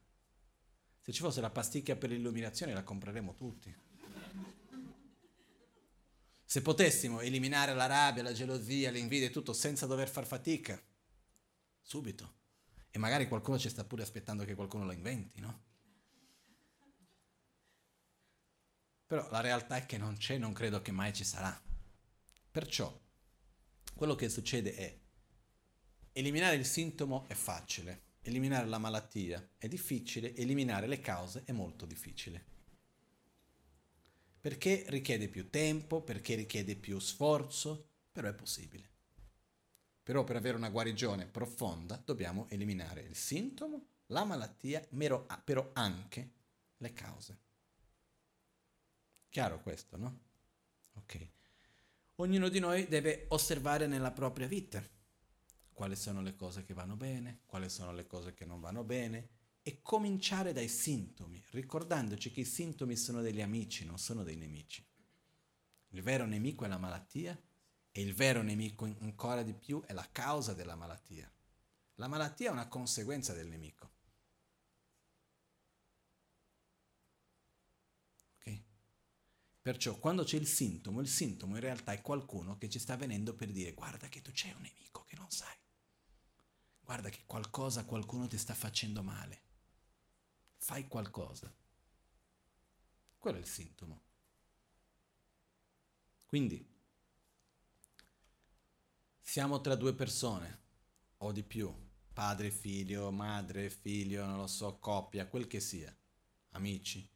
Se 1.07 1.12
ci 1.12 1.20
fosse 1.20 1.40
la 1.40 1.50
pasticca 1.50 1.94
per 1.94 2.11
l'illuminazione 2.11 2.74
la 2.74 2.82
compreremmo 2.82 3.36
tutti. 3.36 3.72
Se 6.44 6.62
potessimo 6.62 7.20
eliminare 7.20 7.74
la 7.74 7.86
rabbia, 7.86 8.24
la 8.24 8.32
gelosia, 8.32 8.90
l'invidia 8.90 9.28
e 9.28 9.30
tutto 9.30 9.52
senza 9.52 9.86
dover 9.86 10.09
far 10.09 10.26
fatica, 10.26 10.82
subito. 11.80 12.34
E 12.90 12.98
magari 12.98 13.28
qualcuno 13.28 13.57
ci 13.57 13.68
sta 13.68 13.84
pure 13.84 14.02
aspettando 14.02 14.44
che 14.44 14.57
qualcuno 14.57 14.84
lo 14.84 14.90
inventi, 14.90 15.38
no? 15.38 15.62
Però 19.07 19.30
la 19.30 19.40
realtà 19.40 19.76
è 19.76 19.86
che 19.86 19.98
non 19.98 20.16
c'è, 20.16 20.38
non 20.38 20.52
credo 20.52 20.82
che 20.82 20.90
mai 20.90 21.12
ci 21.12 21.22
sarà. 21.22 21.57
Perciò 22.50 23.00
quello 23.94 24.16
che 24.16 24.28
succede 24.28 24.74
è 24.74 24.98
eliminare 26.11 26.57
il 26.57 26.66
sintomo 26.66 27.28
è 27.28 27.34
facile, 27.34 28.05
eliminare 28.29 28.66
la 28.66 28.79
malattia 28.79 29.51
è 29.57 29.68
difficile, 29.68 30.35
eliminare 30.35 30.87
le 30.87 31.01
cause 31.01 31.43
è 31.45 31.53
molto 31.53 31.87
difficile. 31.87 32.55
Perché 34.41 34.85
richiede 34.89 35.29
più 35.29 35.51
tempo, 35.51 36.03
perché 36.03 36.35
richiede 36.35 36.77
più 36.77 36.99
sforzo, 36.99 37.89
però 38.12 38.29
è 38.29 38.35
possibile. 38.35 38.91
Però 40.03 40.22
per 40.24 40.37
avere 40.37 40.57
una 40.57 40.70
guarigione 40.70 41.27
profonda 41.27 42.01
dobbiamo 42.05 42.47
eliminare 42.51 43.01
il 43.03 43.16
sintomo, 43.16 43.87
la 44.07 44.24
malattia, 44.24 44.87
però 45.45 45.70
anche 45.72 46.31
le 46.77 46.93
cause. 46.93 47.39
Chiaro 49.29 49.61
questo, 49.61 49.97
no? 49.97 50.20
Ok 50.95 51.29
ognuno 52.16 52.49
di 52.49 52.59
noi 52.59 52.87
deve 52.87 53.27
osservare 53.29 53.87
nella 53.87 54.12
propria 54.12 54.47
vita 54.47 54.83
quali 55.77 55.95
sono 55.95 56.22
le 56.22 56.35
cose 56.35 56.64
che 56.64 56.72
vanno 56.72 56.97
bene, 56.97 57.41
quali 57.45 57.68
sono 57.68 57.93
le 57.93 58.07
cose 58.07 58.33
che 58.33 58.47
non 58.47 58.61
vanno 58.61 58.83
bene 58.83 59.29
e 59.61 59.83
cominciare 59.83 60.55
dai 60.55 60.68
sintomi, 60.68 61.45
ricordandoci 61.51 62.31
che 62.31 62.41
i 62.41 62.45
sintomi 62.47 62.97
sono 62.97 63.20
degli 63.20 63.43
amici, 63.43 63.85
non 63.85 63.99
sono 63.99 64.22
dei 64.22 64.37
nemici. 64.37 64.83
Il 65.89 66.01
vero 66.01 66.24
nemico 66.24 66.64
è 66.64 66.68
la 66.68 66.79
malattia 66.79 67.39
e 67.93 68.01
il 68.01 68.14
vero 68.14 68.41
nemico 68.41 68.87
ancora 69.01 69.43
di 69.43 69.53
più 69.53 69.83
è 69.85 69.93
la 69.93 70.09
causa 70.11 70.55
della 70.55 70.77
malattia. 70.77 71.31
La 71.97 72.09
malattia 72.09 72.49
è 72.49 72.53
una 72.53 72.68
conseguenza 72.68 73.35
del 73.35 73.49
nemico. 73.49 73.91
Perciò 79.61 79.99
quando 79.99 80.22
c'è 80.24 80.37
il 80.37 80.47
sintomo, 80.47 81.01
il 81.01 81.09
sintomo 81.09 81.57
in 81.57 81.61
realtà 81.61 81.93
è 81.93 82.01
qualcuno 82.01 82.57
che 82.57 82.70
ci 82.70 82.79
sta 82.79 82.97
venendo 82.97 83.35
per 83.35 83.51
dire 83.51 83.74
guarda 83.74 84.09
che 84.09 84.22
tu 84.22 84.31
c'è 84.31 84.53
un 84.53 84.62
nemico 84.62 85.05
che 85.05 85.16
non 85.16 85.29
sai. 85.29 85.65
Guarda 86.87 87.11
che 87.11 87.24
qualcosa, 87.26 87.84
qualcuno 87.84 88.26
ti 88.26 88.39
sta 88.39 88.55
facendo 88.55 89.03
male. 89.03 89.43
Fai 90.57 90.89
qualcosa. 90.89 91.55
Quello 93.18 93.37
è 93.37 93.41
il 93.41 93.47
sintomo. 93.47 94.01
Quindi, 96.24 96.66
siamo 99.20 99.61
tra 99.61 99.74
due 99.74 99.93
persone 99.93 100.61
o 101.18 101.32
di 101.32 101.43
più, 101.43 101.70
padre, 102.14 102.51
figlio, 102.51 103.11
madre, 103.11 103.68
figlio, 103.68 104.24
non 104.24 104.39
lo 104.39 104.47
so, 104.47 104.78
coppia, 104.78 105.26
quel 105.26 105.47
che 105.47 105.61
sia, 105.61 105.95
amici. 106.53 107.07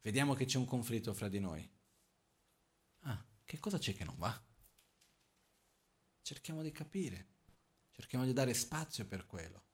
Vediamo 0.00 0.32
che 0.32 0.46
c'è 0.46 0.56
un 0.56 0.64
conflitto 0.64 1.12
fra 1.12 1.28
di 1.28 1.40
noi 1.40 1.76
che 3.48 3.58
cosa 3.60 3.78
c'è 3.78 3.94
che 3.94 4.04
non 4.04 4.14
va? 4.18 4.44
Cerchiamo 6.20 6.60
di 6.60 6.70
capire, 6.70 7.37
cerchiamo 7.98 8.24
di 8.24 8.32
dare 8.32 8.54
spazio 8.54 9.06
per 9.06 9.26
quello. 9.26 9.64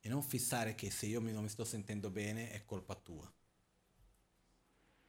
E 0.00 0.08
non 0.08 0.22
fissare 0.22 0.74
che 0.74 0.90
se 0.90 1.06
io 1.06 1.20
non 1.20 1.42
mi 1.42 1.48
sto 1.48 1.64
sentendo 1.64 2.10
bene 2.10 2.52
è 2.52 2.64
colpa 2.64 2.94
tua. 2.94 3.30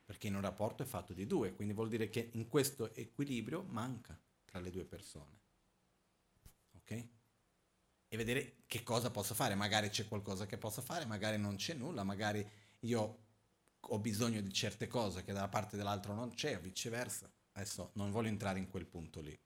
Perché 0.04 0.28
in 0.28 0.36
un 0.36 0.42
rapporto 0.42 0.82
è 0.82 0.88
fatto 0.88 1.14
di 1.14 1.28
due, 1.28 1.54
quindi 1.54 1.76
vuol 1.76 1.88
dire 1.88 2.10
che 2.10 2.32
in 2.34 2.48
questo 2.48 2.94
equilibrio 2.96 3.62
manca 3.62 4.20
tra 4.44 4.60
le 4.60 4.72
due 4.72 4.86
persone. 4.86 5.40
Ok? 6.78 7.08
E 8.08 8.18
vedere 8.18 8.64
che 8.66 8.82
cosa 8.82 9.12
posso 9.12 9.36
fare. 9.36 9.54
Magari 9.54 9.90
c'è 9.90 10.08
qualcosa 10.08 10.48
che 10.48 10.58
posso 10.58 10.82
fare, 10.82 11.06
magari 11.06 11.38
non 11.38 11.58
c'è 11.58 11.76
nulla, 11.76 12.04
magari 12.04 12.48
io 12.80 13.28
ho 13.80 14.00
bisogno 14.00 14.42
di 14.42 14.52
certe 14.52 14.88
cose 14.88 15.24
che 15.24 15.32
dalla 15.32 15.48
parte 15.48 15.78
dell'altro 15.78 16.16
non 16.16 16.34
c'è, 16.34 16.58
o 16.58 16.60
viceversa. 16.60 17.32
Adesso 17.52 17.92
non 17.94 18.10
voglio 18.10 18.30
entrare 18.30 18.58
in 18.58 18.68
quel 18.68 18.88
punto 18.88 19.22
lì. 19.22 19.40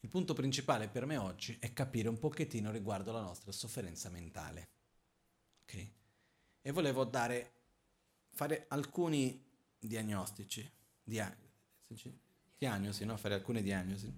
Il 0.00 0.08
punto 0.08 0.32
principale 0.32 0.88
per 0.88 1.06
me 1.06 1.16
oggi 1.16 1.56
è 1.60 1.72
capire 1.72 2.08
un 2.08 2.18
pochettino 2.18 2.70
riguardo 2.70 3.12
la 3.12 3.20
nostra 3.20 3.50
sofferenza 3.50 4.08
mentale. 4.10 4.68
Ok? 5.62 5.88
E 6.62 6.70
volevo 6.70 7.04
dare, 7.04 7.52
fare 8.30 8.66
alcuni 8.68 9.44
diagnostici, 9.78 10.70
dia, 11.02 11.36
diagnosi, 12.56 13.04
no? 13.04 13.16
Fare 13.16 13.34
alcune 13.34 13.62
diagnosi. 13.62 14.12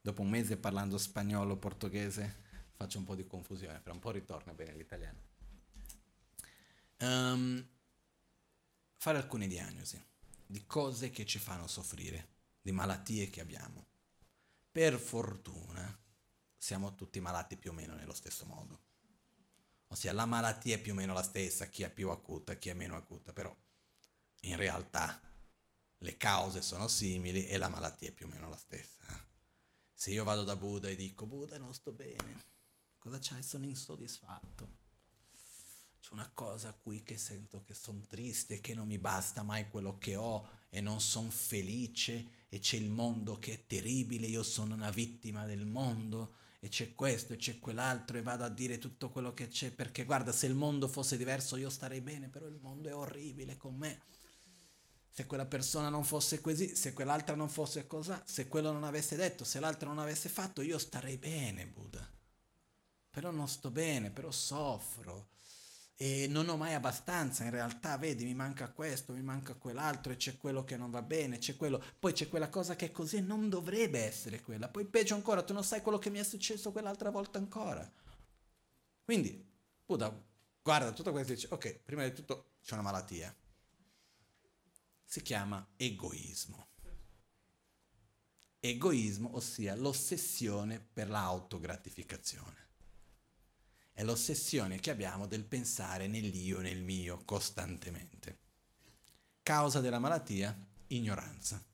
Dopo 0.00 0.22
un 0.22 0.28
mese 0.28 0.56
parlando 0.56 0.98
spagnolo, 0.98 1.56
portoghese, 1.56 2.40
faccio 2.72 2.98
un 2.98 3.04
po' 3.04 3.14
di 3.14 3.26
confusione, 3.26 3.80
però 3.80 3.94
un 3.94 4.00
po' 4.00 4.10
ritorna 4.10 4.52
bene 4.52 4.74
l'italiano. 4.74 5.20
Um, 6.98 7.66
fare 8.96 9.18
alcune 9.18 9.46
diagnosi 9.48 10.00
di 10.46 10.66
cose 10.66 11.10
che 11.10 11.24
ci 11.24 11.38
fanno 11.38 11.66
soffrire, 11.66 12.28
di 12.60 12.72
malattie 12.72 13.30
che 13.30 13.40
abbiamo. 13.40 13.86
Per 14.72 14.98
fortuna 14.98 16.00
siamo 16.56 16.94
tutti 16.94 17.20
malati 17.20 17.58
più 17.58 17.72
o 17.72 17.74
meno 17.74 17.94
nello 17.94 18.14
stesso 18.14 18.46
modo. 18.46 18.84
Ossia 19.88 20.14
la 20.14 20.24
malattia 20.24 20.76
è 20.76 20.80
più 20.80 20.92
o 20.92 20.94
meno 20.94 21.12
la 21.12 21.22
stessa, 21.22 21.66
chi 21.66 21.82
è 21.82 21.92
più 21.92 22.08
acuta, 22.08 22.54
chi 22.54 22.70
è 22.70 22.72
meno 22.72 22.96
acuta, 22.96 23.34
però 23.34 23.54
in 24.40 24.56
realtà 24.56 25.20
le 25.98 26.16
cause 26.16 26.62
sono 26.62 26.88
simili 26.88 27.46
e 27.48 27.58
la 27.58 27.68
malattia 27.68 28.08
è 28.08 28.12
più 28.12 28.24
o 28.24 28.30
meno 28.30 28.48
la 28.48 28.56
stessa. 28.56 29.02
Se 29.92 30.10
io 30.10 30.24
vado 30.24 30.42
da 30.42 30.56
Buddha 30.56 30.88
e 30.88 30.96
dico 30.96 31.26
Buddha 31.26 31.58
non 31.58 31.74
sto 31.74 31.92
bene, 31.92 32.42
cosa 32.96 33.18
c'hai? 33.20 33.42
Sono 33.42 33.66
insoddisfatto 33.66 34.81
una 36.12 36.30
cosa 36.32 36.72
qui 36.72 37.02
che 37.02 37.16
sento 37.16 37.62
che 37.64 37.74
sono 37.74 38.02
triste, 38.06 38.60
che 38.60 38.74
non 38.74 38.86
mi 38.86 38.98
basta 38.98 39.42
mai 39.42 39.68
quello 39.68 39.96
che 39.98 40.14
ho 40.14 40.46
e 40.68 40.80
non 40.80 41.00
sono 41.00 41.30
felice 41.30 42.40
e 42.48 42.58
c'è 42.58 42.76
il 42.76 42.90
mondo 42.90 43.38
che 43.38 43.52
è 43.52 43.66
terribile, 43.66 44.26
io 44.26 44.42
sono 44.42 44.74
una 44.74 44.90
vittima 44.90 45.46
del 45.46 45.66
mondo 45.66 46.34
e 46.60 46.68
c'è 46.68 46.94
questo 46.94 47.32
e 47.32 47.36
c'è 47.36 47.58
quell'altro 47.58 48.18
e 48.18 48.22
vado 48.22 48.44
a 48.44 48.48
dire 48.48 48.78
tutto 48.78 49.10
quello 49.10 49.32
che 49.32 49.48
c'è 49.48 49.72
perché 49.72 50.04
guarda 50.04 50.32
se 50.32 50.46
il 50.46 50.54
mondo 50.54 50.86
fosse 50.86 51.16
diverso 51.16 51.56
io 51.56 51.70
starei 51.70 52.00
bene, 52.00 52.28
però 52.28 52.46
il 52.46 52.58
mondo 52.60 52.88
è 52.88 52.94
orribile 52.94 53.56
con 53.56 53.74
me. 53.74 54.02
Se 55.10 55.26
quella 55.26 55.46
persona 55.46 55.88
non 55.88 56.04
fosse 56.04 56.40
così, 56.40 56.74
se 56.74 56.92
quell'altra 56.92 57.34
non 57.34 57.48
fosse 57.48 57.86
così, 57.86 58.14
se 58.24 58.48
quello 58.48 58.70
non 58.70 58.84
avesse 58.84 59.16
detto, 59.16 59.44
se 59.44 59.60
l'altro 59.60 59.88
non 59.88 59.98
avesse 59.98 60.28
fatto, 60.28 60.62
io 60.62 60.78
starei 60.78 61.16
bene, 61.18 61.66
Buddha. 61.66 62.08
Però 63.10 63.30
non 63.30 63.46
sto 63.46 63.70
bene, 63.70 64.10
però 64.10 64.30
soffro 64.30 65.31
e 66.02 66.26
non 66.26 66.48
ho 66.48 66.56
mai 66.56 66.74
abbastanza, 66.74 67.44
in 67.44 67.50
realtà, 67.50 67.96
vedi, 67.96 68.24
mi 68.24 68.34
manca 68.34 68.72
questo, 68.72 69.12
mi 69.12 69.22
manca 69.22 69.54
quell'altro 69.54 70.10
e 70.12 70.16
c'è 70.16 70.36
quello 70.36 70.64
che 70.64 70.76
non 70.76 70.90
va 70.90 71.00
bene, 71.00 71.38
c'è 71.38 71.54
quello, 71.54 71.80
poi 71.96 72.12
c'è 72.12 72.28
quella 72.28 72.48
cosa 72.48 72.74
che 72.74 72.86
è 72.86 72.90
così 72.90 73.18
e 73.18 73.20
non 73.20 73.48
dovrebbe 73.48 74.00
essere 74.00 74.40
quella, 74.40 74.68
poi 74.68 74.84
peggio 74.84 75.14
ancora, 75.14 75.44
tu 75.44 75.52
non 75.52 75.62
sai 75.62 75.80
quello 75.80 75.98
che 75.98 76.10
mi 76.10 76.18
è 76.18 76.24
successo 76.24 76.72
quell'altra 76.72 77.10
volta 77.10 77.38
ancora. 77.38 77.88
Quindi, 79.04 79.48
Buddha 79.86 80.12
guarda 80.60 80.90
tutto 80.90 81.12
questo 81.12 81.30
e 81.30 81.34
dice, 81.36 81.46
ok, 81.52 81.78
prima 81.84 82.02
di 82.02 82.12
tutto 82.12 82.54
c'è 82.64 82.72
una 82.72 82.82
malattia, 82.82 83.32
si 85.04 85.22
chiama 85.22 85.64
egoismo. 85.76 86.66
Egoismo, 88.58 89.36
ossia 89.36 89.76
l'ossessione 89.76 90.80
per 90.80 91.08
l'autogratificazione. 91.08 92.61
È 94.02 94.04
l'ossessione 94.04 94.80
che 94.80 94.90
abbiamo 94.90 95.28
del 95.28 95.44
pensare 95.44 96.08
nell'io 96.08 96.58
nel 96.58 96.82
mio 96.82 97.22
costantemente. 97.24 98.38
Causa 99.44 99.78
della 99.78 100.00
malattia? 100.00 100.52
Ignoranza. 100.88 101.64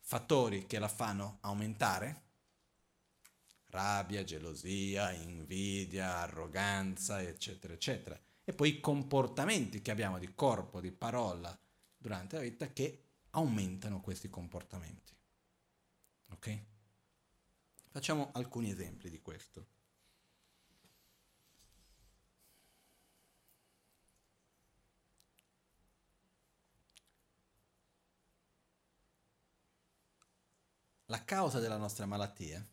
Fattori 0.00 0.64
che 0.64 0.78
la 0.78 0.88
fanno 0.88 1.36
aumentare? 1.42 2.22
Rabbia, 3.66 4.24
gelosia, 4.24 5.12
invidia, 5.12 6.16
arroganza, 6.20 7.20
eccetera, 7.20 7.74
eccetera. 7.74 8.18
E 8.42 8.54
poi 8.54 8.70
i 8.70 8.80
comportamenti 8.80 9.82
che 9.82 9.90
abbiamo 9.90 10.18
di 10.18 10.34
corpo, 10.34 10.80
di 10.80 10.92
parola 10.92 11.54
durante 11.94 12.36
la 12.36 12.42
vita 12.42 12.72
che 12.72 13.02
aumentano 13.32 14.00
questi 14.00 14.30
comportamenti. 14.30 15.12
Ok? 16.30 16.58
Facciamo 17.90 18.30
alcuni 18.32 18.70
esempi 18.70 19.10
di 19.10 19.20
questo. 19.20 19.78
La 31.10 31.24
causa 31.24 31.58
della 31.58 31.76
nostra 31.76 32.06
malattia 32.06 32.64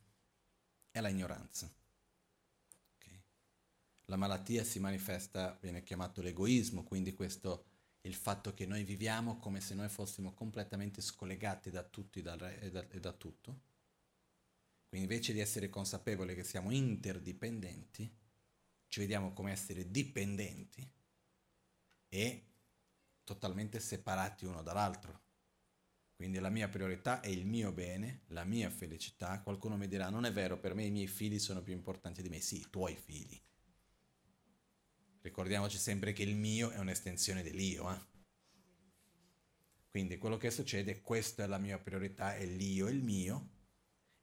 è 0.91 0.99
la 1.01 1.09
ignoranza. 1.09 1.67
Okay? 2.95 3.23
La 4.05 4.15
malattia 4.15 4.63
si 4.63 4.79
manifesta, 4.79 5.57
viene 5.59 5.81
chiamato 5.81 6.21
l'egoismo, 6.21 6.83
quindi 6.83 7.15
questo 7.15 7.65
il 8.01 8.13
fatto 8.13 8.53
che 8.53 8.67
noi 8.67 8.83
viviamo 8.83 9.39
come 9.39 9.59
se 9.59 9.73
noi 9.73 9.89
fossimo 9.89 10.35
completamente 10.35 11.01
scollegati 11.01 11.71
da 11.71 11.81
tutti 11.81 12.19
e 12.19 12.21
da, 12.21 12.47
e 12.51 12.99
da 12.99 13.11
tutto. 13.11 13.61
Quindi 14.88 15.11
invece 15.11 15.33
di 15.33 15.39
essere 15.39 15.69
consapevoli 15.69 16.35
che 16.35 16.43
siamo 16.43 16.69
interdipendenti, 16.69 18.17
ci 18.88 18.99
vediamo 18.99 19.33
come 19.33 19.51
essere 19.51 19.89
dipendenti 19.89 20.88
e 22.07 22.45
totalmente 23.23 23.79
separati 23.79 24.45
uno 24.45 24.61
dall'altro. 24.61 25.25
Quindi 26.18 26.39
la 26.39 26.49
mia 26.49 26.68
priorità 26.68 27.22
è 27.22 27.28
il 27.28 27.45
mio 27.45 27.72
bene, 27.72 28.22
la 28.30 28.43
mia 28.43 28.72
felicità. 28.72 29.39
Qualcuno 29.39 29.78
mi 29.78 29.88
dirà, 29.88 30.09
non 30.09 30.26
è 30.26 30.32
vero, 30.32 30.57
per 30.57 30.74
me 30.74 30.84
i 30.84 30.89
miei 30.89 31.05
figli 31.05 31.38
sono 31.38 31.61
più 31.61 31.74
importanti 31.74 32.24
di 32.24 32.30
me. 32.30 32.41
Sì, 32.41 32.57
i 32.57 32.68
tuoi 32.72 32.95
figli. 32.95 33.39
Ricordiamoci 35.22 35.78
sempre 35.78 36.13
che 36.13 36.24
il 36.24 36.36
mio 36.36 36.72
è 36.72 36.80
un'estensione 36.80 37.43
dell'io. 37.43 37.93
Eh? 37.93 37.99
Quindi 39.91 40.18
quello 40.18 40.38
che 40.38 40.49
succede 40.49 40.91
è 40.91 41.01
questa 41.01 41.43
è 41.43 41.47
la 41.47 41.59
mia 41.59 41.78
priorità, 41.78 42.36
è 42.36 42.47
l'io, 42.47 42.88
è 42.88 42.91
il 42.91 43.03
mio. 43.03 43.49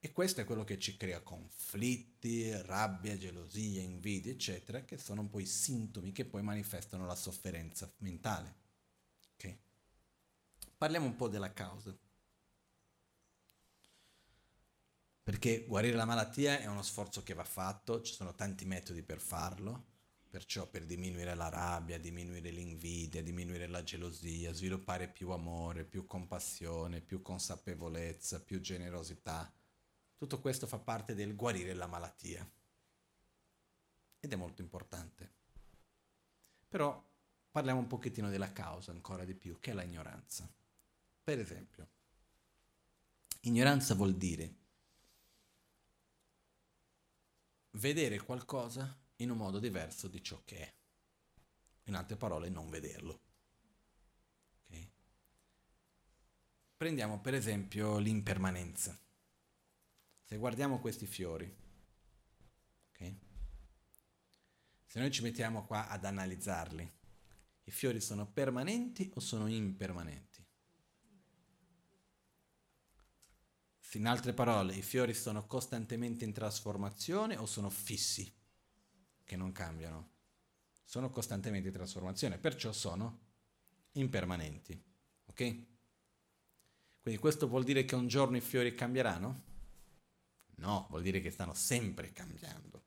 E 0.01 0.11
questo 0.11 0.41
è 0.41 0.45
quello 0.45 0.65
che 0.65 0.81
ci 0.81 0.97
crea 0.97 1.21
conflitti, 1.21 2.51
rabbia, 2.63 3.17
gelosia, 3.17 3.81
invidia, 3.81 4.33
eccetera, 4.33 4.85
che 4.85 4.99
sono 4.99 5.29
poi 5.29 5.47
sintomi 5.47 6.11
che 6.11 6.25
poi 6.25 6.43
manifestano 6.43 7.07
la 7.07 7.15
sofferenza 7.15 7.89
mentale. 7.99 8.63
Parliamo 10.77 11.07
un 11.07 11.17
po' 11.17 11.29
della 11.29 11.53
causa. 11.53 11.97
Perché 15.23 15.65
guarire 15.67 15.97
la 15.97 16.05
malattia 16.05 16.59
è 16.59 16.67
uno 16.67 16.83
sforzo 16.83 17.23
che 17.23 17.33
va 17.33 17.45
fatto, 17.45 18.03
ci 18.03 18.13
sono 18.13 18.35
tanti 18.35 18.67
metodi 18.67 19.03
per 19.03 19.19
farlo, 19.19 19.93
perciò 20.29 20.67
per 20.67 20.85
diminuire 20.85 21.35
la 21.35 21.49
rabbia, 21.49 21.99
diminuire 21.99 22.51
l'invidia, 22.51 23.23
diminuire 23.23 23.67
la 23.67 23.83
gelosia, 23.83 24.53
sviluppare 24.53 25.09
più 25.09 25.31
amore, 25.31 25.85
più 25.85 26.07
compassione, 26.07 27.01
più 27.01 27.23
consapevolezza, 27.23 28.43
più 28.43 28.61
generosità. 28.61 29.51
Tutto 30.17 30.41
questo 30.41 30.67
fa 30.67 30.79
parte 30.79 31.15
del 31.15 31.37
guarire 31.37 31.73
la 31.73 31.87
malattia. 31.87 32.47
Ed 34.21 34.33
è 34.33 34.37
molto 34.37 34.61
importante. 34.61 35.33
Però 36.69 37.03
parliamo 37.51 37.81
un 37.81 37.87
pochettino 37.87 38.29
della 38.29 38.53
causa 38.53 38.91
ancora 38.91 39.25
di 39.25 39.35
più, 39.35 39.59
che 39.59 39.71
è 39.71 39.75
la 39.75 39.85
ignoranza. 39.85 40.53
Per 41.25 41.39
esempio, 41.39 41.89
ignoranza 43.41 43.95
vuol 43.95 44.15
dire 44.15 44.57
vedere 47.71 48.19
qualcosa 48.19 48.95
in 49.17 49.31
un 49.31 49.39
modo 49.39 49.59
diverso 49.59 50.07
di 50.07 50.23
ciò 50.23 50.43
che 50.45 50.59
è. 50.59 50.75
In 51.85 51.95
altre 51.95 52.17
parole, 52.17 52.51
non 52.51 52.69
vederlo. 52.69 53.21
Okay? 54.65 54.91
Prendiamo 56.77 57.19
per 57.21 57.33
esempio 57.33 57.97
l'impermanenza. 57.97 58.99
Se 60.23 60.37
guardiamo 60.37 60.79
questi 60.79 61.07
fiori, 61.07 61.51
okay? 62.91 63.19
se 64.85 64.99
noi 64.99 65.11
ci 65.11 65.23
mettiamo 65.23 65.65
qua 65.65 65.89
ad 65.89 66.05
analizzarli, 66.05 66.93
i 67.65 67.71
fiori 67.71 68.01
sono 68.01 68.27
permanenti 68.27 69.11
o 69.15 69.21
sono 69.21 69.47
impermanenti? 69.47 70.34
In 73.95 74.07
altre 74.07 74.33
parole, 74.33 74.75
i 74.75 74.83
fiori 74.83 75.15
sono 75.15 75.47
costantemente 75.47 76.25
in 76.25 76.33
trasformazione 76.33 77.37
o 77.37 77.47
sono 77.47 77.71
fissi, 77.71 78.33
che 79.23 79.37
non 79.37 79.53
cambiano? 79.53 80.11
Sono 80.85 81.11
costantemente 81.11 81.69
in 81.69 81.75
trasformazione, 81.75 82.39
perciò 82.39 82.73
sono 82.73 83.21
impermanenti. 83.93 84.83
Ok? 85.27 85.37
Quindi 87.01 87.21
questo 87.21 87.47
vuol 87.47 87.63
dire 87.63 87.85
che 87.85 87.95
un 87.95 88.09
giorno 88.09 88.37
i 88.37 88.41
fiori 88.41 88.75
cambieranno? 88.75 89.43
No, 90.57 90.87
vuol 90.91 91.03
dire 91.03 91.21
che 91.21 91.31
stanno 91.31 91.55
sempre 91.55 92.13
cambiando. 92.13 92.83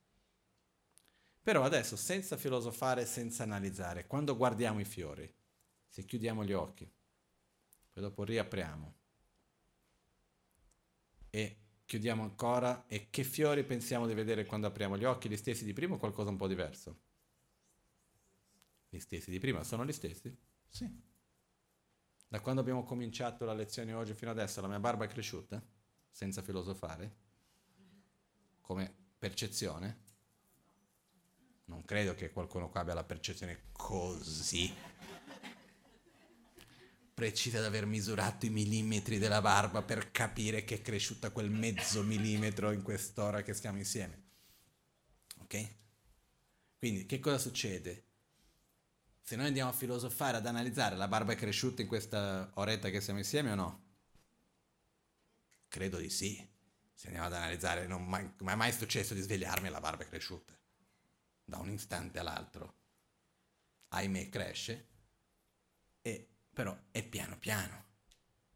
Però 1.42 1.64
adesso, 1.64 1.96
senza 1.96 2.36
filosofare, 2.36 3.06
senza 3.06 3.44
analizzare, 3.44 4.08
quando 4.08 4.36
guardiamo 4.36 4.82
i 4.82 4.86
fiori, 4.86 5.34
se 5.88 6.04
chiudiamo 6.04 6.44
gli 6.44 6.52
occhi, 6.52 6.90
poi 7.94 8.04
dopo 8.04 8.26
riapriamo 8.26 8.97
e 11.38 11.58
chiudiamo 11.86 12.24
ancora, 12.24 12.88
e 12.88 13.12
che 13.12 13.24
fiori 13.24 13.64
pensiamo 13.64 14.08
di 14.08 14.16
vedere 14.16 14.46
quando 14.46 14.66
apriamo 14.66 14.98
gli 14.98 15.04
occhi? 15.04 15.30
Gli 15.30 15.38
stessi 15.38 15.66
di 15.66 15.74
prima 15.74 15.94
o 15.94 15.98
qualcosa 16.00 16.32
un 16.32 16.36
po' 16.36 16.48
diverso? 16.48 17.00
Gli 18.90 18.98
stessi 18.98 19.30
di 19.30 19.38
prima 19.38 19.64
sono 19.64 19.86
gli 19.86 19.92
stessi? 19.92 20.36
Sì. 20.68 20.90
Da 22.28 22.42
quando 22.42 22.62
abbiamo 22.62 22.84
cominciato 22.84 23.46
la 23.46 23.54
lezione 23.54 23.94
oggi 23.94 24.16
fino 24.16 24.32
adesso, 24.32 24.62
la 24.62 24.68
mia 24.68 24.80
barba 24.80 25.06
è 25.06 25.08
cresciuta, 25.08 25.64
senza 26.10 26.42
filosofare, 26.42 27.16
come 28.62 28.92
percezione? 29.20 30.06
Non 31.66 31.86
credo 31.86 32.16
che 32.16 32.32
qualcuno 32.32 32.68
qua 32.70 32.82
abbia 32.82 32.96
la 32.96 33.04
percezione 33.04 33.66
così 33.74 34.74
precisa 37.18 37.60
di 37.60 37.66
aver 37.66 37.88
misurato 37.88 38.46
i 38.46 38.52
millimetri 38.52 39.18
della 39.18 39.42
barba 39.42 39.82
per 39.82 40.12
capire 40.12 40.64
che 40.64 40.76
è 40.76 40.82
cresciuta 40.84 41.32
quel 41.32 41.50
mezzo 41.50 42.04
millimetro 42.04 42.72
in 42.72 42.84
quest'ora 42.84 43.42
che 43.42 43.56
stiamo 43.56 43.80
insieme. 43.80 44.26
Ok? 45.40 45.68
Quindi 46.78 47.08
che 47.08 47.20
cosa 47.20 47.40
succede? 47.40 48.06
Se 49.20 49.36
noi 49.36 49.48
andiamo 49.48 49.72
a 49.72 49.74
filosofare, 49.74 50.38
ad 50.38 50.46
analizzare, 50.46 50.96
la 50.96 51.08
barba 51.08 51.34
è 51.34 51.36
cresciuta 51.36 51.82
in 51.82 51.88
questa 51.88 52.52
oretta 52.54 52.92
che 52.92 53.02
siamo 53.02 53.18
insieme 53.18 53.52
o 53.52 53.56
no? 53.56 53.84
Credo 55.70 55.98
di 55.98 56.12
sì. 56.12 56.48
Se 56.94 57.08
andiamo 57.08 57.26
ad 57.26 57.34
analizzare, 57.34 57.88
non 57.88 58.06
mai, 58.06 58.32
è 58.38 58.54
mai 58.54 58.72
successo 58.72 59.16
di 59.16 59.22
svegliarmi 59.22 59.66
e 59.66 59.72
la 59.72 59.80
barba 59.80 60.04
è 60.04 60.08
cresciuta 60.08 60.56
da 61.44 61.58
un 61.58 61.72
istante 61.72 62.20
all'altro, 62.20 62.76
ahimè 63.88 64.30
cresce, 64.30 64.97
però 66.58 66.76
è 66.90 67.04
piano 67.04 67.38
piano, 67.38 67.86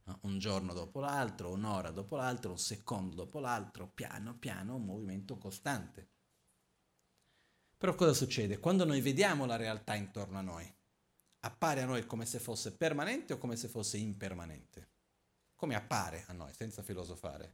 no? 0.05 0.17
un 0.23 0.39
giorno 0.39 0.73
dopo 0.73 0.99
l'altro, 0.99 1.51
un'ora 1.51 1.91
dopo 1.91 2.15
l'altro, 2.15 2.49
un 2.49 2.57
secondo 2.57 3.13
dopo 3.13 3.37
l'altro, 3.37 3.91
piano 3.93 4.35
piano, 4.39 4.77
un 4.77 4.85
movimento 4.85 5.37
costante. 5.37 6.09
Però 7.77 7.93
cosa 7.93 8.13
succede? 8.13 8.57
Quando 8.57 8.85
noi 8.85 9.01
vediamo 9.01 9.45
la 9.45 9.55
realtà 9.55 9.93
intorno 9.93 10.39
a 10.39 10.41
noi, 10.41 10.67
appare 11.41 11.83
a 11.83 11.85
noi 11.85 12.07
come 12.07 12.25
se 12.25 12.39
fosse 12.39 12.75
permanente 12.75 13.33
o 13.33 13.37
come 13.37 13.55
se 13.55 13.67
fosse 13.67 13.97
impermanente? 13.97 14.89
Come 15.55 15.75
appare 15.75 16.23
a 16.25 16.33
noi, 16.33 16.51
senza 16.55 16.81
filosofare? 16.81 17.53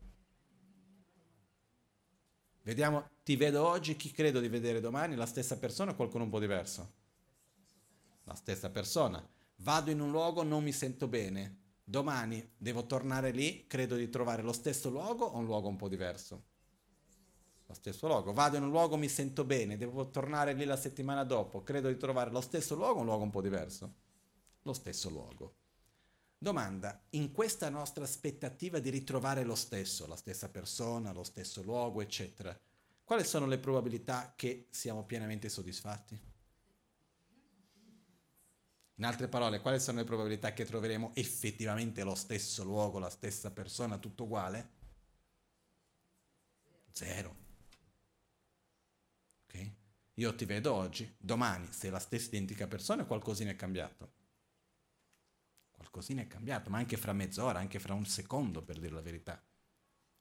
Vediamo, 2.62 3.10
ti 3.22 3.36
vedo 3.36 3.68
oggi, 3.68 3.98
chi 3.98 4.12
credo 4.12 4.40
di 4.40 4.48
vedere 4.48 4.80
domani? 4.80 5.16
La 5.16 5.26
stessa 5.26 5.58
persona 5.58 5.92
o 5.92 5.96
qualcuno 5.96 6.24
un 6.24 6.30
po' 6.30 6.40
diverso? 6.40 6.94
La 8.24 8.36
stessa 8.36 8.70
persona. 8.70 9.36
Vado 9.58 9.92
in 9.92 10.00
un 10.00 10.12
luogo, 10.12 10.44
non 10.44 10.64
mi 10.64 10.72
sento 10.72 11.08
bene. 11.08 11.66
Domani 11.84 12.54
devo 12.58 12.86
tornare 12.86 13.32
lì, 13.32 13.66
credo 13.66 13.96
di 13.96 14.10
trovare 14.10 14.42
lo 14.42 14.52
stesso 14.52 14.90
luogo 14.90 15.26
o 15.26 15.38
un 15.38 15.46
luogo 15.46 15.68
un 15.68 15.78
po' 15.78 15.88
diverso? 15.88 16.44
Lo 17.66 17.74
stesso 17.74 18.08
luogo. 18.08 18.34
Vado 18.34 18.58
in 18.58 18.64
un 18.64 18.70
luogo, 18.70 18.98
mi 18.98 19.10
sento 19.10 19.44
bene, 19.44 19.78
devo 19.78 20.10
tornare 20.10 20.54
lì 20.54 20.66
la 20.66 20.78
settimana 20.78 21.24
dopo, 21.24 21.64
credo 21.64 21.88
di 21.88 21.98
trovare 21.98 22.32
lo 22.32 22.42
stesso 22.42 22.76
luogo 22.76 22.98
o 22.98 23.00
un 23.00 23.06
luogo 23.06 23.24
un 23.24 23.30
po' 23.30 23.42
diverso? 23.42 23.94
Lo 24.64 24.74
stesso 24.74 25.10
luogo. 25.10 25.56
Domanda, 26.38 27.04
in 27.12 27.32
questa 27.32 27.68
nostra 27.70 28.04
aspettativa 28.04 28.80
di 28.80 28.90
ritrovare 28.90 29.44
lo 29.44 29.56
stesso, 29.56 30.06
la 30.08 30.16
stessa 30.16 30.50
persona, 30.50 31.12
lo 31.12 31.24
stesso 31.24 31.64
luogo, 31.64 32.02
eccetera, 32.02 32.58
quali 33.04 33.24
sono 33.24 33.48
le 33.48 33.58
probabilità 33.58 34.34
che 34.36 34.68
siamo 34.70 35.04
pienamente 35.04 35.50
soddisfatti? 35.50 36.37
In 38.98 39.06
altre 39.06 39.28
parole, 39.28 39.62
quali 39.62 39.80
sono 39.80 40.00
le 40.00 40.06
probabilità 40.06 40.54
che 40.54 40.66
troveremo 40.66 41.12
effettivamente 41.14 42.04
lo 42.04 42.16
stesso 42.16 42.64
luogo, 42.64 43.00
la 43.00 43.10
stessa 43.10 43.52
persona, 43.52 43.98
tutto 43.98 44.24
uguale? 44.24 44.70
Zero. 46.92 47.36
Ok? 49.46 49.72
Io 50.16 50.36
ti 50.36 50.46
vedo 50.46 50.74
oggi, 50.74 51.16
domani 51.18 51.72
sei 51.72 51.92
la 51.92 52.00
stessa 52.00 52.28
identica 52.28 52.68
persona 52.68 53.06
qualcosina 53.06 53.52
è 53.52 53.56
cambiato? 53.56 54.18
qualcosina 55.78 56.22
è 56.22 56.28
cambiato, 56.28 56.70
ma 56.70 56.78
anche 56.78 56.98
fra 56.98 57.14
mezz'ora, 57.14 57.60
anche 57.60 57.80
fra 57.80 57.94
un 57.94 58.06
secondo, 58.06 58.64
per 58.64 58.80
dire 58.80 58.94
la 58.94 59.02
verità. 59.02 59.42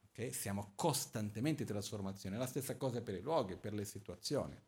Okay? 0.09 0.31
Siamo 0.31 0.73
costantemente 0.75 1.63
in 1.63 1.67
trasformazione, 1.67 2.37
la 2.37 2.45
stessa 2.45 2.77
cosa 2.77 3.01
per 3.01 3.15
i 3.15 3.21
luoghi, 3.21 3.57
per 3.57 3.73
le 3.73 3.85
situazioni. 3.85 4.59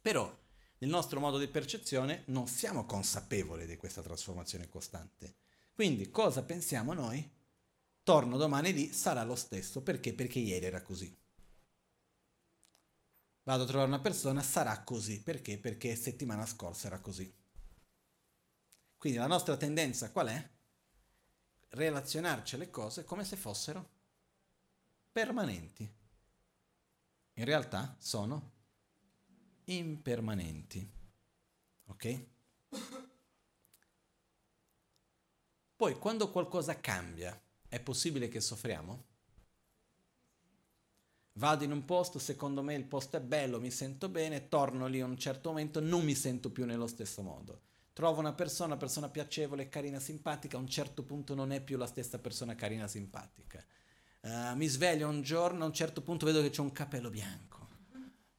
Però 0.00 0.42
nel 0.84 0.92
nostro 0.92 1.18
modo 1.18 1.38
di 1.38 1.48
percezione 1.48 2.24
non 2.26 2.46
siamo 2.46 2.84
consapevoli 2.84 3.64
di 3.64 3.78
questa 3.78 4.02
trasformazione 4.02 4.68
costante. 4.68 5.36
Quindi 5.72 6.10
cosa 6.10 6.42
pensiamo 6.42 6.92
noi? 6.92 7.26
Torno 8.02 8.36
domani 8.36 8.70
lì, 8.74 8.92
sarà 8.92 9.24
lo 9.24 9.34
stesso. 9.34 9.80
Perché? 9.80 10.12
Perché 10.12 10.40
ieri 10.40 10.66
era 10.66 10.82
così. 10.82 11.16
Vado 13.44 13.62
a 13.62 13.66
trovare 13.66 13.88
una 13.88 14.00
persona, 14.00 14.42
sarà 14.42 14.82
così. 14.82 15.22
Perché? 15.22 15.56
Perché 15.56 15.96
settimana 15.96 16.44
scorsa 16.44 16.88
era 16.88 17.00
così. 17.00 17.34
Quindi 18.98 19.18
la 19.18 19.26
nostra 19.26 19.56
tendenza 19.56 20.10
qual 20.10 20.28
è? 20.28 20.50
Relazionarci 21.70 22.56
alle 22.56 22.68
cose 22.68 23.04
come 23.04 23.24
se 23.24 23.36
fossero 23.36 23.88
permanenti. 25.10 25.90
In 27.36 27.44
realtà 27.46 27.96
sono 27.98 28.52
impermanenti. 29.64 30.88
Ok? 31.86 32.24
Poi 35.76 35.98
quando 35.98 36.30
qualcosa 36.30 36.80
cambia, 36.80 37.40
è 37.68 37.80
possibile 37.80 38.28
che 38.28 38.40
soffriamo? 38.40 39.04
Vado 41.36 41.64
in 41.64 41.72
un 41.72 41.84
posto, 41.84 42.18
secondo 42.18 42.62
me 42.62 42.74
il 42.74 42.84
posto 42.84 43.16
è 43.16 43.20
bello, 43.20 43.60
mi 43.60 43.70
sento 43.70 44.08
bene, 44.08 44.48
torno 44.48 44.86
lì 44.86 45.00
a 45.00 45.04
un 45.04 45.18
certo 45.18 45.48
momento, 45.48 45.80
non 45.80 46.04
mi 46.04 46.14
sento 46.14 46.50
più 46.50 46.64
nello 46.64 46.86
stesso 46.86 47.22
modo 47.22 47.72
trovo 47.94 48.18
una 48.18 48.32
persona, 48.32 48.70
una 48.70 48.76
persona 48.76 49.08
piacevole, 49.08 49.68
carina, 49.70 50.00
simpatica, 50.00 50.58
a 50.58 50.60
un 50.60 50.68
certo 50.68 51.04
punto 51.04 51.34
non 51.34 51.52
è 51.52 51.62
più 51.62 51.78
la 51.78 51.86
stessa 51.86 52.18
persona 52.18 52.54
carina, 52.54 52.86
simpatica. 52.88 53.64
Uh, 54.20 54.56
mi 54.56 54.66
sveglio 54.66 55.08
un 55.08 55.22
giorno, 55.22 55.62
a 55.62 55.66
un 55.66 55.72
certo 55.72 56.02
punto 56.02 56.26
vedo 56.26 56.42
che 56.42 56.50
c'è 56.50 56.60
un 56.60 56.72
capello 56.72 57.08
bianco. 57.08 57.63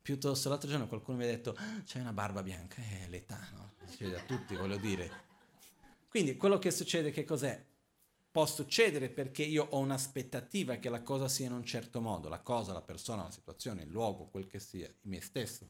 Piuttosto 0.05 0.49
l'altro 0.49 0.69
giorno 0.69 0.87
qualcuno 0.87 1.17
mi 1.17 1.23
ha 1.23 1.27
detto, 1.27 1.55
ah, 1.57 1.81
c'è 1.83 1.99
una 1.99 2.13
barba 2.13 2.43
bianca, 2.43 2.79
è 2.79 3.07
l'età, 3.09 3.39
no? 3.53 3.73
Succede 3.87 4.19
a 4.19 4.23
tutti, 4.23 4.55
voglio 4.55 4.77
dire. 4.77 5.09
Quindi 6.07 6.37
quello 6.37 6.59
che 6.59 6.69
succede 6.69 7.09
che 7.09 7.23
cos'è? 7.23 7.65
Può 8.29 8.45
succedere 8.45 9.09
perché 9.09 9.41
io 9.41 9.65
ho 9.67 9.79
un'aspettativa 9.79 10.75
che 10.75 10.89
la 10.89 11.01
cosa 11.01 11.27
sia 11.27 11.47
in 11.47 11.53
un 11.53 11.65
certo 11.65 12.01
modo, 12.01 12.29
la 12.29 12.41
cosa, 12.41 12.71
la 12.71 12.83
persona, 12.83 13.23
la 13.23 13.31
situazione, 13.31 13.81
il 13.81 13.89
luogo, 13.89 14.27
quel 14.27 14.45
che 14.45 14.59
sia, 14.59 14.87
me 15.01 15.21
stesso. 15.21 15.67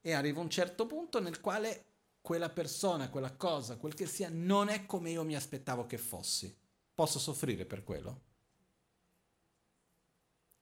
E 0.00 0.12
arrivo 0.12 0.38
a 0.38 0.44
un 0.44 0.50
certo 0.50 0.86
punto 0.86 1.20
nel 1.20 1.40
quale 1.40 1.86
quella 2.20 2.50
persona, 2.50 3.10
quella 3.10 3.34
cosa, 3.34 3.78
quel 3.78 3.94
che 3.94 4.06
sia, 4.06 4.28
non 4.30 4.68
è 4.68 4.86
come 4.86 5.10
io 5.10 5.24
mi 5.24 5.34
aspettavo 5.34 5.86
che 5.86 5.98
fossi. 5.98 6.56
Posso 6.94 7.18
soffrire 7.18 7.64
per 7.64 7.82
quello? 7.82 8.20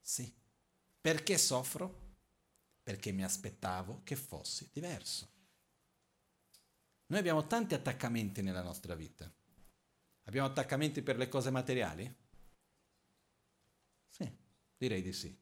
Sì. 0.01 0.33
Perché 1.03 1.37
soffro? 1.37 2.01
Perché 2.83 3.12
mi 3.12 3.24
aspettavo 3.24 4.01
che 4.05 4.16
fossi 4.16 4.68
diverso. 4.72 5.30
Noi 7.07 7.18
abbiamo 7.18 7.47
tanti 7.47 7.74
attaccamenti 7.74 8.43
nella 8.43 8.62
nostra 8.62 8.95
vita. 8.95 9.30
Abbiamo 10.24 10.49
attaccamenti 10.49 11.03
per 11.03 11.16
le 11.16 11.28
cose 11.28 11.51
materiali? 11.51 12.14
Sì, 14.09 14.30
direi 14.76 15.03
di 15.03 15.12
sì. 15.12 15.37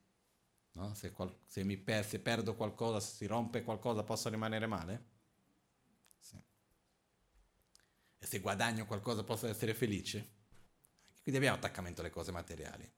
No? 0.72 0.94
Se, 0.94 1.12
qual- 1.12 1.36
se, 1.46 1.64
mi 1.64 1.76
per- 1.76 2.04
se 2.04 2.20
perdo 2.20 2.54
qualcosa, 2.54 3.00
se 3.00 3.14
si 3.14 3.26
rompe 3.26 3.62
qualcosa, 3.62 4.02
posso 4.04 4.28
rimanere 4.28 4.66
male? 4.66 5.10
e 8.22 8.26
se 8.26 8.40
guadagno 8.40 8.84
qualcosa 8.84 9.24
posso 9.24 9.46
essere 9.46 9.72
felice. 9.72 10.38
Quindi 11.22 11.40
abbiamo 11.40 11.56
attaccamento 11.56 12.02
alle 12.02 12.10
cose 12.10 12.30
materiali. 12.30 12.88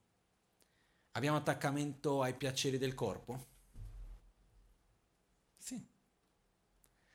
Abbiamo 1.11 1.37
attaccamento 1.37 2.21
ai 2.21 2.35
piaceri 2.35 2.77
del 2.77 2.93
corpo? 2.93 3.51
Sì. 5.63 5.81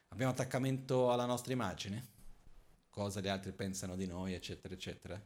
Abbiamo 0.09 0.33
attaccamento 0.33 1.13
alla 1.13 1.27
nostra 1.27 1.53
immagine? 1.53 2.17
Cosa 2.89 3.21
gli 3.21 3.29
altri 3.29 3.53
pensano 3.53 3.95
di 3.95 4.07
noi, 4.07 4.33
eccetera, 4.33 4.73
eccetera? 4.73 5.23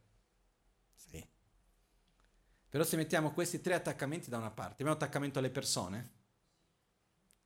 Sì. 0.92 1.24
Però 2.68 2.82
se 2.82 2.96
mettiamo 2.96 3.30
questi 3.30 3.60
tre 3.60 3.74
attaccamenti 3.74 4.28
da 4.28 4.38
una 4.38 4.50
parte, 4.50 4.72
abbiamo 4.72 4.94
attaccamento 4.94 5.38
alle 5.38 5.50
persone? 5.50 6.10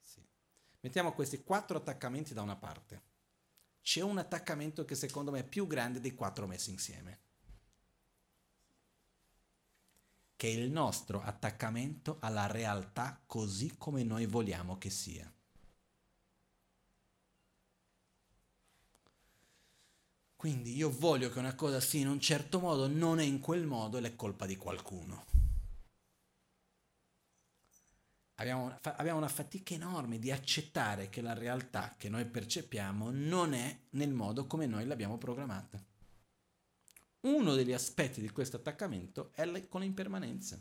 Sì. 0.00 0.26
Mettiamo 0.80 1.12
questi 1.12 1.42
quattro 1.44 1.76
attaccamenti 1.76 2.32
da 2.32 2.40
una 2.40 2.56
parte 2.56 3.02
c'è 3.82 4.00
un 4.00 4.16
attaccamento 4.16 4.86
che 4.86 4.94
secondo 4.94 5.30
me 5.30 5.40
è 5.40 5.44
più 5.46 5.66
grande 5.66 6.00
dei 6.00 6.14
quattro 6.14 6.46
messi 6.46 6.70
insieme, 6.70 7.20
che 10.36 10.48
è 10.48 10.52
il 10.52 10.70
nostro 10.70 11.20
attaccamento 11.20 12.16
alla 12.20 12.46
realtà 12.46 13.22
così 13.26 13.76
come 13.76 14.02
noi 14.04 14.24
vogliamo 14.24 14.78
che 14.78 14.88
sia. 14.88 15.30
Quindi 20.46 20.76
io 20.76 20.90
voglio 20.96 21.28
che 21.28 21.40
una 21.40 21.56
cosa 21.56 21.80
sia 21.80 22.02
in 22.02 22.06
un 22.06 22.20
certo 22.20 22.60
modo, 22.60 22.86
non 22.86 23.18
è 23.18 23.24
in 23.24 23.40
quel 23.40 23.66
modo 23.66 23.98
è 23.98 24.14
colpa 24.14 24.46
di 24.46 24.54
qualcuno. 24.54 25.24
Abbiamo 28.36 28.62
una, 28.66 28.80
abbiamo 28.96 29.18
una 29.18 29.26
fatica 29.26 29.74
enorme 29.74 30.20
di 30.20 30.30
accettare 30.30 31.08
che 31.08 31.20
la 31.20 31.32
realtà 31.32 31.96
che 31.98 32.08
noi 32.08 32.26
percepiamo 32.26 33.10
non 33.10 33.54
è 33.54 33.76
nel 33.90 34.12
modo 34.12 34.46
come 34.46 34.66
noi 34.66 34.86
l'abbiamo 34.86 35.18
programmata. 35.18 35.84
Uno 37.22 37.54
degli 37.54 37.72
aspetti 37.72 38.20
di 38.20 38.30
questo 38.30 38.58
attaccamento 38.58 39.32
è 39.34 39.44
le, 39.46 39.66
con 39.66 39.80
l'impermanenza. 39.80 40.56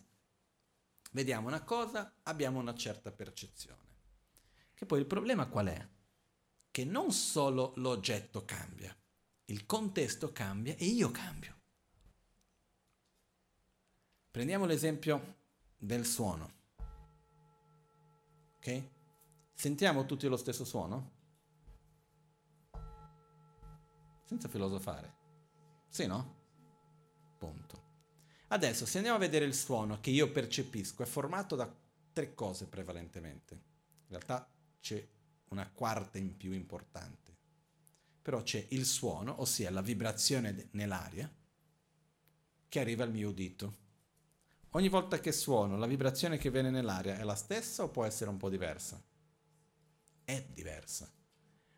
Vediamo 1.11 1.47
una 1.47 1.61
cosa, 1.61 2.11
abbiamo 2.23 2.57
una 2.57 2.73
certa 2.73 3.11
percezione. 3.11 3.83
Che 4.73 4.87
poi 4.87 4.99
il 4.99 5.05
problema 5.05 5.45
qual 5.45 5.67
è? 5.67 5.87
Che 6.71 6.85
non 6.85 7.11
solo 7.11 7.73
l'oggetto 7.75 8.43
cambia, 8.45 8.97
il 9.45 9.65
contesto 9.65 10.31
cambia 10.31 10.75
e 10.75 10.85
io 10.85 11.11
cambio. 11.11 11.53
Prendiamo 14.31 14.65
l'esempio 14.65 15.35
del 15.77 16.05
suono. 16.05 16.53
Ok? 18.57 18.83
Sentiamo 19.53 20.05
tutti 20.05 20.27
lo 20.27 20.37
stesso 20.37 20.65
suono? 20.65 21.13
Senza 24.23 24.49
filosofare. 24.49 25.13
Sì, 25.87 26.07
no? 26.07 26.43
Punto. 27.37 27.83
Adesso, 28.47 28.85
se 28.85 28.97
andiamo 28.97 29.17
a 29.17 29.21
vedere 29.21 29.45
il 29.45 29.53
suono 29.53 29.99
che 29.99 30.09
io 30.09 30.31
percepisco, 30.31 31.03
è 31.03 31.05
formato 31.05 31.55
da 31.55 31.73
tre 32.11 32.33
cose 32.33 32.67
prevalentemente. 32.67 33.53
In 33.53 34.09
realtà 34.09 34.51
c'è 34.79 35.07
una 35.49 35.69
quarta 35.69 36.17
in 36.17 36.35
più 36.35 36.51
importante 36.51 37.24
però 38.25 38.41
c'è 38.41 38.65
il 38.69 38.87
suono, 38.87 39.39
ossia 39.41 39.69
la 39.69 39.83
vibrazione 39.83 40.69
nell'aria, 40.71 41.31
che 42.67 42.79
arriva 42.79 43.03
al 43.03 43.11
mio 43.11 43.29
udito. 43.29 43.77
Ogni 44.71 44.89
volta 44.89 45.19
che 45.19 45.31
suono, 45.31 45.77
la 45.77 45.85
vibrazione 45.85 46.39
che 46.39 46.49
viene 46.49 46.71
nell'aria 46.71 47.19
è 47.19 47.23
la 47.23 47.35
stessa 47.35 47.83
o 47.83 47.89
può 47.89 48.03
essere 48.03 48.31
un 48.31 48.37
po' 48.37 48.49
diversa? 48.49 48.99
È 50.23 50.43
diversa. 50.51 51.07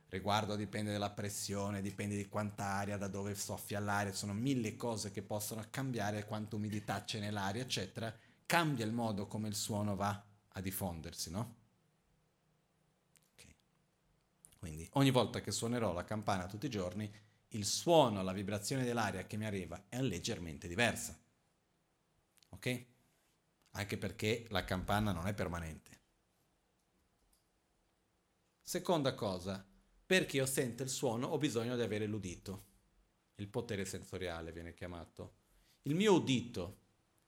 Riguardo 0.08 0.56
dipende 0.56 0.94
dalla 0.94 1.12
pressione, 1.12 1.82
dipende 1.82 2.16
di 2.16 2.30
quanta 2.30 2.64
aria, 2.64 2.96
da 2.96 3.10
dove 3.10 3.36
soffia 3.36 3.82
l'aria, 3.82 4.14
sono 4.14 4.32
mille 4.32 4.78
cose 4.78 5.12
che 5.12 5.24
possono 5.24 5.66
cambiare, 5.70 6.24
quanta 6.24 6.56
umidità 6.56 7.04
c'è 7.04 7.20
nell'aria, 7.20 7.62
eccetera. 7.62 8.18
Cambia 8.46 8.86
il 8.86 8.94
modo 8.94 9.28
come 9.28 9.50
il 9.50 9.56
suono 9.56 9.98
va 9.98 10.26
a 10.48 10.62
diffondersi, 10.62 11.30
no? 11.30 11.56
Quindi 14.58 14.88
ogni 14.94 15.12
volta 15.12 15.42
che 15.42 15.52
suonerò 15.52 15.94
la 15.94 16.04
campana 16.04 16.48
tutti 16.48 16.66
i 16.66 16.70
giorni, 16.70 17.12
il 17.50 17.66
suono, 17.66 18.24
la 18.24 18.34
vibrazione 18.34 18.84
dell'aria 18.84 19.26
che 19.26 19.38
mi 19.38 19.46
arriva 19.46 19.86
è 19.88 20.02
leggermente 20.02 20.68
diversa. 20.68 21.18
Ok? 22.50 22.86
Anche 23.72 23.98
perché 23.98 24.46
la 24.50 24.64
campana 24.64 25.12
non 25.12 25.28
è 25.28 25.34
permanente. 25.34 25.96
Seconda 28.62 29.14
cosa, 29.14 29.66
perché 30.06 30.38
io 30.38 30.46
sento 30.46 30.84
il 30.84 30.90
suono 30.90 31.28
ho 31.28 31.38
bisogno 31.38 31.76
di 31.76 31.82
avere 31.82 32.06
l'udito. 32.06 32.66
Il 33.36 33.48
potere 33.48 33.86
sensoriale 33.86 34.52
viene 34.52 34.74
chiamato. 34.74 35.36
Il 35.84 35.96
mio 35.96 36.16
udito 36.16 36.80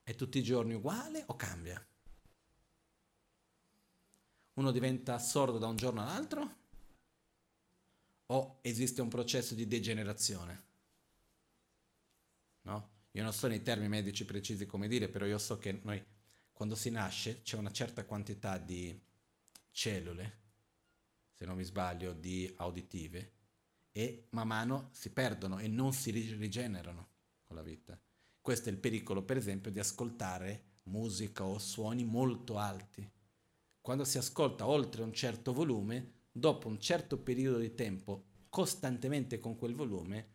è 0.02 0.14
tutti 0.14 0.38
i 0.38 0.42
giorni 0.42 0.74
uguale 0.74 1.22
o 1.26 1.36
cambia? 1.36 1.82
Uno 4.54 4.70
diventa 4.72 5.18
sordo 5.18 5.58
da 5.58 5.68
un 5.68 5.76
giorno 5.76 6.02
all'altro 6.02 6.59
o 8.32 8.58
esiste 8.62 9.00
un 9.00 9.08
processo 9.08 9.54
di 9.54 9.66
degenerazione? 9.66 10.62
No? 12.62 12.90
Io 13.12 13.22
non 13.22 13.32
so 13.32 13.48
nei 13.48 13.62
termini 13.62 13.88
medici 13.88 14.24
precisi 14.24 14.66
come 14.66 14.88
dire, 14.88 15.08
però 15.08 15.26
io 15.26 15.38
so 15.38 15.58
che 15.58 15.80
noi 15.82 16.02
quando 16.52 16.74
si 16.74 16.90
nasce 16.90 17.42
c'è 17.42 17.56
una 17.56 17.72
certa 17.72 18.04
quantità 18.04 18.58
di 18.58 18.98
cellule, 19.70 20.38
se 21.32 21.44
non 21.44 21.56
mi 21.56 21.64
sbaglio, 21.64 22.12
di 22.12 22.52
auditive 22.58 23.32
e 23.92 24.26
man 24.30 24.46
mano 24.46 24.90
si 24.92 25.10
perdono 25.10 25.58
e 25.58 25.66
non 25.66 25.92
si 25.92 26.10
rigenerano 26.10 27.08
con 27.46 27.56
la 27.56 27.62
vita. 27.62 27.98
Questo 28.40 28.68
è 28.68 28.72
il 28.72 28.78
pericolo, 28.78 29.22
per 29.22 29.38
esempio, 29.38 29.70
di 29.70 29.80
ascoltare 29.80 30.66
musica 30.84 31.44
o 31.44 31.58
suoni 31.58 32.04
molto 32.04 32.58
alti. 32.58 33.10
Quando 33.80 34.04
si 34.04 34.18
ascolta 34.18 34.66
oltre 34.66 35.02
un 35.02 35.12
certo 35.12 35.52
volume, 35.52 36.19
dopo 36.30 36.68
un 36.68 36.80
certo 36.80 37.18
periodo 37.18 37.58
di 37.58 37.74
tempo, 37.74 38.26
costantemente 38.48 39.38
con 39.38 39.56
quel 39.56 39.74
volume, 39.74 40.34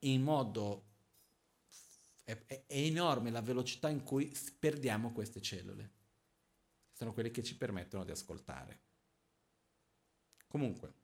in 0.00 0.22
modo... 0.22 0.92
È, 2.24 2.32
è, 2.46 2.64
è 2.66 2.78
enorme 2.78 3.30
la 3.30 3.42
velocità 3.42 3.90
in 3.90 4.02
cui 4.02 4.34
perdiamo 4.58 5.12
queste 5.12 5.42
cellule. 5.42 5.92
Sono 6.92 7.12
quelle 7.12 7.30
che 7.30 7.42
ci 7.42 7.56
permettono 7.56 8.04
di 8.04 8.12
ascoltare. 8.12 8.80
Comunque, 10.48 10.94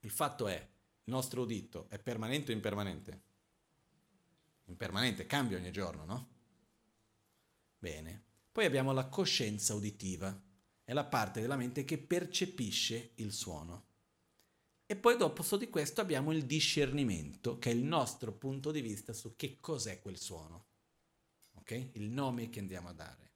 il 0.00 0.10
fatto 0.10 0.46
è, 0.48 0.56
il 0.56 1.12
nostro 1.12 1.42
udito 1.42 1.88
è 1.88 1.98
permanente 1.98 2.52
o 2.52 2.54
impermanente? 2.54 3.22
Impermanente, 4.66 5.26
cambia 5.26 5.56
ogni 5.56 5.70
giorno, 5.70 6.04
no? 6.04 6.28
Bene. 7.78 8.22
Poi 8.52 8.66
abbiamo 8.66 8.92
la 8.92 9.06
coscienza 9.06 9.74
uditiva 9.74 10.38
è 10.88 10.94
la 10.94 11.04
parte 11.04 11.42
della 11.42 11.56
mente 11.56 11.84
che 11.84 11.98
percepisce 11.98 13.10
il 13.16 13.30
suono. 13.30 13.84
E 14.86 14.96
poi 14.96 15.18
dopo 15.18 15.44
di 15.58 15.68
questo 15.68 16.00
abbiamo 16.00 16.32
il 16.32 16.46
discernimento, 16.46 17.58
che 17.58 17.70
è 17.70 17.74
il 17.74 17.84
nostro 17.84 18.32
punto 18.32 18.70
di 18.70 18.80
vista 18.80 19.12
su 19.12 19.36
che 19.36 19.58
cos'è 19.60 20.00
quel 20.00 20.16
suono. 20.16 20.64
Ok? 21.56 21.90
Il 21.92 22.08
nome 22.08 22.48
che 22.48 22.60
andiamo 22.60 22.88
a 22.88 22.94
dare. 22.94 23.32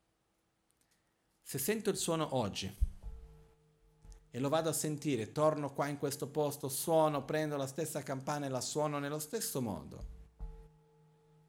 Se 1.43 1.59
sento 1.59 1.91
il 1.91 1.99
suono 1.99 2.37
oggi 2.37 2.75
e 4.31 4.41
lo 4.41 4.49
vado 4.49 4.71
a 4.71 4.73
sentire, 4.73 5.31
torno 5.31 5.75
qua 5.75 5.89
in 5.89 5.99
questo 5.99 6.29
posto, 6.29 6.71
suono, 6.71 7.27
prendo 7.27 7.59
la 7.59 7.67
stessa 7.67 8.03
campana 8.03 8.47
e 8.47 8.49
la 8.49 8.63
suono 8.63 8.99
nello 8.99 9.19
stesso 9.19 9.61
modo. 9.61 10.07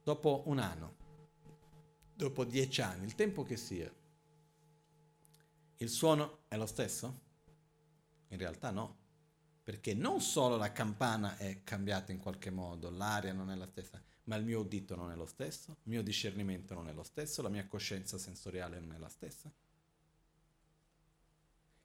Dopo 0.04 0.44
un 0.48 0.60
anno, 0.60 0.96
dopo 2.14 2.44
dieci 2.44 2.82
anni, 2.82 3.06
il 3.06 3.16
tempo 3.16 3.44
che 3.44 3.56
sia, 3.56 3.90
il 5.78 5.90
suono 5.90 6.44
è 6.48 6.58
lo 6.58 6.66
stesso? 6.66 7.22
In 8.30 8.38
realtà 8.38 8.72
no, 8.72 8.98
perché 9.64 9.94
non 9.94 10.22
solo 10.22 10.58
la 10.58 10.72
campana 10.72 11.38
è 11.38 11.64
cambiata 11.64 12.12
in 12.12 12.20
qualche 12.20 12.50
modo, 12.50 12.90
l'aria 12.90 13.34
non 13.34 13.50
è 13.50 13.56
la 13.56 13.68
stessa, 13.68 14.02
ma 14.26 14.36
il 14.36 14.44
mio 14.44 14.60
udito 14.60 14.96
non 14.96 15.12
è 15.12 15.16
lo 15.16 15.26
stesso, 15.26 15.72
il 15.72 15.92
mio 15.92 16.04
discernimento 16.04 16.74
non 16.74 16.90
è 16.90 16.94
lo 16.94 17.04
stesso, 17.04 17.42
la 17.42 17.50
mia 17.50 17.68
coscienza 17.68 18.18
sensoriale 18.18 18.80
non 18.80 18.94
è 18.94 18.98
la 18.98 19.10
stessa. 19.10 19.52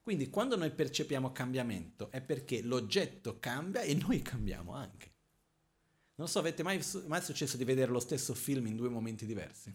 Quindi 0.02 0.30
quando 0.30 0.56
noi 0.56 0.70
percepiamo 0.70 1.32
cambiamento 1.32 2.10
è 2.10 2.22
perché 2.22 2.62
l'oggetto 2.62 3.38
cambia 3.38 3.82
e 3.82 3.94
noi 3.94 4.22
cambiamo 4.22 4.72
anche. 4.72 5.12
Non 6.14 6.28
so, 6.28 6.38
avete 6.38 6.62
mai, 6.62 6.82
mai 7.06 7.22
successo 7.22 7.56
di 7.56 7.64
vedere 7.64 7.92
lo 7.92 8.00
stesso 8.00 8.34
film 8.34 8.66
in 8.66 8.76
due 8.76 8.88
momenti 8.88 9.26
diversi 9.26 9.72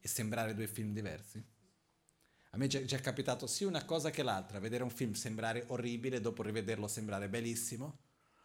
e 0.00 0.08
sembrare 0.08 0.54
due 0.54 0.66
film 0.66 0.92
diversi? 0.92 1.44
A 2.54 2.56
me 2.56 2.66
è 2.66 2.84
già 2.84 3.00
capitato 3.00 3.48
sia 3.48 3.66
una 3.66 3.84
cosa 3.84 4.10
che 4.10 4.22
l'altra, 4.22 4.60
vedere 4.60 4.84
un 4.84 4.90
film 4.90 5.14
sembrare 5.14 5.64
orribile, 5.68 6.20
dopo 6.20 6.44
rivederlo 6.44 6.86
sembrare 6.86 7.28
bellissimo, 7.28 7.98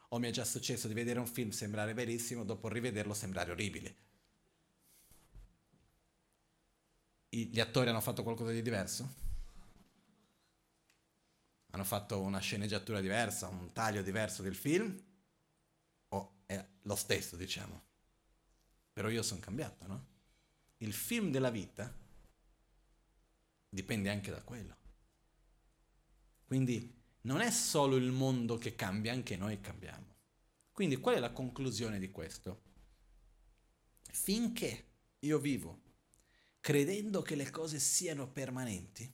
o 0.10 0.18
mi 0.18 0.28
è 0.28 0.32
già 0.32 0.43
successo 0.45 0.88
di 0.88 0.95
vedere 0.95 1.20
un 1.20 1.28
film 1.28 1.51
sembrare 1.51 1.93
bellissimo, 1.93 2.43
dopo 2.43 2.70
rivederlo 2.70 3.14
sembrare 3.14 3.51
orribile. 3.51 3.95
I, 7.30 7.49
gli 7.49 7.60
attori 7.60 7.89
hanno 7.89 8.01
fatto 8.01 8.24
qualcosa 8.24 8.49
di 8.49 8.64
diverso? 8.64 9.14
Hanno 11.70 11.84
fatto 11.84 12.20
una 12.20 12.39
sceneggiatura 12.39 13.01
diversa, 13.01 13.47
un 13.47 13.72
taglio 13.74 14.01
diverso 14.01 14.41
del 14.41 14.55
film? 14.55 14.99
O 16.07 16.38
è 16.47 16.66
lo 16.82 16.95
stesso, 16.95 17.36
diciamo? 17.36 17.84
Però 18.91 19.07
io 19.07 19.22
sono 19.22 19.39
cambiato, 19.39 19.86
no? 19.86 20.07
Il 20.78 20.93
film 20.93 21.30
della 21.30 21.51
vita 21.51 21.98
dipende 23.70 24.09
anche 24.09 24.32
da 24.32 24.41
quello. 24.41 24.78
Quindi 26.45 26.97
non 27.22 27.41
è 27.41 27.51
solo 27.51 27.95
il 27.95 28.11
mondo 28.11 28.57
che 28.57 28.76
cambia, 28.76 29.13
anche 29.13 29.38
noi 29.38 29.61
cambiamo. 29.61 30.15
Quindi 30.72 30.97
qual 30.97 31.15
è 31.15 31.20
la 31.20 31.32
conclusione 31.32 31.99
di 31.99 32.09
questo? 32.09 32.63
Finché 34.11 34.88
io 35.20 35.38
vivo 35.38 35.82
credendo 36.59 37.22
che 37.22 37.36
le 37.36 37.49
cose 37.49 37.80
siano 37.80 38.28
permanenti, 38.28 39.11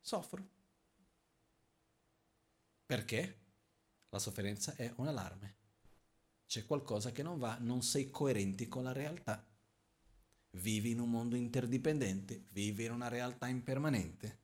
soffro. 0.00 0.48
Perché? 2.86 3.40
La 4.08 4.18
sofferenza 4.18 4.74
è 4.74 4.92
un 4.96 5.08
allarme. 5.08 5.56
C'è 6.46 6.66
qualcosa 6.66 7.12
che 7.12 7.22
non 7.22 7.38
va, 7.38 7.56
non 7.58 7.82
sei 7.82 8.10
coerenti 8.10 8.68
con 8.68 8.84
la 8.84 8.92
realtà 8.92 9.51
vivi 10.52 10.90
in 10.90 11.00
un 11.00 11.10
mondo 11.10 11.36
interdipendente, 11.36 12.46
vivi 12.50 12.84
in 12.84 12.92
una 12.92 13.08
realtà 13.08 13.46
impermanente. 13.48 14.40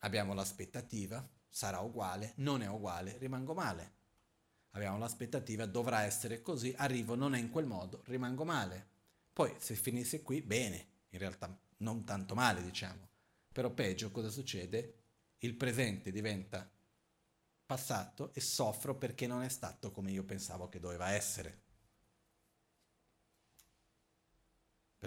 Abbiamo 0.00 0.34
l'aspettativa, 0.34 1.26
sarà 1.48 1.80
uguale, 1.80 2.32
non 2.36 2.62
è 2.62 2.68
uguale, 2.68 3.16
rimango 3.18 3.54
male. 3.54 3.94
abbiamo 4.70 4.98
l'aspettativa, 4.98 5.64
dovrà 5.64 6.02
essere 6.02 6.42
così, 6.42 6.74
arrivo, 6.76 7.14
non 7.14 7.34
è 7.34 7.38
in 7.38 7.50
quel 7.50 7.64
modo, 7.64 8.02
rimango 8.06 8.44
male. 8.44 8.86
Poi 9.32 9.54
se 9.58 9.74
finisse 9.74 10.22
qui, 10.22 10.42
bene, 10.42 10.86
in 11.10 11.18
realtà 11.18 11.58
non 11.78 12.04
tanto 12.04 12.34
male, 12.34 12.62
diciamo. 12.62 13.08
Però 13.52 13.70
peggio 13.70 14.10
cosa 14.10 14.28
succede? 14.28 14.98
Il 15.38 15.54
presente 15.54 16.10
diventa 16.10 16.70
passato 17.64 18.32
e 18.34 18.40
soffro 18.40 18.96
perché 18.96 19.26
non 19.26 19.42
è 19.42 19.48
stato 19.48 19.90
come 19.90 20.10
io 20.10 20.24
pensavo 20.24 20.68
che 20.68 20.78
doveva 20.78 21.10
essere. 21.12 21.64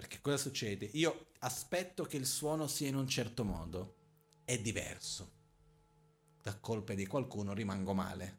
Perché 0.00 0.22
cosa 0.22 0.38
succede? 0.38 0.88
Io 0.94 1.26
aspetto 1.40 2.04
che 2.04 2.16
il 2.16 2.24
suono 2.24 2.66
sia 2.68 2.88
in 2.88 2.94
un 2.94 3.06
certo 3.06 3.44
modo, 3.44 3.96
è 4.46 4.58
diverso. 4.58 5.30
Da 6.42 6.56
colpe 6.58 6.94
di 6.94 7.04
qualcuno 7.04 7.52
rimango 7.52 7.92
male. 7.92 8.38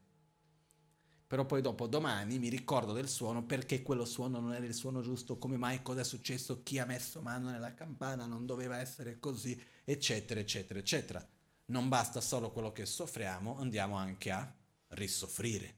Però 1.28 1.46
poi 1.46 1.62
dopo 1.62 1.86
domani 1.86 2.40
mi 2.40 2.50
ricordo 2.50 2.94
del 2.94 3.08
suono 3.08 3.46
perché 3.46 3.84
quello 3.84 4.06
suono 4.06 4.40
non 4.40 4.56
era 4.56 4.66
il 4.66 4.74
suono 4.74 5.02
giusto, 5.02 5.38
come 5.38 5.56
mai, 5.56 5.84
cosa 5.84 6.02
è 6.02 6.04
successo, 6.04 6.64
chi 6.64 6.80
ha 6.80 6.86
messo 6.88 7.22
mano 7.22 7.52
nella 7.52 7.76
campana, 7.76 8.26
non 8.26 8.48
doveva 8.48 8.80
essere 8.80 9.20
così, 9.20 9.56
eccetera, 9.84 10.40
eccetera, 10.40 10.80
eccetera. 10.80 11.30
Non 11.66 11.90
basta 11.90 12.22
solo 12.22 12.50
quello 12.52 12.72
che 12.72 12.88
soffriamo, 12.88 13.60
andiamo 13.60 13.98
anche 13.98 14.32
a 14.32 14.52
risoffrire. 14.88 15.78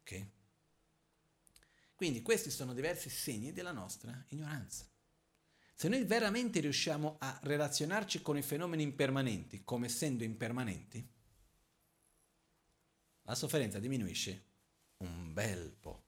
Ok? 0.00 0.26
Quindi 2.02 2.22
questi 2.22 2.50
sono 2.50 2.74
diversi 2.74 3.08
segni 3.08 3.52
della 3.52 3.70
nostra 3.70 4.24
ignoranza. 4.30 4.90
Se 5.72 5.86
noi 5.86 6.02
veramente 6.02 6.58
riusciamo 6.58 7.14
a 7.20 7.38
relazionarci 7.44 8.22
con 8.22 8.36
i 8.36 8.42
fenomeni 8.42 8.82
impermanenti 8.82 9.62
come 9.62 9.86
essendo 9.86 10.24
impermanenti, 10.24 11.08
la 13.22 13.36
sofferenza 13.36 13.78
diminuisce 13.78 14.46
un 14.96 15.32
bel 15.32 15.70
po'. 15.78 16.02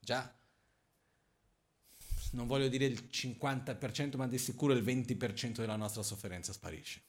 Già, 0.00 0.38
non 2.32 2.46
voglio 2.46 2.68
dire 2.68 2.84
il 2.84 3.08
50%, 3.10 4.18
ma 4.18 4.28
di 4.28 4.36
sicuro 4.36 4.74
il 4.74 4.84
20% 4.84 5.54
della 5.60 5.76
nostra 5.76 6.02
sofferenza 6.02 6.52
sparisce. 6.52 7.02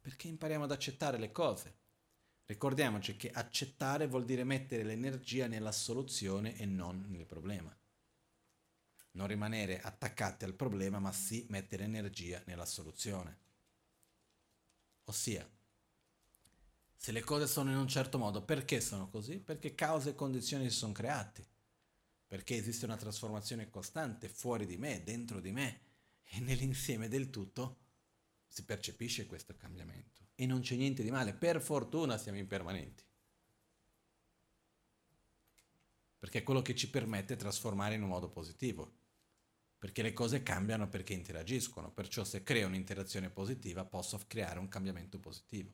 Perché 0.00 0.28
impariamo 0.28 0.64
ad 0.64 0.72
accettare 0.72 1.18
le 1.18 1.30
cose. 1.30 1.80
Ricordiamoci 2.46 3.16
che 3.16 3.30
accettare 3.30 4.06
vuol 4.06 4.24
dire 4.24 4.44
mettere 4.44 4.82
l'energia 4.82 5.46
nella 5.46 5.72
soluzione 5.72 6.56
e 6.56 6.66
non 6.66 7.06
nel 7.08 7.24
problema. 7.24 7.74
Non 9.12 9.26
rimanere 9.26 9.80
attaccati 9.80 10.44
al 10.44 10.54
problema, 10.54 10.98
ma 10.98 11.12
sì 11.12 11.46
mettere 11.48 11.84
energia 11.84 12.42
nella 12.46 12.66
soluzione. 12.66 13.38
Ossia, 15.04 15.48
se 16.96 17.12
le 17.12 17.20
cose 17.22 17.46
sono 17.46 17.70
in 17.70 17.76
un 17.76 17.88
certo 17.88 18.18
modo, 18.18 18.42
perché 18.42 18.80
sono 18.80 19.08
così? 19.08 19.38
Perché 19.38 19.74
cause 19.74 20.10
e 20.10 20.14
condizioni 20.14 20.68
si 20.68 20.76
sono 20.76 20.92
create. 20.92 21.46
Perché 22.26 22.56
esiste 22.56 22.86
una 22.86 22.96
trasformazione 22.96 23.70
costante 23.70 24.28
fuori 24.28 24.66
di 24.66 24.78
me, 24.78 25.02
dentro 25.04 25.40
di 25.40 25.52
me 25.52 25.80
e 26.22 26.40
nell'insieme 26.40 27.08
del 27.08 27.30
tutto 27.30 27.78
si 28.46 28.64
percepisce 28.64 29.26
questo 29.26 29.54
cambiamento 29.56 30.21
e 30.34 30.46
non 30.46 30.60
c'è 30.60 30.76
niente 30.76 31.02
di 31.02 31.10
male. 31.10 31.34
Per 31.34 31.60
fortuna 31.60 32.18
siamo 32.18 32.38
impermanenti. 32.38 33.04
Perché 36.18 36.38
è 36.38 36.42
quello 36.42 36.62
che 36.62 36.74
ci 36.74 36.88
permette 36.88 37.34
di 37.34 37.40
trasformare 37.40 37.94
in 37.94 38.02
un 38.02 38.08
modo 38.08 38.28
positivo. 38.28 39.00
Perché 39.78 40.02
le 40.02 40.12
cose 40.12 40.42
cambiano 40.42 40.88
perché 40.88 41.12
interagiscono. 41.12 41.90
Perciò 41.90 42.22
se 42.24 42.42
creo 42.42 42.68
un'interazione 42.68 43.30
positiva 43.30 43.84
posso 43.84 44.20
creare 44.26 44.58
un 44.58 44.68
cambiamento 44.68 45.18
positivo. 45.18 45.72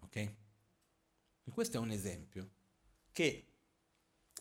Ok? 0.00 0.16
E 0.16 1.50
questo 1.50 1.76
è 1.76 1.80
un 1.80 1.90
esempio 1.90 2.50
che 3.12 3.46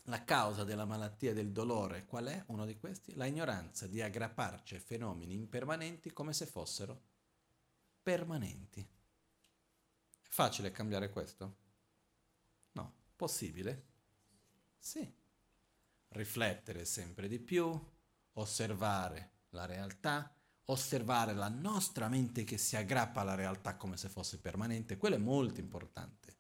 la 0.04 0.24
causa 0.24 0.64
della 0.64 0.86
malattia 0.86 1.34
del 1.34 1.52
dolore 1.52 2.06
qual 2.06 2.26
è? 2.26 2.44
Uno 2.48 2.66
di 2.66 2.78
questi? 2.78 3.14
La 3.16 3.26
ignoranza 3.26 3.88
di 3.88 4.02
aggrapparci 4.02 4.76
a 4.76 4.80
fenomeni 4.80 5.34
impermanenti 5.34 6.12
come 6.12 6.34
se 6.34 6.46
fossero 6.46 7.12
permanenti. 8.04 8.82
È 8.82 10.28
facile 10.30 10.72
cambiare 10.72 11.10
questo? 11.10 11.58
No. 12.74 12.94
Possibile? 13.16 13.86
Sì. 14.78 15.12
Riflettere 16.10 16.84
sempre 16.86 17.28
di 17.28 17.40
più, 17.40 17.92
osservare 18.34 19.32
la 19.50 19.66
realtà, 19.66 20.36
osservare 20.66 21.34
la 21.34 21.48
nostra 21.48 22.10
mente 22.10 22.44
che 22.44 22.58
si 22.58 22.76
aggrappa 22.76 23.22
alla 23.22 23.36
realtà 23.36 23.76
come 23.78 23.98
se 23.98 24.10
fosse 24.10 24.40
permanente, 24.40 24.98
quello 24.98 25.16
è 25.16 25.20
molto 25.20 25.60
importante. 25.60 26.38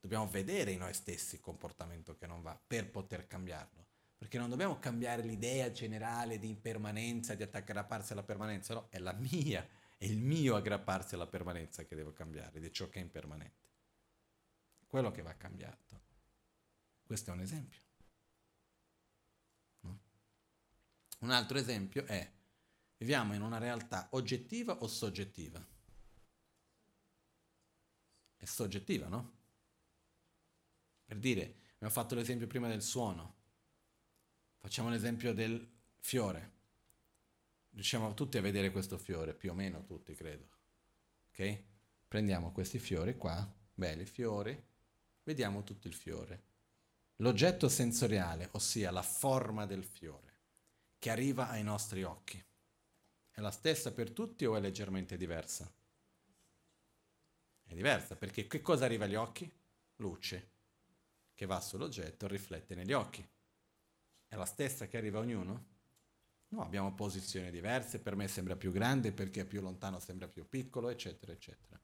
Dobbiamo 0.00 0.28
vedere 0.28 0.72
in 0.72 0.78
noi 0.78 0.94
stessi 0.94 1.36
il 1.36 1.40
comportamento 1.40 2.16
che 2.16 2.26
non 2.26 2.42
va 2.42 2.60
per 2.64 2.90
poter 2.90 3.26
cambiarlo. 3.26 3.86
Perché 4.16 4.38
non 4.38 4.48
dobbiamo 4.48 4.78
cambiare 4.78 5.22
l'idea 5.22 5.72
generale 5.72 6.38
di 6.38 6.48
impermanenza, 6.48 7.34
di 7.34 7.42
aggrapparsi 7.42 8.12
alla 8.12 8.22
permanenza, 8.22 8.74
no, 8.74 8.86
è 8.88 8.98
la 8.98 9.12
mia 9.12 9.66
è 10.02 10.04
il 10.04 10.18
mio 10.18 10.56
aggrapparsi 10.56 11.14
alla 11.14 11.28
permanenza 11.28 11.84
che 11.84 11.94
devo 11.94 12.12
cambiare, 12.12 12.58
di 12.58 12.72
ciò 12.72 12.88
che 12.88 12.98
è 12.98 13.02
impermanente. 13.02 13.68
Quello 14.84 15.12
che 15.12 15.22
va 15.22 15.32
cambiato. 15.34 16.02
Questo 17.04 17.30
è 17.30 17.34
un 17.34 17.40
esempio. 17.40 17.80
No? 19.82 20.00
Un 21.20 21.30
altro 21.30 21.56
esempio 21.56 22.04
è, 22.04 22.28
viviamo 22.96 23.34
in 23.34 23.42
una 23.42 23.58
realtà 23.58 24.08
oggettiva 24.10 24.82
o 24.82 24.88
soggettiva? 24.88 25.64
È 28.38 28.44
soggettiva, 28.44 29.06
no? 29.06 29.36
Per 31.04 31.16
dire, 31.16 31.58
abbiamo 31.74 31.92
fatto 31.92 32.16
l'esempio 32.16 32.48
prima 32.48 32.66
del 32.66 32.82
suono, 32.82 33.36
facciamo 34.58 34.88
l'esempio 34.88 35.32
del 35.32 35.64
fiore 36.00 36.61
riusciamo 37.72 38.14
tutti 38.14 38.38
a 38.38 38.42
vedere 38.42 38.70
questo 38.70 38.98
fiore, 38.98 39.34
più 39.34 39.50
o 39.50 39.54
meno 39.54 39.84
tutti 39.84 40.14
credo. 40.14 40.48
Ok? 41.28 41.62
Prendiamo 42.08 42.52
questi 42.52 42.78
fiori 42.78 43.16
qua, 43.16 43.50
belli 43.74 44.04
fiori, 44.04 44.60
vediamo 45.22 45.64
tutto 45.64 45.88
il 45.88 45.94
fiore. 45.94 46.50
L'oggetto 47.16 47.68
sensoriale, 47.68 48.48
ossia 48.52 48.90
la 48.90 49.02
forma 49.02 49.66
del 49.66 49.84
fiore, 49.84 50.40
che 50.98 51.10
arriva 51.10 51.48
ai 51.48 51.62
nostri 51.62 52.02
occhi, 52.02 52.42
è 53.30 53.40
la 53.40 53.50
stessa 53.50 53.92
per 53.92 54.10
tutti 54.10 54.44
o 54.44 54.56
è 54.56 54.60
leggermente 54.60 55.16
diversa? 55.16 55.72
È 57.62 57.74
diversa 57.74 58.14
perché 58.14 58.46
che 58.46 58.60
cosa 58.60 58.84
arriva 58.84 59.06
agli 59.06 59.14
occhi? 59.14 59.50
Luce, 59.96 60.50
che 61.32 61.46
va 61.46 61.60
sull'oggetto 61.60 62.26
e 62.26 62.28
riflette 62.28 62.74
negli 62.74 62.92
occhi. 62.92 63.26
È 64.26 64.36
la 64.36 64.44
stessa 64.44 64.86
che 64.86 64.98
arriva 64.98 65.18
a 65.18 65.22
ognuno? 65.22 65.71
No, 66.52 66.60
abbiamo 66.60 66.92
posizioni 66.92 67.50
diverse, 67.50 67.98
per 67.98 68.14
me 68.14 68.28
sembra 68.28 68.56
più 68.56 68.72
grande, 68.72 69.12
perché 69.12 69.46
più 69.46 69.62
lontano 69.62 69.98
sembra 69.98 70.28
più 70.28 70.46
piccolo, 70.46 70.90
eccetera, 70.90 71.32
eccetera. 71.32 71.80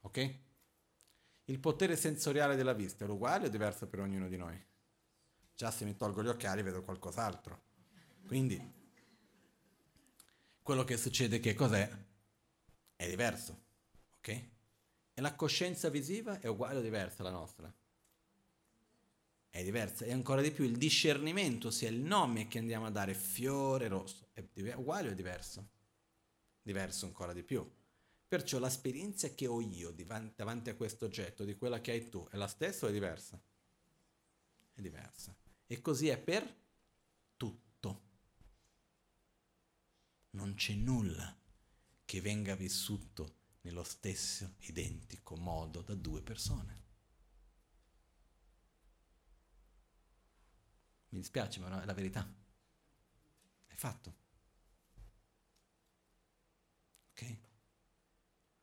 Ok? 0.00 0.38
Il 1.44 1.58
potere 1.60 1.94
sensoriale 1.94 2.56
della 2.56 2.72
vista 2.72 3.04
è 3.04 3.08
uguale 3.08 3.46
o 3.46 3.50
diverso 3.50 3.86
per 3.86 4.00
ognuno 4.00 4.28
di 4.28 4.38
noi? 4.38 4.58
Già 5.54 5.70
se 5.70 5.84
mi 5.84 5.94
tolgo 5.94 6.22
gli 6.22 6.28
occhiali 6.28 6.62
vedo 6.62 6.82
qualcos'altro. 6.82 7.62
Quindi, 8.26 8.58
quello 10.62 10.84
che 10.84 10.96
succede 10.96 11.38
che 11.38 11.52
cos'è? 11.52 11.90
È 12.96 13.08
diverso. 13.08 13.60
Ok? 14.16 14.28
E 14.28 15.20
la 15.20 15.34
coscienza 15.34 15.90
visiva 15.90 16.40
è 16.40 16.46
uguale 16.46 16.78
o 16.78 16.82
diversa 16.82 17.20
alla 17.20 17.30
nostra? 17.30 17.70
È 19.50 19.62
diversa 19.62 20.04
e 20.04 20.12
ancora 20.12 20.42
di 20.42 20.50
più 20.50 20.64
il 20.64 20.76
discernimento, 20.76 21.70
sia 21.70 21.88
il 21.88 22.00
nome 22.00 22.48
che 22.48 22.58
andiamo 22.58 22.86
a 22.86 22.90
dare, 22.90 23.14
fiore 23.14 23.88
rosso, 23.88 24.28
è 24.32 24.44
uguale 24.74 25.08
o 25.08 25.12
è 25.12 25.14
diverso? 25.14 25.68
Diverso 26.62 27.06
ancora 27.06 27.32
di 27.32 27.42
più. 27.42 27.68
Perciò 28.28 28.58
l'esperienza 28.58 29.30
che 29.30 29.46
ho 29.46 29.60
io 29.60 29.90
davanti 29.90 30.68
a 30.68 30.74
questo 30.74 31.06
oggetto, 31.06 31.44
di 31.44 31.56
quella 31.56 31.80
che 31.80 31.92
hai 31.92 32.08
tu, 32.10 32.26
è 32.30 32.36
la 32.36 32.46
stessa 32.46 32.84
o 32.86 32.88
è 32.90 32.92
diversa? 32.92 33.42
È 34.74 34.80
diversa. 34.80 35.34
E 35.66 35.80
così 35.80 36.08
è 36.08 36.18
per 36.18 36.56
tutto. 37.36 38.02
Non 40.30 40.54
c'è 40.54 40.74
nulla 40.74 41.34
che 42.04 42.20
venga 42.20 42.54
vissuto 42.54 43.36
nello 43.62 43.82
stesso 43.82 44.56
identico 44.60 45.36
modo 45.36 45.80
da 45.80 45.94
due 45.94 46.22
persone. 46.22 46.87
Mi 51.10 51.18
dispiace, 51.18 51.60
ma 51.60 51.82
è 51.82 51.84
la 51.84 51.94
verità. 51.94 52.26
È 53.66 53.74
fatto. 53.74 54.14
Ok? 57.10 57.36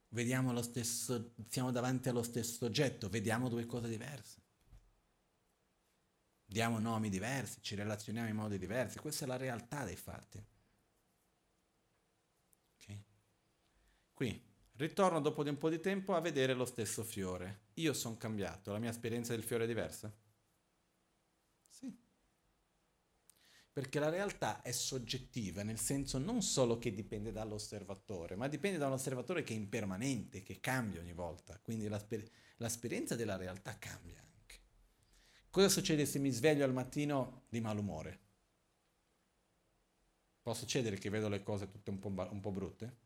Vediamo 0.09 0.53
lo 0.53 0.61
stesso, 0.61 1.33
siamo 1.47 1.71
davanti 1.71 2.09
allo 2.09 2.23
stesso 2.23 2.65
oggetto, 2.65 3.09
vediamo 3.09 3.49
due 3.49 3.65
cose 3.65 3.89
diverse. 3.89 4.43
Diamo 6.45 6.79
nomi 6.79 7.09
diversi, 7.09 7.61
ci 7.61 7.75
relazioniamo 7.75 8.29
in 8.29 8.35
modi 8.35 8.57
diversi. 8.57 8.99
Questa 8.99 9.25
è 9.25 9.27
la 9.27 9.35
realtà 9.35 9.83
dei 9.83 9.95
fatti. 9.95 10.41
Okay? 12.77 13.03
Qui, 14.13 14.41
ritorno 14.73 15.19
dopo 15.19 15.43
di 15.43 15.49
un 15.49 15.57
po' 15.57 15.69
di 15.69 15.79
tempo 15.79 16.15
a 16.15 16.21
vedere 16.21 16.53
lo 16.53 16.65
stesso 16.65 17.03
fiore. 17.03 17.63
Io 17.75 17.93
sono 17.93 18.15
cambiato, 18.15 18.71
la 18.71 18.79
mia 18.79 18.91
esperienza 18.91 19.33
del 19.33 19.43
fiore 19.43 19.63
è 19.65 19.67
diversa? 19.67 20.13
Sì. 21.67 21.93
Perché 23.75 23.99
la 23.99 24.07
realtà 24.07 24.61
è 24.61 24.71
soggettiva, 24.71 25.61
nel 25.61 25.77
senso 25.77 26.17
non 26.17 26.41
solo 26.41 26.77
che 26.77 26.93
dipende 26.93 27.33
dall'osservatore, 27.33 28.37
ma 28.37 28.47
dipende 28.47 28.77
da 28.77 28.87
un 28.87 28.93
osservatore 28.93 29.43
che 29.43 29.51
è 29.51 29.57
impermanente, 29.57 30.43
che 30.43 30.61
cambia 30.61 31.01
ogni 31.01 31.11
volta. 31.11 31.59
Quindi 31.59 31.89
l'asper- 31.89 32.31
l'esperienza 32.55 33.17
della 33.17 33.35
realtà 33.35 33.77
cambia 33.77 34.17
anche. 34.17 34.61
Cosa 35.49 35.67
succede 35.67 36.05
se 36.05 36.19
mi 36.19 36.31
sveglio 36.31 36.63
al 36.63 36.71
mattino 36.71 37.47
di 37.49 37.59
malumore? 37.59 38.19
Può 40.41 40.53
succedere 40.53 40.97
che 40.97 41.09
vedo 41.09 41.27
le 41.27 41.43
cose 41.43 41.67
tutte 41.67 41.89
un 41.89 41.99
po', 41.99 42.07
un 42.07 42.39
po 42.39 42.51
brutte? 42.51 42.97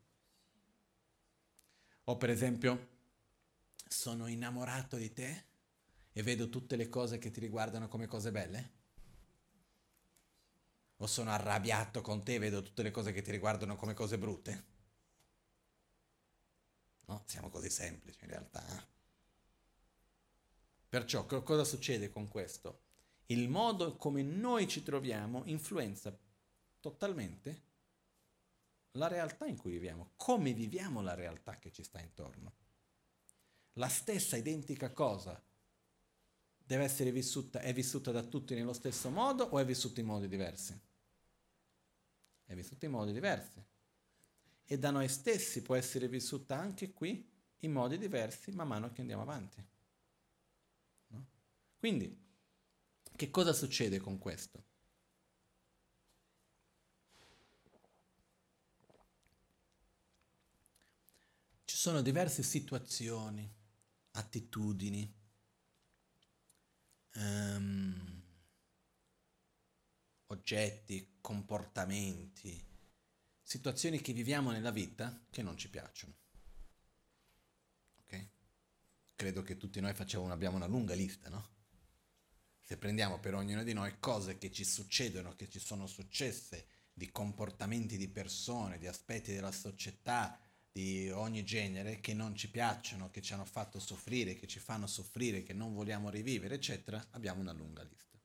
O 2.04 2.16
per 2.16 2.30
esempio, 2.30 2.88
sono 3.88 4.28
innamorato 4.28 4.96
di 4.96 5.12
te 5.12 5.44
e 6.12 6.22
vedo 6.22 6.48
tutte 6.48 6.76
le 6.76 6.88
cose 6.88 7.18
che 7.18 7.32
ti 7.32 7.40
riguardano 7.40 7.88
come 7.88 8.06
cose 8.06 8.30
belle? 8.30 8.78
O 11.02 11.06
sono 11.06 11.30
arrabbiato 11.30 12.02
con 12.02 12.22
te 12.22 12.38
vedo 12.38 12.62
tutte 12.62 12.82
le 12.82 12.90
cose 12.90 13.12
che 13.12 13.22
ti 13.22 13.30
riguardano 13.30 13.74
come 13.74 13.94
cose 13.94 14.18
brutte? 14.18 14.64
No, 17.06 17.22
siamo 17.26 17.48
così 17.48 17.70
semplici 17.70 18.24
in 18.24 18.30
realtà. 18.30 18.86
Perciò 20.88 21.24
cosa 21.24 21.64
succede 21.64 22.10
con 22.10 22.28
questo? 22.28 22.82
Il 23.26 23.48
modo 23.48 23.96
come 23.96 24.22
noi 24.22 24.68
ci 24.68 24.82
troviamo 24.82 25.42
influenza 25.46 26.14
totalmente 26.80 27.68
la 28.92 29.08
realtà 29.08 29.46
in 29.46 29.56
cui 29.56 29.70
viviamo, 29.70 30.12
come 30.16 30.52
viviamo 30.52 31.00
la 31.00 31.14
realtà 31.14 31.58
che 31.58 31.72
ci 31.72 31.82
sta 31.82 31.98
intorno. 32.00 32.56
La 33.74 33.88
stessa 33.88 34.36
identica 34.36 34.92
cosa 34.92 35.42
deve 36.58 36.84
essere 36.84 37.10
vissuta, 37.10 37.60
è 37.60 37.72
vissuta 37.72 38.10
da 38.10 38.22
tutti 38.22 38.54
nello 38.54 38.74
stesso 38.74 39.08
modo 39.08 39.44
o 39.44 39.58
è 39.58 39.64
vissuta 39.64 40.00
in 40.00 40.06
modi 40.06 40.28
diversi? 40.28 40.88
È 42.50 42.54
vissuta 42.56 42.84
in 42.84 42.90
modi 42.90 43.12
diversi. 43.12 43.64
E 44.64 44.76
da 44.76 44.90
noi 44.90 45.08
stessi 45.08 45.62
può 45.62 45.76
essere 45.76 46.08
vissuta 46.08 46.58
anche 46.58 46.92
qui 46.92 47.24
in 47.60 47.70
modi 47.70 47.96
diversi 47.96 48.50
man 48.50 48.66
mano 48.66 48.90
che 48.90 49.02
andiamo 49.02 49.22
avanti. 49.22 49.64
No? 51.06 51.26
Quindi, 51.78 52.20
che 53.14 53.30
cosa 53.30 53.52
succede 53.52 54.00
con 54.00 54.18
questo? 54.18 54.64
sono 61.62 62.02
diverse 62.02 62.42
situazioni, 62.42 63.48
attitudini, 64.10 65.14
um, 67.14 68.22
oggetti, 70.26 71.09
comportamenti, 71.20 72.62
situazioni 73.42 74.00
che 74.00 74.12
viviamo 74.12 74.50
nella 74.50 74.70
vita 74.70 75.26
che 75.30 75.42
non 75.42 75.56
ci 75.56 75.68
piacciono. 75.68 76.14
Ok? 78.02 78.28
Credo 79.14 79.42
che 79.42 79.56
tutti 79.56 79.80
noi 79.80 79.94
facciamo, 79.94 80.30
abbiamo 80.30 80.56
una 80.56 80.66
lunga 80.66 80.94
lista, 80.94 81.28
no? 81.28 81.58
Se 82.60 82.76
prendiamo 82.76 83.18
per 83.18 83.34
ognuno 83.34 83.64
di 83.64 83.72
noi 83.72 83.98
cose 83.98 84.38
che 84.38 84.52
ci 84.52 84.64
succedono, 84.64 85.34
che 85.34 85.48
ci 85.48 85.58
sono 85.58 85.86
successe, 85.86 86.66
di 86.92 87.10
comportamenti 87.10 87.96
di 87.96 88.08
persone, 88.08 88.78
di 88.78 88.86
aspetti 88.86 89.32
della 89.32 89.50
società, 89.50 90.38
di 90.70 91.10
ogni 91.10 91.44
genere 91.44 91.98
che 91.98 92.14
non 92.14 92.36
ci 92.36 92.48
piacciono, 92.48 93.10
che 93.10 93.22
ci 93.22 93.32
hanno 93.32 93.44
fatto 93.44 93.80
soffrire, 93.80 94.36
che 94.36 94.46
ci 94.46 94.60
fanno 94.60 94.86
soffrire, 94.86 95.42
che 95.42 95.52
non 95.52 95.74
vogliamo 95.74 96.10
rivivere, 96.10 96.54
eccetera, 96.54 97.04
abbiamo 97.10 97.40
una 97.40 97.52
lunga 97.52 97.82
lista. 97.82 98.20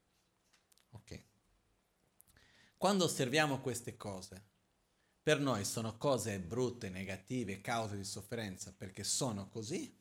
Ok. 0.91 1.23
Quando 2.85 3.05
osserviamo 3.05 3.61
queste 3.61 3.97
cose, 3.97 4.45
per 5.23 5.39
noi 5.39 5.65
sono 5.65 5.97
cose 5.97 6.39
brutte, 6.39 6.91
negative, 6.91 7.59
cause 7.59 7.97
di 7.97 8.03
sofferenza 8.03 8.71
perché 8.77 9.03
sono 9.03 9.49
così? 9.49 9.91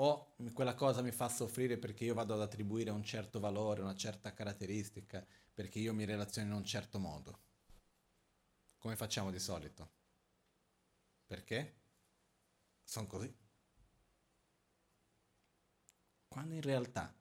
O 0.00 0.34
quella 0.52 0.74
cosa 0.74 1.00
mi 1.00 1.12
fa 1.12 1.28
soffrire 1.28 1.78
perché 1.78 2.04
io 2.04 2.14
vado 2.14 2.34
ad 2.34 2.40
attribuire 2.40 2.90
un 2.90 3.04
certo 3.04 3.38
valore, 3.38 3.82
una 3.82 3.94
certa 3.94 4.34
caratteristica, 4.34 5.24
perché 5.54 5.78
io 5.78 5.94
mi 5.94 6.04
relaziono 6.04 6.48
in 6.48 6.54
un 6.54 6.64
certo 6.64 6.98
modo? 6.98 7.38
Come 8.78 8.96
facciamo 8.96 9.30
di 9.30 9.38
solito? 9.38 9.90
Perché? 11.24 11.82
Sono 12.82 13.06
così. 13.06 13.32
Quando 16.26 16.54
in 16.54 16.62
realtà 16.62 17.14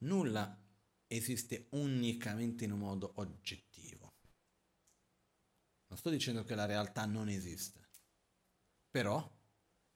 nulla 0.00 0.66
esiste 1.08 1.66
unicamente 1.70 2.64
in 2.64 2.70
un 2.70 2.78
modo 2.78 3.12
oggettivo. 3.16 4.12
Non 5.88 5.98
sto 5.98 6.10
dicendo 6.10 6.44
che 6.44 6.54
la 6.54 6.66
realtà 6.66 7.04
non 7.04 7.28
esiste, 7.28 7.88
però 8.90 9.36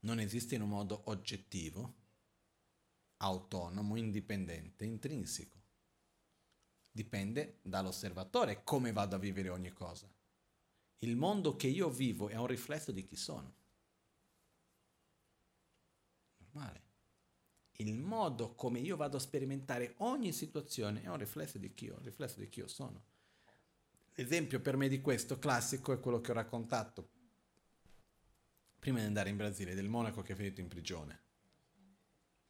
non 0.00 0.18
esiste 0.18 0.56
in 0.56 0.62
un 0.62 0.70
modo 0.70 1.02
oggettivo, 1.06 1.94
autonomo, 3.18 3.94
indipendente, 3.94 4.84
intrinseco. 4.84 5.60
Dipende 6.90 7.60
dall'osservatore 7.62 8.64
come 8.64 8.90
vado 8.90 9.14
a 9.14 9.20
vivere 9.20 9.48
ogni 9.48 9.70
cosa 9.70 10.12
il 11.02 11.16
mondo 11.16 11.56
che 11.56 11.66
io 11.66 11.90
vivo 11.90 12.28
è 12.28 12.36
un 12.36 12.46
riflesso 12.46 12.92
di 12.92 13.04
chi 13.04 13.16
sono. 13.16 13.54
Normale. 16.38 16.91
Il 17.76 17.94
modo 17.94 18.54
come 18.54 18.78
io 18.78 18.96
vado 18.96 19.16
a 19.16 19.20
sperimentare 19.20 19.94
ogni 19.98 20.32
situazione 20.32 21.02
è 21.02 21.08
un 21.08 21.16
riflesso 21.16 21.58
di 21.58 21.72
chi 21.72 21.86
io, 21.86 21.96
un 21.96 22.04
riflesso 22.04 22.38
di 22.38 22.48
chi 22.48 22.60
io 22.60 22.68
sono. 22.68 23.02
L'esempio 24.14 24.60
per 24.60 24.76
me 24.76 24.88
di 24.88 25.00
questo 25.00 25.38
classico 25.38 25.92
è 25.92 26.00
quello 26.00 26.20
che 26.20 26.30
ho 26.30 26.34
raccontato 26.34 27.08
prima 28.78 28.98
di 28.98 29.06
andare 29.06 29.30
in 29.30 29.36
Brasile, 29.36 29.74
del 29.74 29.88
monaco 29.88 30.22
che 30.22 30.32
è 30.32 30.36
finito 30.36 30.60
in 30.60 30.68
prigione. 30.68 31.20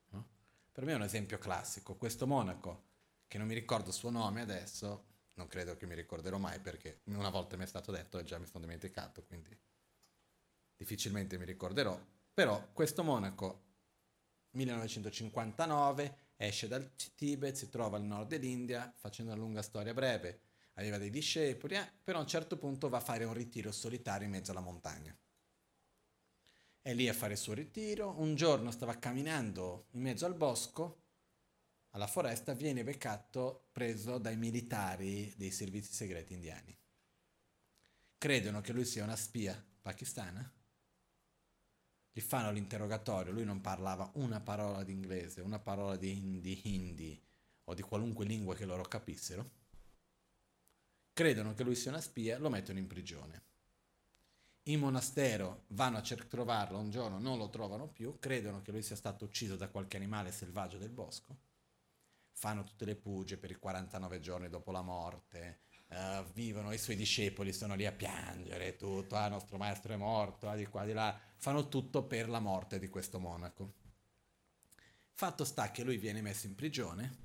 No? 0.08 0.26
Per 0.72 0.84
me 0.84 0.92
è 0.92 0.96
un 0.96 1.02
esempio 1.02 1.38
classico. 1.38 1.94
Questo 1.94 2.26
monaco, 2.26 2.84
che 3.28 3.38
non 3.38 3.46
mi 3.46 3.54
ricordo 3.54 3.88
il 3.88 3.94
suo 3.94 4.10
nome 4.10 4.40
adesso, 4.40 5.04
non 5.34 5.46
credo 5.46 5.76
che 5.76 5.86
mi 5.86 5.94
ricorderò 5.94 6.38
mai 6.38 6.58
perché 6.58 7.00
una 7.04 7.30
volta 7.30 7.56
mi 7.56 7.64
è 7.64 7.66
stato 7.66 7.92
detto 7.92 8.18
e 8.18 8.24
già 8.24 8.38
mi 8.38 8.46
sono 8.46 8.64
dimenticato, 8.64 9.22
quindi 9.24 9.56
difficilmente 10.74 11.38
mi 11.38 11.44
ricorderò. 11.44 12.00
Però 12.32 12.70
questo 12.72 13.02
monaco, 13.02 13.71
1959, 14.52 16.16
esce 16.36 16.68
dal 16.68 16.90
Tibet, 17.14 17.54
si 17.54 17.68
trova 17.68 17.96
al 17.96 18.04
nord 18.04 18.28
dell'India, 18.28 18.92
facendo 18.96 19.32
una 19.32 19.40
lunga 19.40 19.62
storia 19.62 19.94
breve, 19.94 20.40
aveva 20.74 20.98
dei 20.98 21.10
discepoli, 21.10 21.74
eh, 21.74 21.90
però 22.02 22.18
a 22.18 22.22
un 22.22 22.28
certo 22.28 22.56
punto 22.56 22.88
va 22.88 22.98
a 22.98 23.00
fare 23.00 23.24
un 23.24 23.34
ritiro 23.34 23.72
solitario 23.72 24.26
in 24.26 24.32
mezzo 24.32 24.50
alla 24.50 24.60
montagna. 24.60 25.16
È 26.80 26.94
lì 26.94 27.08
a 27.08 27.14
fare 27.14 27.34
il 27.34 27.38
suo 27.38 27.54
ritiro, 27.54 28.18
un 28.18 28.34
giorno 28.34 28.70
stava 28.70 28.98
camminando 28.98 29.86
in 29.92 30.02
mezzo 30.02 30.26
al 30.26 30.34
bosco 30.34 31.02
alla 31.94 32.06
foresta 32.06 32.54
viene 32.54 32.84
beccato 32.84 33.68
preso 33.70 34.18
dai 34.18 34.36
militari 34.36 35.32
dei 35.36 35.50
servizi 35.50 35.92
segreti 35.92 36.32
indiani. 36.32 36.76
Credono 38.16 38.60
che 38.60 38.72
lui 38.72 38.84
sia 38.84 39.04
una 39.04 39.16
spia 39.16 39.62
pakistana. 39.82 40.50
Gli 42.12 42.20
fanno 42.20 42.50
l'interrogatorio, 42.50 43.32
lui 43.32 43.44
non 43.44 43.60
parlava 43.60 44.10
una 44.14 44.40
parola 44.40 44.84
di 44.84 44.92
inglese, 44.92 45.40
una 45.40 45.58
parola 45.58 45.96
di 45.96 46.16
hindi, 46.16 46.60
hindi 46.64 47.20
o 47.64 47.74
di 47.74 47.82
qualunque 47.82 48.26
lingua 48.26 48.54
che 48.54 48.66
loro 48.66 48.82
capissero. 48.82 49.50
Credono 51.12 51.54
che 51.54 51.64
lui 51.64 51.74
sia 51.74 51.90
una 51.90 52.00
spia, 52.00 52.38
lo 52.38 52.50
mettono 52.50 52.78
in 52.78 52.86
prigione. 52.86 53.42
In 54.66 54.80
monastero 54.80 55.64
vanno 55.68 55.98
a 55.98 56.02
cer- 56.02 56.26
trovarlo 56.26 56.78
un 56.78 56.90
giorno, 56.90 57.18
non 57.18 57.38
lo 57.38 57.50
trovano 57.50 57.88
più, 57.88 58.18
credono 58.18 58.62
che 58.62 58.70
lui 58.70 58.82
sia 58.82 58.96
stato 58.96 59.24
ucciso 59.24 59.56
da 59.56 59.68
qualche 59.68 59.96
animale 59.96 60.30
selvaggio 60.30 60.78
del 60.78 60.90
bosco 60.90 61.50
fanno 62.42 62.64
tutte 62.64 62.84
le 62.84 62.96
puge 62.96 63.36
per 63.38 63.52
i 63.52 63.54
49 63.54 64.18
giorni 64.18 64.48
dopo 64.48 64.72
la 64.72 64.82
morte, 64.82 65.60
uh, 65.90 66.24
vivono, 66.32 66.72
i 66.72 66.78
suoi 66.78 66.96
discepoli 66.96 67.52
sono 67.52 67.76
lì 67.76 67.86
a 67.86 67.92
piangere, 67.92 68.74
tutto, 68.74 69.14
ah, 69.14 69.28
nostro 69.28 69.58
maestro 69.58 69.92
è 69.92 69.96
morto, 69.96 70.48
ah, 70.48 70.56
di 70.56 70.66
qua, 70.66 70.84
di 70.84 70.92
là, 70.92 71.16
fanno 71.42 71.68
tutto 71.68 72.04
per 72.04 72.28
la 72.28 72.38
morte 72.38 72.78
di 72.78 72.88
questo 72.88 73.18
monaco. 73.18 73.72
Fatto 75.10 75.44
sta 75.44 75.72
che 75.72 75.82
lui 75.82 75.96
viene 75.96 76.22
messo 76.22 76.46
in 76.46 76.54
prigione, 76.54 77.16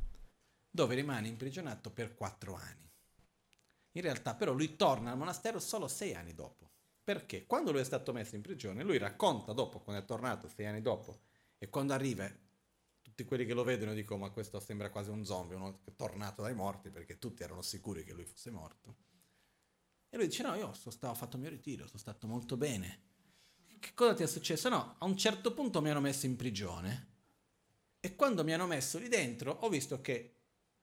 dove 0.71 0.95
rimane 0.95 1.27
imprigionato 1.27 1.91
per 1.91 2.15
quattro 2.15 2.55
anni. 2.55 2.91
In 3.91 4.01
realtà 4.01 4.33
però 4.33 4.53
lui 4.53 4.75
torna 4.75 5.11
al 5.11 5.19
monastero 5.19 5.59
solo 5.59 5.87
sei 5.87 6.15
anni 6.15 6.33
dopo. 6.33 6.67
Perché? 7.03 7.45
Quando 7.45 7.71
lui 7.71 7.81
è 7.81 7.83
stato 7.83 8.11
messo 8.11 8.35
in 8.35 8.41
prigione, 8.41 8.81
lui 8.81 8.97
racconta 8.97 9.53
dopo, 9.53 9.81
quando 9.81 10.01
è 10.01 10.05
tornato 10.05 10.47
sei 10.47 10.65
anni 10.65 10.81
dopo, 10.81 11.19
e 11.59 11.69
quando 11.69 11.93
arriva 11.93 12.27
tutti 13.03 13.23
quelli 13.23 13.45
che 13.45 13.53
lo 13.53 13.63
vedono 13.63 13.93
dicono 13.93 14.21
ma 14.21 14.31
questo 14.31 14.59
sembra 14.59 14.89
quasi 14.89 15.11
un 15.11 15.23
zombie, 15.25 15.55
uno 15.55 15.81
tornato 15.95 16.41
dai 16.41 16.55
morti 16.55 16.89
perché 16.89 17.19
tutti 17.19 17.43
erano 17.43 17.61
sicuri 17.61 18.03
che 18.03 18.13
lui 18.13 18.25
fosse 18.25 18.49
morto. 18.49 18.95
E 20.09 20.17
lui 20.17 20.25
dice, 20.25 20.41
no, 20.41 20.55
io 20.55 20.69
ho 20.69 21.13
fatto 21.13 21.35
il 21.35 21.41
mio 21.43 21.51
ritiro, 21.51 21.85
sono 21.85 21.99
stato 21.99 22.25
molto 22.25 22.57
bene. 22.57 23.06
Che 23.79 23.93
cosa 23.93 24.13
ti 24.13 24.23
è 24.23 24.27
successo? 24.27 24.69
No, 24.69 24.95
a 24.97 25.05
un 25.05 25.17
certo 25.17 25.53
punto 25.53 25.81
mi 25.81 25.89
hanno 25.89 25.99
messo 25.99 26.25
in 26.25 26.35
prigione 26.35 27.07
e 27.99 28.15
quando 28.15 28.43
mi 28.43 28.53
hanno 28.53 28.67
messo 28.67 28.97
lì 28.97 29.07
dentro 29.07 29.51
ho 29.51 29.69
visto 29.69 30.01
che 30.01 30.35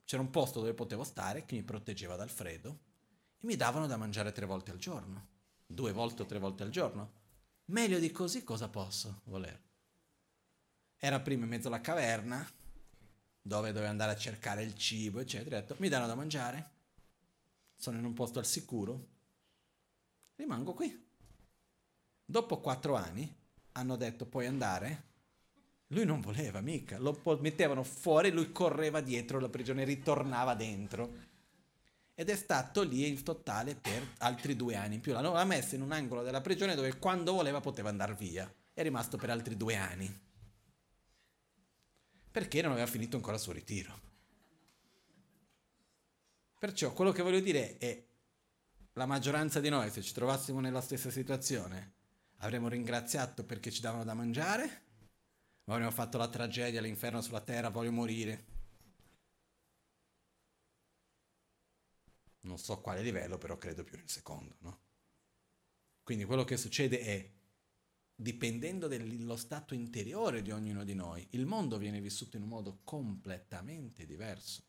c'era 0.05 0.23
un 0.23 0.31
posto 0.31 0.61
dove 0.61 0.75
potevo 0.75 1.05
stare 1.05 1.47
che 1.47 1.55
mi 1.55 1.63
proteggeva 1.63 2.17
dal 2.17 2.29
freddo 2.29 2.79
e 3.39 3.47
mi 3.47 3.57
davano 3.57 3.87
da 3.87 3.97
mangiare 3.97 4.33
tre 4.33 4.47
volte 4.47 4.71
al 4.71 4.79
giorno, 4.79 5.29
due 5.67 5.93
volte 5.93 6.23
o 6.23 6.27
tre 6.27 6.39
volte 6.39 6.63
al 6.63 6.71
giorno. 6.71 7.23
Meglio 7.67 7.99
di 7.99 8.11
così 8.11 8.45
cosa 8.45 8.69
posso 8.69 9.23
voler? 9.25 9.61
Era 10.97 11.21
prima 11.21 11.45
in 11.45 11.51
mezzo 11.51 11.69
alla 11.69 11.81
caverna, 11.81 12.47
dove 13.41 13.73
dovevo 13.73 13.91
andare 13.91 14.13
a 14.13 14.17
cercare 14.17 14.63
il 14.63 14.77
cibo, 14.77 15.21
eccetera. 15.21 15.61
Detto, 15.61 15.77
mi 15.79 15.89
danno 15.89 16.07
da 16.07 16.15
mangiare, 16.15 16.71
sono 17.75 17.99
in 17.99 18.05
un 18.05 18.13
posto 18.13 18.39
al 18.39 18.47
sicuro, 18.47 19.09
rimango 20.37 20.75
qui. 20.75 21.04
Dopo 22.25 22.61
quattro 22.61 22.95
anni 22.95 23.33
hanno 23.73 23.97
detto 23.97 24.27
puoi 24.27 24.47
andare. 24.47 25.13
Lui 25.89 26.05
non 26.05 26.21
voleva 26.21 26.61
mica, 26.61 26.99
lo 26.99 27.21
mettevano 27.41 27.83
fuori, 27.83 28.31
lui 28.31 28.51
correva 28.51 29.01
dietro 29.01 29.39
la 29.39 29.49
prigione, 29.49 29.85
ritornava 29.85 30.55
dentro. 30.55 31.33
Ed 32.15 32.31
è 32.31 32.37
stato 32.37 32.83
lì 32.83 33.07
in 33.07 33.23
totale 33.23 33.75
per 33.75 34.15
altri 34.19 34.57
due 34.57 34.77
anni 34.77 34.97
in 34.97 35.01
più. 35.01 35.13
L'hanno 35.13 35.45
messo 35.45 35.75
in 35.75 35.83
un 35.83 35.93
angolo 35.93 36.23
della 36.23 36.41
prigione 36.41 36.75
dove 36.75 36.99
quando 36.99 37.33
voleva 37.33 37.61
poteva 37.61 37.89
andare 37.91 38.15
via. 38.15 38.53
È 38.73 38.83
rimasto 38.83 39.17
per 39.17 39.31
altri 39.31 39.57
due 39.57 39.77
anni. 39.77 40.23
Perché 42.31 42.63
non 42.63 42.73
aveva 42.73 42.87
finito 42.87 43.17
ancora 43.17 43.37
il 43.37 43.43
suo 43.43 43.53
ritiro. 43.53 44.01
Perciò 46.59 46.93
quello 46.93 47.13
che 47.13 47.23
voglio 47.23 47.41
dire 47.41 47.77
è 47.77 48.05
la 48.95 49.07
maggioranza 49.07 49.61
di 49.61 49.69
noi, 49.69 49.91
se 49.91 50.03
ci 50.03 50.15
trovassimo 50.15 50.61
nella 50.61 50.81
stessa 50.81 51.11
situazione, 51.11 51.93
avremmo 52.45 52.69
ringraziato 52.69 53.45
perché 53.45 53.71
ci 53.71 53.81
davano 53.81 54.05
da 54.05 54.15
mangiare, 54.15 54.83
ma 55.65 55.75
avremmo 55.75 55.91
fatto 55.91 56.19
la 56.19 56.29
tragedia, 56.29 56.81
l'inferno 56.81 57.23
sulla 57.23 57.41
terra, 57.41 57.71
voglio 57.71 57.91
morire. 57.91 58.53
Non 62.41 62.59
so 62.59 62.81
quale 62.81 63.01
livello, 63.01 63.39
però 63.39 63.57
credo 63.57 63.83
più 63.83 63.97
nel 63.97 64.11
secondo, 64.11 64.57
no? 64.61 64.83
Quindi 66.03 66.25
quello 66.27 66.45
che 66.45 66.59
succede 66.59 67.01
è, 67.01 67.33
dipendendo 68.15 68.89
dallo 68.89 69.37
stato 69.37 69.73
interiore 69.73 70.43
di 70.43 70.51
ognuno 70.51 70.85
di 70.85 70.95
noi, 70.95 71.27
il 71.31 71.47
mondo 71.47 71.79
viene 71.79 72.03
vissuto 72.03 72.37
in 72.37 72.43
un 72.43 72.51
modo 72.51 72.81
completamente 72.85 74.05
diverso. 74.05 74.63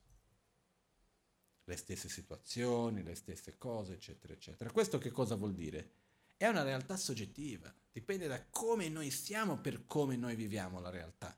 Le 1.65 1.75
stesse 1.75 2.07
situazioni, 2.07 3.03
le 3.03 3.15
stesse 3.15 3.57
cose, 3.57 3.93
eccetera, 3.93 4.31
eccetera. 4.31 4.71
Questo 4.71 4.97
che 4.97 5.11
cosa 5.11 5.35
vuol 5.35 5.53
dire? 5.53 6.04
È 6.37 6.47
una 6.47 6.63
realtà 6.63 6.97
soggettiva, 6.97 7.73
dipende 7.91 8.27
da 8.27 8.43
come 8.49 8.89
noi 8.89 9.09
siamo 9.09 9.57
per 9.57 9.85
come 9.85 10.15
noi 10.15 10.35
viviamo 10.35 10.79
la 10.79 10.89
realtà. 10.89 11.35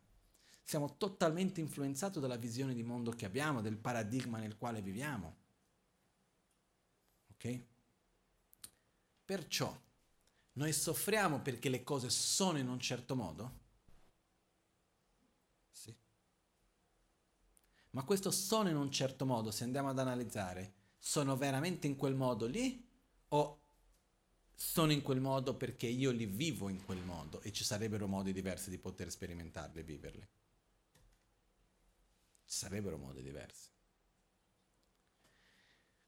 Siamo 0.63 0.97
totalmente 0.97 1.61
influenzati 1.61 2.19
dalla 2.19 2.35
visione 2.35 2.73
di 2.73 2.83
mondo 2.83 3.11
che 3.11 3.25
abbiamo, 3.25 3.61
del 3.61 3.77
paradigma 3.77 4.39
nel 4.39 4.57
quale 4.57 4.81
viviamo. 4.81 5.37
Ok? 7.31 7.61
Perciò 9.23 9.79
noi 10.53 10.73
soffriamo 10.73 11.39
perché 11.41 11.69
le 11.69 11.83
cose 11.83 12.09
sono 12.09 12.57
in 12.57 12.67
un 12.67 12.79
certo 12.79 13.15
modo? 13.15 13.59
Sì. 15.71 15.95
Ma 17.91 18.03
questo 18.03 18.31
sono 18.31 18.69
in 18.69 18.75
un 18.75 18.91
certo 18.91 19.25
modo, 19.25 19.51
se 19.51 19.63
andiamo 19.63 19.89
ad 19.89 19.99
analizzare, 19.99 20.73
sono 20.97 21.37
veramente 21.37 21.85
in 21.85 21.95
quel 21.95 22.15
modo 22.15 22.47
lì 22.47 22.83
o 23.29 23.61
sono 24.59 24.91
in 24.91 25.03
quel 25.03 25.19
modo 25.19 25.55
perché 25.55 25.85
io 25.85 26.09
li 26.09 26.25
vivo 26.25 26.67
in 26.67 26.83
quel 26.83 27.03
modo 27.03 27.41
e 27.41 27.51
ci 27.51 27.63
sarebbero 27.63 28.07
modi 28.07 28.33
diversi 28.33 28.71
di 28.71 28.79
poter 28.79 29.11
sperimentarli 29.11 29.79
e 29.79 29.83
viverli. 29.83 30.27
Ci 32.47 32.57
sarebbero 32.57 32.97
modi 32.97 33.21
diversi. 33.21 33.69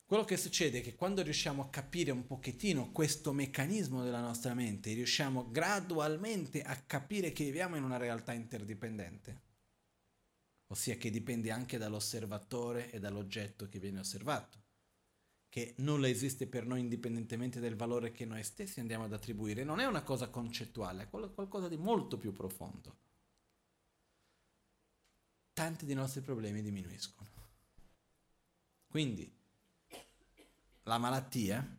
Quello 0.03 0.25
che 0.25 0.35
succede 0.35 0.79
è 0.79 0.81
che 0.81 0.95
quando 0.95 1.21
riusciamo 1.21 1.61
a 1.61 1.69
capire 1.69 2.09
un 2.09 2.25
pochettino 2.25 2.91
questo 2.91 3.33
meccanismo 3.33 4.03
della 4.03 4.19
nostra 4.19 4.55
mente, 4.55 4.93
riusciamo 4.93 5.51
gradualmente 5.51 6.63
a 6.63 6.75
capire 6.75 7.31
che 7.31 7.43
viviamo 7.43 7.75
in 7.75 7.83
una 7.83 7.97
realtà 7.97 8.33
interdipendente, 8.33 9.41
ossia 10.69 10.95
che 10.95 11.11
dipende 11.11 11.51
anche 11.51 11.77
dall'osservatore 11.77 12.89
e 12.89 12.99
dall'oggetto 12.99 13.69
che 13.69 13.77
viene 13.77 13.99
osservato 13.99 14.68
che 15.49 15.73
nulla 15.77 16.07
esiste 16.07 16.45
per 16.45 16.65
noi 16.65 16.79
indipendentemente 16.79 17.59
dal 17.59 17.75
valore 17.75 18.11
che 18.11 18.23
noi 18.23 18.43
stessi 18.43 18.79
andiamo 18.79 19.05
ad 19.05 19.13
attribuire, 19.13 19.63
non 19.63 19.79
è 19.79 19.85
una 19.85 20.03
cosa 20.03 20.29
concettuale, 20.29 21.03
è 21.03 21.09
qualcosa 21.09 21.67
di 21.67 21.77
molto 21.77 22.17
più 22.17 22.31
profondo. 22.31 22.97
Tanti 25.53 25.85
dei 25.85 25.95
nostri 25.95 26.21
problemi 26.21 26.61
diminuiscono. 26.61 27.29
Quindi 28.87 29.35
la 30.83 30.97
malattia 30.97 31.77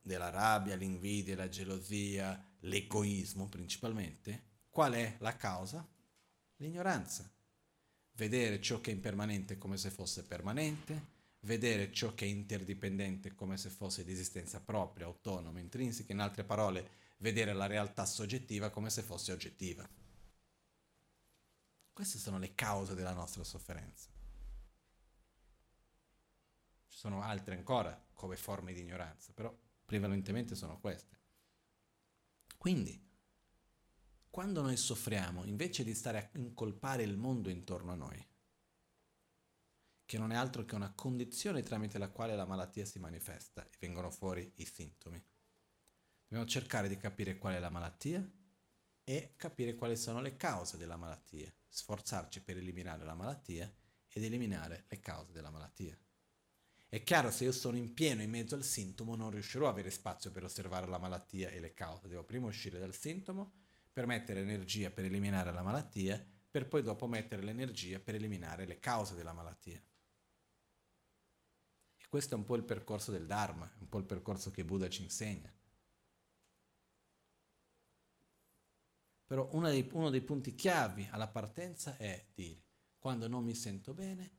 della 0.00 0.30
rabbia, 0.30 0.76
l'invidia, 0.76 1.36
la 1.36 1.48
gelosia, 1.48 2.44
l'egoismo 2.60 3.48
principalmente, 3.48 4.50
qual 4.70 4.94
è 4.94 5.16
la 5.18 5.36
causa? 5.36 5.86
L'ignoranza. 6.56 7.30
Vedere 8.14 8.60
ciò 8.60 8.80
che 8.80 8.90
è 8.90 8.94
impermanente 8.94 9.58
come 9.58 9.76
se 9.76 9.90
fosse 9.90 10.24
permanente, 10.24 11.11
vedere 11.42 11.92
ciò 11.92 12.14
che 12.14 12.24
è 12.24 12.28
interdipendente 12.28 13.34
come 13.34 13.56
se 13.56 13.70
fosse 13.70 14.04
di 14.04 14.12
esistenza 14.12 14.60
propria, 14.60 15.06
autonoma, 15.06 15.60
intrinseca, 15.60 16.12
in 16.12 16.20
altre 16.20 16.44
parole, 16.44 17.00
vedere 17.18 17.52
la 17.52 17.66
realtà 17.66 18.04
soggettiva 18.04 18.70
come 18.70 18.90
se 18.90 19.02
fosse 19.02 19.32
oggettiva. 19.32 19.88
Queste 21.92 22.18
sono 22.18 22.38
le 22.38 22.54
cause 22.54 22.94
della 22.94 23.12
nostra 23.12 23.44
sofferenza. 23.44 24.08
Ci 26.88 26.98
sono 26.98 27.22
altre 27.22 27.56
ancora 27.56 28.00
come 28.12 28.36
forme 28.36 28.72
di 28.72 28.80
ignoranza, 28.80 29.32
però 29.32 29.56
prevalentemente 29.84 30.54
sono 30.54 30.78
queste. 30.78 31.18
Quindi, 32.56 33.10
quando 34.30 34.62
noi 34.62 34.76
soffriamo, 34.76 35.44
invece 35.44 35.84
di 35.84 35.94
stare 35.94 36.18
a 36.18 36.38
incolpare 36.38 37.02
il 37.02 37.16
mondo 37.16 37.50
intorno 37.50 37.92
a 37.92 37.96
noi, 37.96 38.26
che 40.12 40.18
non 40.18 40.30
è 40.30 40.36
altro 40.36 40.66
che 40.66 40.74
una 40.74 40.92
condizione 40.94 41.62
tramite 41.62 41.96
la 41.96 42.10
quale 42.10 42.36
la 42.36 42.44
malattia 42.44 42.84
si 42.84 42.98
manifesta 42.98 43.64
e 43.64 43.76
vengono 43.80 44.10
fuori 44.10 44.52
i 44.56 44.66
sintomi. 44.66 45.18
Dobbiamo 46.28 46.44
cercare 46.46 46.86
di 46.86 46.98
capire 46.98 47.38
qual 47.38 47.54
è 47.54 47.58
la 47.58 47.70
malattia 47.70 48.22
e 49.04 49.32
capire 49.38 49.74
quali 49.74 49.96
sono 49.96 50.20
le 50.20 50.36
cause 50.36 50.76
della 50.76 50.98
malattia, 50.98 51.50
sforzarci 51.66 52.42
per 52.42 52.58
eliminare 52.58 53.06
la 53.06 53.14
malattia 53.14 53.72
ed 54.06 54.22
eliminare 54.22 54.84
le 54.86 55.00
cause 55.00 55.32
della 55.32 55.48
malattia. 55.48 55.98
È 56.90 57.02
chiaro, 57.02 57.30
se 57.30 57.44
io 57.44 57.52
sono 57.52 57.78
in 57.78 57.94
pieno 57.94 58.20
in 58.20 58.28
mezzo 58.28 58.54
al 58.54 58.64
sintomo 58.64 59.16
non 59.16 59.30
riuscirò 59.30 59.66
a 59.66 59.70
avere 59.70 59.90
spazio 59.90 60.30
per 60.30 60.44
osservare 60.44 60.88
la 60.88 60.98
malattia 60.98 61.48
e 61.48 61.58
le 61.58 61.72
cause. 61.72 62.08
Devo 62.08 62.24
prima 62.24 62.48
uscire 62.48 62.78
dal 62.78 62.94
sintomo 62.94 63.50
per 63.90 64.04
mettere 64.04 64.40
energia 64.40 64.90
per 64.90 65.06
eliminare 65.06 65.50
la 65.54 65.62
malattia, 65.62 66.22
per 66.50 66.68
poi 66.68 66.82
dopo 66.82 67.06
mettere 67.06 67.40
l'energia 67.40 67.98
per 67.98 68.14
eliminare 68.14 68.66
le 68.66 68.78
cause 68.78 69.14
della 69.14 69.32
malattia. 69.32 69.82
Questo 72.12 72.34
è 72.34 72.36
un 72.36 72.44
po' 72.44 72.56
il 72.56 72.64
percorso 72.64 73.10
del 73.10 73.24
Dharma, 73.24 73.72
un 73.78 73.88
po' 73.88 73.96
il 73.96 74.04
percorso 74.04 74.50
che 74.50 74.66
Buddha 74.66 74.86
ci 74.90 75.02
insegna. 75.02 75.50
Però 79.24 79.48
uno 79.52 79.70
dei, 79.70 79.88
uno 79.92 80.10
dei 80.10 80.20
punti 80.20 80.54
chiavi 80.54 81.08
alla 81.10 81.28
partenza 81.28 81.96
è 81.96 82.26
dire, 82.34 82.62
quando 82.98 83.28
non 83.28 83.42
mi 83.42 83.54
sento 83.54 83.94
bene, 83.94 84.30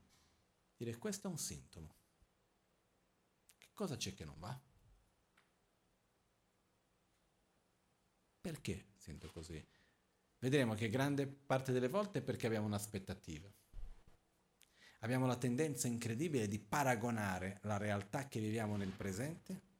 dire 0.78 1.00
questo 1.00 1.28
è 1.28 1.32
un 1.32 1.40
sintomo. 1.40 1.95
Che 3.58 3.70
cosa 3.74 3.98
c'è 3.98 4.14
che 4.14 4.24
non 4.24 4.38
va? 4.38 4.62
Perché 8.40 8.90
sento 8.98 9.32
così? 9.32 9.68
Vedremo 10.38 10.76
che 10.76 10.90
grande 10.90 11.26
parte 11.26 11.72
delle 11.72 11.90
volte 11.90 12.20
è 12.20 12.22
perché 12.22 12.45
abbiamo 12.45 12.68
un'aspettativa 12.68 13.52
abbiamo 15.04 15.26
la 15.26 15.36
tendenza 15.36 15.88
incredibile 15.88 16.48
di 16.48 16.60
paragonare 16.60 17.60
la 17.64 17.78
realtà 17.78 18.28
che 18.28 18.40
viviamo 18.40 18.78
nel 18.78 18.92
presente 18.92 19.72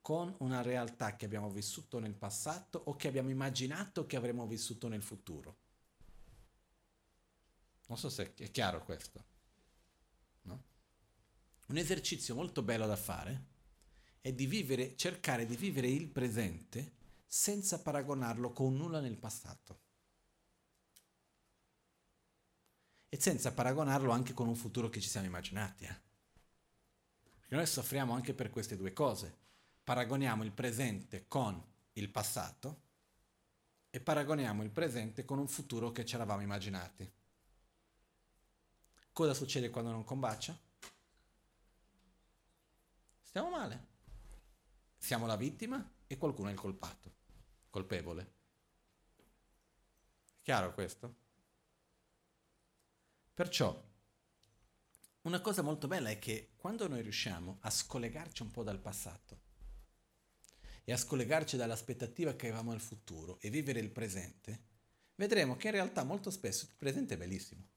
con 0.00 0.34
una 0.38 0.60
realtà 0.60 1.16
che 1.16 1.24
abbiamo 1.24 1.50
vissuto 1.50 1.98
nel 1.98 2.14
passato 2.14 2.80
o 2.84 2.96
che 2.96 3.08
abbiamo 3.08 3.30
immaginato 3.30 4.06
che 4.06 4.16
avremmo 4.16 4.46
vissuto 4.46 4.88
nel 4.88 5.02
futuro. 5.02 5.56
Non 7.86 7.98
so 7.98 8.08
se 8.08 8.34
è 8.34 8.50
chiaro 8.50 8.84
questo. 8.84 9.24
No? 10.42 10.64
Un 11.66 11.76
esercizio 11.76 12.34
molto 12.34 12.62
bello 12.62 12.86
da 12.86 12.96
fare 12.96 13.46
è 14.20 14.32
di 14.32 14.46
vivere, 14.46 14.96
cercare 14.96 15.46
di 15.46 15.56
vivere 15.56 15.88
il 15.88 16.08
presente 16.08 16.94
senza 17.26 17.80
paragonarlo 17.80 18.52
con 18.52 18.76
nulla 18.76 19.00
nel 19.00 19.16
passato. 19.16 19.85
E 23.08 23.20
senza 23.20 23.52
paragonarlo 23.52 24.10
anche 24.10 24.32
con 24.34 24.48
un 24.48 24.56
futuro 24.56 24.88
che 24.88 25.00
ci 25.00 25.08
siamo 25.08 25.26
immaginati. 25.26 25.84
Eh? 25.84 26.00
Perché 27.38 27.54
noi 27.54 27.66
soffriamo 27.66 28.14
anche 28.14 28.34
per 28.34 28.50
queste 28.50 28.76
due 28.76 28.92
cose. 28.92 29.44
paragoniamo 29.84 30.42
il 30.42 30.50
presente 30.50 31.28
con 31.28 31.62
il 31.92 32.08
passato 32.10 32.82
e 33.90 34.00
paragoniamo 34.00 34.64
il 34.64 34.70
presente 34.70 35.24
con 35.24 35.38
un 35.38 35.46
futuro 35.46 35.92
che 35.92 36.04
ci 36.04 36.16
eravamo 36.16 36.42
immaginati. 36.42 37.08
Cosa 39.12 39.32
succede 39.32 39.70
quando 39.70 39.92
non 39.92 40.04
combacia? 40.04 40.58
Stiamo 43.22 43.48
male. 43.48 43.86
Siamo 44.98 45.26
la 45.26 45.36
vittima 45.36 45.88
e 46.06 46.18
qualcuno 46.18 46.48
è 46.48 46.52
il 46.52 46.58
colpato, 46.58 47.14
colpevole. 47.70 48.34
Chiaro 50.42 50.74
questo? 50.74 51.25
Perciò 53.36 53.78
una 55.24 55.42
cosa 55.42 55.60
molto 55.60 55.86
bella 55.86 56.08
è 56.08 56.18
che 56.18 56.54
quando 56.56 56.88
noi 56.88 57.02
riusciamo 57.02 57.58
a 57.60 57.68
scollegarci 57.68 58.40
un 58.40 58.50
po' 58.50 58.62
dal 58.62 58.80
passato 58.80 59.42
e 60.84 60.90
a 60.90 60.96
scollegarci 60.96 61.58
dall'aspettativa 61.58 62.34
che 62.34 62.46
avevamo 62.46 62.72
al 62.72 62.80
futuro 62.80 63.38
e 63.40 63.50
vivere 63.50 63.78
il 63.78 63.90
presente, 63.90 64.60
vedremo 65.16 65.54
che 65.56 65.66
in 65.66 65.74
realtà 65.74 66.02
molto 66.02 66.30
spesso 66.30 66.64
il 66.64 66.76
presente 66.78 67.12
è 67.12 67.18
bellissimo. 67.18 67.68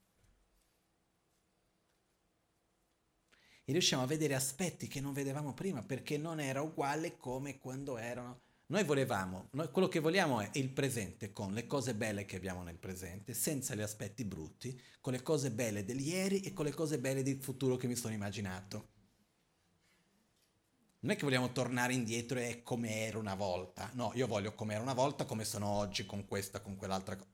E 3.62 3.72
riusciamo 3.72 4.02
a 4.02 4.06
vedere 4.06 4.34
aspetti 4.34 4.88
che 4.88 5.02
non 5.02 5.12
vedevamo 5.12 5.52
prima 5.52 5.82
perché 5.82 6.16
non 6.16 6.40
era 6.40 6.62
uguale 6.62 7.18
come 7.18 7.58
quando 7.58 7.98
erano 7.98 8.40
noi 8.70 8.84
volevamo, 8.84 9.48
noi, 9.52 9.68
quello 9.72 9.88
che 9.88 9.98
vogliamo 9.98 10.40
è 10.40 10.50
il 10.52 10.70
presente 10.70 11.32
con 11.32 11.52
le 11.52 11.66
cose 11.66 11.92
belle 11.92 12.24
che 12.24 12.36
abbiamo 12.36 12.62
nel 12.62 12.78
presente, 12.78 13.34
senza 13.34 13.74
gli 13.74 13.80
aspetti 13.80 14.24
brutti, 14.24 14.80
con 15.00 15.12
le 15.12 15.22
cose 15.22 15.50
belle 15.50 15.84
del 15.84 15.98
ieri 15.98 16.40
e 16.42 16.52
con 16.52 16.66
le 16.66 16.70
cose 16.72 17.00
belle 17.00 17.24
del 17.24 17.42
futuro 17.42 17.76
che 17.76 17.88
mi 17.88 17.96
sono 17.96 18.14
immaginato. 18.14 18.88
Non 21.00 21.10
è 21.10 21.16
che 21.16 21.24
vogliamo 21.24 21.50
tornare 21.50 21.94
indietro 21.94 22.38
e 22.38 22.62
come 22.62 23.06
era 23.06 23.18
una 23.18 23.34
volta. 23.34 23.90
No, 23.94 24.12
io 24.14 24.28
voglio 24.28 24.54
come 24.54 24.74
era 24.74 24.82
una 24.82 24.94
volta, 24.94 25.24
come 25.24 25.44
sono 25.44 25.66
oggi, 25.66 26.06
con 26.06 26.24
questa, 26.26 26.60
con 26.60 26.76
quell'altra 26.76 27.16
cosa. 27.16 27.30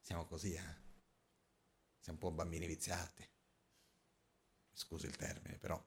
Siamo 0.00 0.26
così, 0.26 0.52
eh? 0.52 0.82
Siamo 2.00 2.18
un 2.20 2.28
po' 2.28 2.32
bambini 2.32 2.66
viziati. 2.66 3.24
Scusi 4.72 5.06
il 5.06 5.14
termine, 5.14 5.58
però 5.58 5.80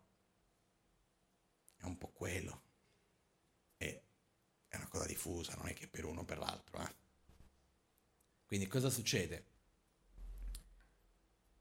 è 1.79 1.83
un 1.83 1.97
po' 1.97 2.11
quello 2.13 2.66
è 4.67 4.75
una 4.75 4.87
cosa 4.87 5.05
diffusa, 5.05 5.55
non 5.55 5.67
è 5.67 5.73
che 5.73 5.87
per 5.87 6.05
uno 6.05 6.21
o 6.21 6.25
per 6.25 6.37
l'altro. 6.37 6.79
Eh? 6.79 6.95
Quindi 8.45 8.67
cosa 8.67 8.89
succede? 8.89 9.55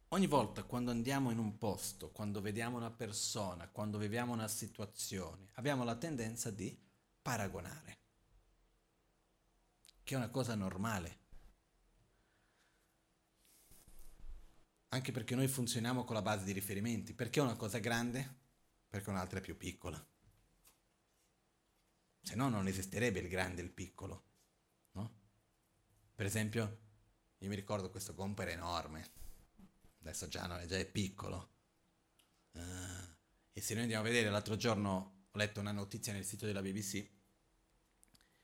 Ogni 0.08 0.26
volta 0.26 0.62
quando 0.62 0.90
andiamo 0.90 1.30
in 1.30 1.38
un 1.38 1.58
posto, 1.58 2.10
quando 2.10 2.40
vediamo 2.40 2.76
una 2.76 2.90
persona, 2.90 3.68
quando 3.68 3.98
viviamo 3.98 4.32
una 4.32 4.48
situazione, 4.48 5.48
abbiamo 5.54 5.84
la 5.84 5.96
tendenza 5.96 6.50
di 6.50 6.76
paragonare, 7.20 7.98
che 10.04 10.14
è 10.14 10.16
una 10.16 10.30
cosa 10.30 10.54
normale. 10.54 11.24
Anche 14.90 15.12
perché 15.12 15.34
noi 15.34 15.48
funzioniamo 15.48 16.04
con 16.04 16.14
la 16.14 16.22
base 16.22 16.44
di 16.44 16.52
riferimenti. 16.52 17.12
Perché 17.12 17.40
una 17.40 17.56
cosa 17.56 17.78
è 17.78 17.80
grande? 17.80 18.34
Perché 18.88 19.10
un'altra 19.10 19.40
è 19.40 19.42
più 19.42 19.56
piccola 19.56 20.02
se 22.26 22.34
no 22.34 22.48
non 22.48 22.66
esisterebbe 22.66 23.20
il 23.20 23.28
grande 23.28 23.60
e 23.60 23.64
il 23.64 23.70
piccolo. 23.70 24.24
No? 24.92 25.14
Per 26.12 26.26
esempio, 26.26 26.78
io 27.38 27.48
mi 27.48 27.54
ricordo 27.54 27.88
questo 27.88 28.16
compo 28.16 28.42
era 28.42 28.50
enorme, 28.50 29.08
adesso 30.00 30.26
già, 30.26 30.44
no, 30.46 30.66
già 30.66 30.76
è 30.76 30.86
piccolo. 30.86 31.50
Uh, 32.50 32.58
e 33.52 33.60
se 33.60 33.74
noi 33.74 33.84
andiamo 33.84 34.04
a 34.04 34.08
vedere, 34.08 34.28
l'altro 34.28 34.56
giorno 34.56 35.26
ho 35.30 35.38
letto 35.38 35.60
una 35.60 35.70
notizia 35.70 36.12
nel 36.12 36.24
sito 36.24 36.46
della 36.46 36.62
BBC 36.62 37.08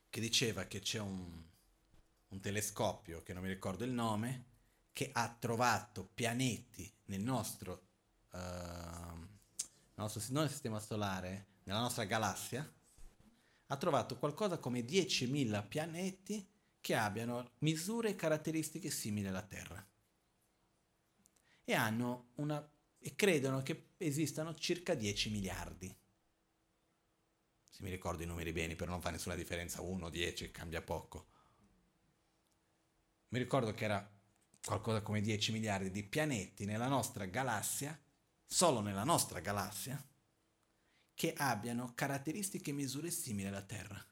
che 0.09 0.21
diceva 0.21 0.67
che 0.67 0.79
c'è 0.79 1.01
un, 1.01 1.43
un 2.29 2.41
telescopio, 2.41 3.25
che 3.25 3.33
non 3.33 3.43
mi 3.43 3.49
ricordo 3.49 3.83
il 3.83 3.91
nome, 3.91 4.45
che 4.93 5.11
ha 5.13 5.29
trovato 5.37 6.05
pianeti 6.05 6.89
nel 7.07 7.21
nostro, 7.21 7.87
uh, 8.31 9.27
nostro 9.95 10.23
non 10.29 10.43
nel 10.43 10.51
sistema 10.51 10.79
solare, 10.79 11.47
nella 11.65 11.81
nostra 11.81 12.05
galassia, 12.05 12.73
ha 13.73 13.77
trovato 13.79 14.19
qualcosa 14.19 14.59
come 14.59 14.81
10.000 14.81 15.67
pianeti 15.67 16.47
che 16.79 16.95
abbiano 16.95 17.53
misure 17.61 18.11
e 18.11 18.17
caratteristiche 18.17 18.91
simili 18.91 19.29
alla 19.29 19.41
Terra. 19.41 19.85
E, 21.65 21.75
una, 22.35 22.71
e 22.99 23.15
credono 23.15 23.63
che 23.63 23.93
esistano 23.97 24.55
circa 24.55 24.95
10 24.95 25.31
miliardi. 25.31 25.97
Se 27.71 27.83
mi 27.83 27.89
ricordo 27.89 28.23
i 28.23 28.27
numeri 28.27 28.53
bene, 28.53 28.75
però 28.75 28.91
non 28.91 29.01
fa 29.01 29.09
nessuna 29.09 29.37
differenza, 29.37 29.81
1, 29.81 30.11
10, 30.11 30.51
cambia 30.51 30.83
poco. 30.83 31.29
Mi 33.29 33.39
ricordo 33.39 33.73
che 33.73 33.85
era 33.85 34.07
qualcosa 34.63 35.01
come 35.01 35.23
10 35.23 35.51
miliardi 35.51 35.91
di 35.91 36.03
pianeti 36.03 36.67
nella 36.67 36.89
nostra 36.89 37.25
galassia, 37.25 37.99
solo 38.45 38.81
nella 38.81 39.05
nostra 39.05 39.41
galassia, 39.41 40.12
che 41.23 41.35
abbiano 41.35 41.93
caratteristiche 41.95 42.71
e 42.71 42.73
misure 42.73 43.09
simili 43.13 43.47
alla 43.47 43.63
Terra. 43.63 44.05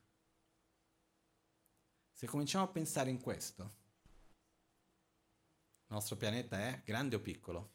Se 2.12 2.28
cominciamo 2.28 2.66
a 2.66 2.68
pensare 2.68 3.10
in 3.10 3.20
questo, 3.20 3.62
il 3.64 5.88
nostro 5.88 6.14
pianeta 6.14 6.56
è 6.56 6.82
grande 6.84 7.16
o 7.16 7.20
piccolo? 7.20 7.72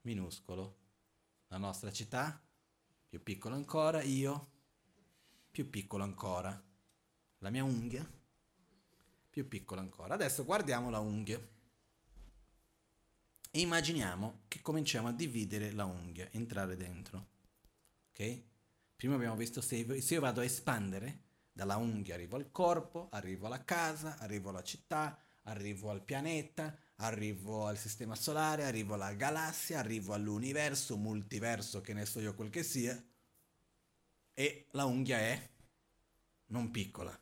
Minuscolo. 0.00 0.78
La 1.48 1.58
nostra 1.58 1.92
città? 1.92 2.42
Più 3.06 3.22
piccolo 3.22 3.54
ancora. 3.54 4.00
Io? 4.00 4.52
Più 5.50 5.68
piccolo 5.68 6.04
ancora. 6.04 6.58
La 7.40 7.50
mia 7.50 7.64
unghia? 7.64 8.10
Più 9.28 9.46
piccola 9.46 9.82
ancora. 9.82 10.14
Adesso 10.14 10.46
guardiamo 10.46 10.88
la 10.88 11.00
unghia. 11.00 11.53
E 13.56 13.60
immaginiamo 13.60 14.40
che 14.48 14.60
cominciamo 14.62 15.06
a 15.06 15.12
dividere 15.12 15.70
la 15.70 15.84
unghia, 15.84 16.28
entrare 16.32 16.74
dentro. 16.76 17.28
Ok? 18.10 18.42
Prima 18.96 19.14
abbiamo 19.14 19.36
visto 19.36 19.60
se, 19.60 20.00
se 20.00 20.14
io 20.14 20.20
vado 20.20 20.40
a 20.40 20.44
espandere, 20.44 21.20
dalla 21.52 21.76
unghia 21.76 22.16
arrivo 22.16 22.34
al 22.34 22.50
corpo, 22.50 23.06
arrivo 23.12 23.46
alla 23.46 23.64
casa, 23.64 24.18
arrivo 24.18 24.48
alla 24.48 24.64
città, 24.64 25.16
arrivo 25.44 25.90
al 25.90 26.02
pianeta, 26.02 26.76
arrivo 26.96 27.68
al 27.68 27.78
sistema 27.78 28.16
solare, 28.16 28.64
arrivo 28.64 28.94
alla 28.94 29.14
galassia, 29.14 29.78
arrivo 29.78 30.14
all'universo, 30.14 30.96
multiverso, 30.96 31.80
che 31.80 31.92
ne 31.92 32.06
so 32.06 32.18
io 32.18 32.34
quel 32.34 32.50
che 32.50 32.64
sia, 32.64 33.00
e 34.34 34.66
la 34.72 34.84
unghia 34.84 35.18
è 35.20 35.50
non 36.46 36.72
piccola, 36.72 37.16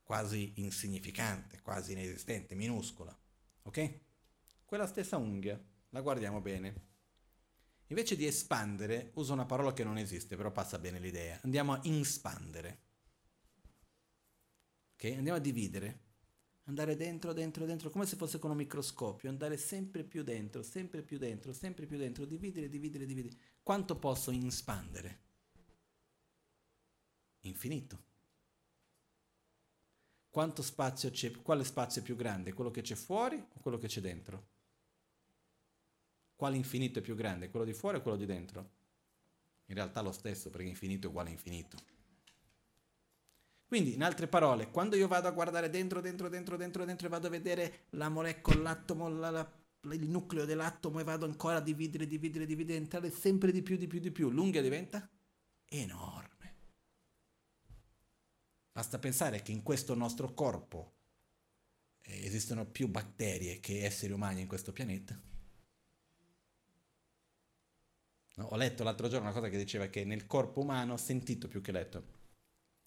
quasi 0.00 0.52
insignificante, 0.58 1.60
quasi 1.60 1.90
inesistente, 1.90 2.54
minuscola. 2.54 3.18
Ok? 3.62 4.02
Quella 4.74 4.88
stessa 4.88 5.18
unghia, 5.18 5.56
la 5.90 6.00
guardiamo 6.00 6.40
bene. 6.40 6.74
Invece 7.86 8.16
di 8.16 8.26
espandere, 8.26 9.12
uso 9.14 9.32
una 9.32 9.46
parola 9.46 9.72
che 9.72 9.84
non 9.84 9.98
esiste, 9.98 10.34
però 10.34 10.50
passa 10.50 10.80
bene 10.80 10.98
l'idea. 10.98 11.38
Andiamo 11.44 11.74
a 11.74 11.80
inspandere. 11.84 12.80
Ok? 14.94 15.04
Andiamo 15.16 15.38
a 15.38 15.40
dividere. 15.40 16.00
Andare 16.64 16.96
dentro, 16.96 17.32
dentro, 17.32 17.66
dentro, 17.66 17.88
come 17.90 18.04
se 18.04 18.16
fosse 18.16 18.40
con 18.40 18.50
un 18.50 18.56
microscopio. 18.56 19.28
Andare 19.28 19.56
sempre 19.58 20.02
più 20.02 20.24
dentro, 20.24 20.64
sempre 20.64 21.02
più 21.02 21.18
dentro, 21.18 21.52
sempre 21.52 21.86
più 21.86 21.96
dentro. 21.96 22.24
Dividere, 22.24 22.68
dividere, 22.68 23.06
dividere. 23.06 23.36
Quanto 23.62 23.96
posso 23.96 24.32
inspandere? 24.32 25.20
Infinito. 27.42 28.02
Quanto 30.30 30.62
spazio 30.62 31.10
c'è? 31.10 31.30
Quale 31.30 31.62
spazio 31.62 32.00
è 32.00 32.04
più 32.04 32.16
grande? 32.16 32.52
Quello 32.52 32.72
che 32.72 32.82
c'è 32.82 32.96
fuori 32.96 33.36
o 33.36 33.60
quello 33.60 33.78
che 33.78 33.86
c'è 33.86 34.00
dentro? 34.00 34.53
Quale 36.36 36.56
infinito 36.56 36.98
è 36.98 37.02
più 37.02 37.14
grande? 37.14 37.50
Quello 37.50 37.64
di 37.64 37.72
fuori 37.72 37.98
o 37.98 38.02
quello 38.02 38.16
di 38.16 38.26
dentro? 38.26 38.70
In 39.66 39.74
realtà 39.74 40.00
lo 40.02 40.12
stesso, 40.12 40.50
perché 40.50 40.66
infinito 40.66 41.06
è 41.06 41.10
uguale 41.10 41.30
a 41.30 41.32
infinito. 41.32 41.76
Quindi, 43.66 43.94
in 43.94 44.02
altre 44.02 44.28
parole, 44.28 44.70
quando 44.70 44.94
io 44.94 45.08
vado 45.08 45.26
a 45.26 45.32
guardare 45.32 45.70
dentro, 45.70 46.00
dentro, 46.00 46.28
dentro, 46.28 46.56
dentro, 46.56 46.84
dentro 46.84 47.06
e 47.06 47.10
vado 47.10 47.26
a 47.26 47.30
vedere 47.30 47.86
la 47.90 48.08
molecola, 48.08 48.60
l'atomo, 48.60 49.08
la, 49.08 49.30
la, 49.30 49.52
il 49.92 50.08
nucleo 50.08 50.44
dell'atomo 50.44 51.00
e 51.00 51.04
vado 51.04 51.24
ancora 51.24 51.56
a 51.56 51.60
dividere, 51.60 52.06
dividere, 52.06 52.46
dividere, 52.46 52.78
entrare 52.78 53.10
sempre 53.10 53.52
di 53.52 53.62
più, 53.62 53.76
di 53.76 53.86
più, 53.86 54.00
di 54.00 54.10
più, 54.10 54.30
l'unghia 54.30 54.62
diventa 54.62 55.08
enorme. 55.66 56.54
Basta 58.70 58.98
pensare 58.98 59.42
che 59.42 59.52
in 59.52 59.62
questo 59.62 59.94
nostro 59.94 60.34
corpo 60.34 60.94
eh, 62.02 62.24
esistono 62.24 62.66
più 62.66 62.88
batterie 62.88 63.60
che 63.60 63.84
esseri 63.84 64.12
umani 64.12 64.42
in 64.42 64.46
questo 64.46 64.72
pianeta. 64.72 65.20
No? 68.34 68.46
Ho 68.46 68.56
letto 68.56 68.82
l'altro 68.82 69.08
giorno 69.08 69.26
una 69.28 69.34
cosa 69.34 69.48
che 69.48 69.56
diceva 69.56 69.86
che 69.86 70.04
nel 70.04 70.26
corpo 70.26 70.60
umano, 70.60 70.94
ho 70.94 70.98
sentito 70.98 71.48
più 71.48 71.60
che 71.60 71.72
letto, 71.72 72.04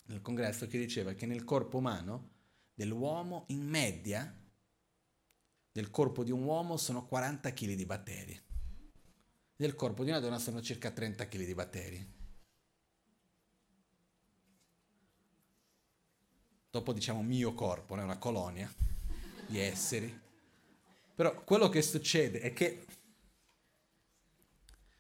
nel 0.06 0.22
congresso 0.22 0.68
che 0.68 0.78
diceva 0.78 1.14
che 1.14 1.26
nel 1.26 1.44
corpo 1.44 1.78
umano 1.78 2.36
dell'uomo 2.74 3.46
in 3.48 3.68
media 3.68 4.34
del 5.72 5.90
corpo 5.90 6.24
di 6.24 6.32
un 6.32 6.44
uomo 6.44 6.78
sono 6.78 7.06
40 7.06 7.54
kg 7.54 7.74
di 7.74 7.86
batteri. 7.86 8.42
Nel 9.58 9.76
corpo 9.76 10.04
di 10.04 10.10
una 10.10 10.20
donna 10.20 10.40
sono 10.40 10.62
circa 10.62 10.92
30 10.92 11.28
kg 11.28 11.44
di 11.44 11.54
batteri. 11.54 12.16
Dopo 16.70 16.94
diciamo 16.94 17.24
mio 17.24 17.54
corpo, 17.54 17.96
è 17.96 18.04
una 18.04 18.18
colonia 18.18 18.72
di 19.48 19.60
esseri. 19.60 20.26
Però 21.16 21.44
quello 21.44 21.70
che 21.70 21.82
succede 21.82 22.42
è 22.42 22.54
che 22.54 22.86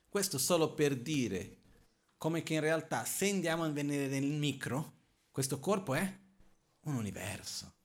questo 0.09 0.37
solo 0.37 0.73
per 0.73 0.95
dire 0.95 1.57
come 2.17 2.43
che 2.43 2.55
in 2.55 2.61
realtà 2.61 3.05
se 3.05 3.29
andiamo 3.29 3.63
a 3.63 3.69
venire 3.69 4.07
nel 4.07 4.25
micro, 4.25 4.95
questo 5.31 5.59
corpo 5.59 5.93
è 5.93 6.19
un 6.81 6.95
universo, 6.95 7.75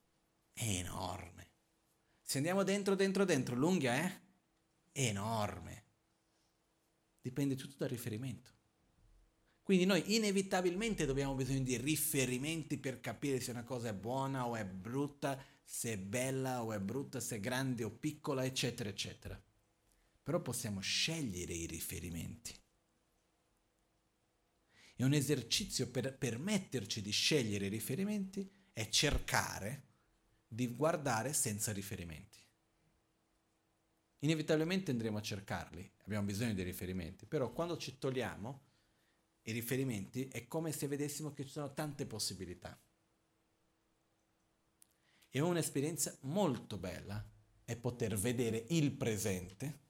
è 0.52 0.64
enorme. 0.64 1.50
Se 2.20 2.38
andiamo 2.38 2.62
dentro, 2.62 2.94
dentro, 2.94 3.24
dentro, 3.24 3.54
l'unghia 3.54 3.92
è 3.92 4.20
enorme. 4.92 5.84
Dipende 7.20 7.56
tutto 7.56 7.74
dal 7.78 7.88
riferimento. 7.88 8.50
Quindi 9.62 9.84
noi 9.84 10.16
inevitabilmente 10.16 11.06
dobbiamo 11.06 11.34
bisogno 11.34 11.62
di 11.62 11.76
riferimenti 11.76 12.78
per 12.78 13.00
capire 13.00 13.38
se 13.38 13.52
una 13.52 13.62
cosa 13.62 13.90
è 13.90 13.94
buona 13.94 14.46
o 14.46 14.56
è 14.56 14.64
brutta, 14.64 15.40
se 15.62 15.92
è 15.92 15.98
bella 15.98 16.64
o 16.64 16.72
è 16.72 16.80
brutta, 16.80 17.20
se 17.20 17.36
è 17.36 17.40
grande 17.40 17.84
o 17.84 17.90
piccola, 17.90 18.44
eccetera, 18.44 18.88
eccetera. 18.88 19.40
Però 20.22 20.40
possiamo 20.40 20.80
scegliere 20.80 21.52
i 21.52 21.66
riferimenti. 21.66 22.54
E 24.94 25.04
un 25.04 25.14
esercizio 25.14 25.90
per 25.90 26.16
permetterci 26.16 27.00
di 27.02 27.10
scegliere 27.10 27.66
i 27.66 27.70
riferimenti 27.70 28.48
è 28.72 28.88
cercare 28.88 29.88
di 30.46 30.68
guardare 30.74 31.32
senza 31.32 31.72
riferimenti. 31.72 32.38
Inevitabilmente 34.20 34.92
andremo 34.92 35.18
a 35.18 35.22
cercarli, 35.22 35.92
abbiamo 36.04 36.26
bisogno 36.26 36.54
di 36.54 36.62
riferimenti, 36.62 37.26
però 37.26 37.52
quando 37.52 37.76
ci 37.76 37.98
togliamo 37.98 38.70
i 39.42 39.52
riferimenti 39.52 40.28
è 40.28 40.46
come 40.46 40.70
se 40.70 40.86
vedessimo 40.86 41.32
che 41.32 41.44
ci 41.44 41.50
sono 41.50 41.72
tante 41.74 42.06
possibilità. 42.06 42.80
E 45.28 45.40
un'esperienza 45.40 46.16
molto 46.20 46.76
bella 46.76 47.26
è 47.64 47.76
poter 47.76 48.16
vedere 48.16 48.66
il 48.68 48.92
presente 48.92 49.80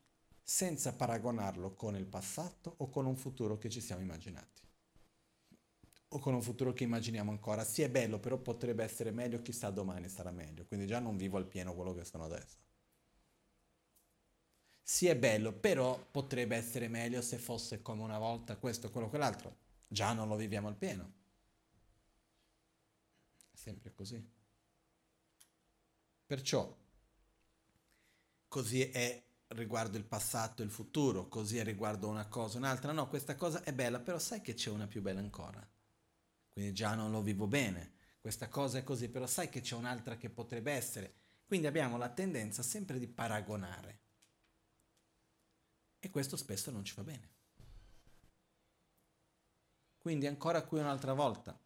senza 0.54 0.92
paragonarlo 0.92 1.74
con 1.74 1.96
il 1.96 2.04
passato 2.04 2.74
o 2.76 2.90
con 2.90 3.06
un 3.06 3.16
futuro 3.16 3.56
che 3.56 3.70
ci 3.70 3.80
siamo 3.80 4.02
immaginati. 4.02 4.60
O 6.10 6.18
con 6.20 6.32
un 6.34 6.42
futuro 6.42 6.72
che 6.72 6.84
immaginiamo 6.84 7.32
ancora. 7.32 7.64
Sì, 7.64 7.82
è 7.82 7.90
bello, 7.90 8.20
però 8.20 8.38
potrebbe 8.38 8.84
essere 8.84 9.10
meglio, 9.10 9.42
chissà 9.42 9.68
domani 9.70 10.08
sarà 10.08 10.30
meglio. 10.30 10.64
Quindi 10.64 10.86
già 10.86 11.00
non 11.00 11.16
vivo 11.16 11.38
al 11.38 11.46
pieno 11.48 11.74
quello 11.74 11.92
che 11.92 12.04
sono 12.04 12.22
adesso. 12.22 12.58
Sì, 14.80 15.08
è 15.08 15.16
bello, 15.16 15.52
però 15.52 15.98
potrebbe 16.10 16.54
essere 16.54 16.86
meglio 16.86 17.20
se 17.20 17.36
fosse 17.38 17.82
come 17.82 18.02
una 18.02 18.18
volta 18.18 18.56
questo, 18.56 18.90
quello, 18.92 19.08
quell'altro. 19.08 19.56
Già 19.88 20.12
non 20.12 20.28
lo 20.28 20.36
viviamo 20.36 20.68
al 20.68 20.76
pieno. 20.76 21.12
È 23.50 23.56
sempre 23.56 23.92
così. 23.94 24.20
Perciò, 26.26 26.76
così 28.48 28.82
è 28.90 29.22
riguardo 29.54 29.96
il 29.96 30.04
passato 30.04 30.62
e 30.62 30.64
il 30.64 30.70
futuro, 30.70 31.28
così 31.28 31.58
è 31.58 31.64
riguardo 31.64 32.08
una 32.08 32.26
cosa, 32.28 32.58
un'altra. 32.58 32.92
No, 32.92 33.08
questa 33.08 33.36
cosa 33.36 33.62
è 33.62 33.72
bella, 33.72 34.00
però 34.00 34.18
sai 34.18 34.40
che 34.40 34.54
c'è 34.54 34.70
una 34.70 34.86
più 34.86 35.02
bella 35.02 35.20
ancora. 35.20 35.66
Quindi 36.52 36.72
già 36.72 36.94
non 36.94 37.10
lo 37.10 37.22
vivo 37.22 37.46
bene. 37.46 37.94
Questa 38.20 38.48
cosa 38.48 38.78
è 38.78 38.84
così, 38.84 39.08
però 39.08 39.26
sai 39.26 39.48
che 39.48 39.60
c'è 39.60 39.74
un'altra 39.74 40.16
che 40.16 40.30
potrebbe 40.30 40.72
essere. 40.72 41.14
Quindi 41.44 41.66
abbiamo 41.66 41.96
la 41.96 42.08
tendenza 42.08 42.62
sempre 42.62 42.98
di 42.98 43.08
paragonare. 43.08 44.00
E 45.98 46.10
questo 46.10 46.36
spesso 46.36 46.70
non 46.70 46.84
ci 46.84 46.94
va 46.94 47.04
bene. 47.04 47.30
Quindi 49.98 50.26
ancora 50.26 50.62
qui 50.64 50.80
un'altra 50.80 51.12
volta, 51.12 51.58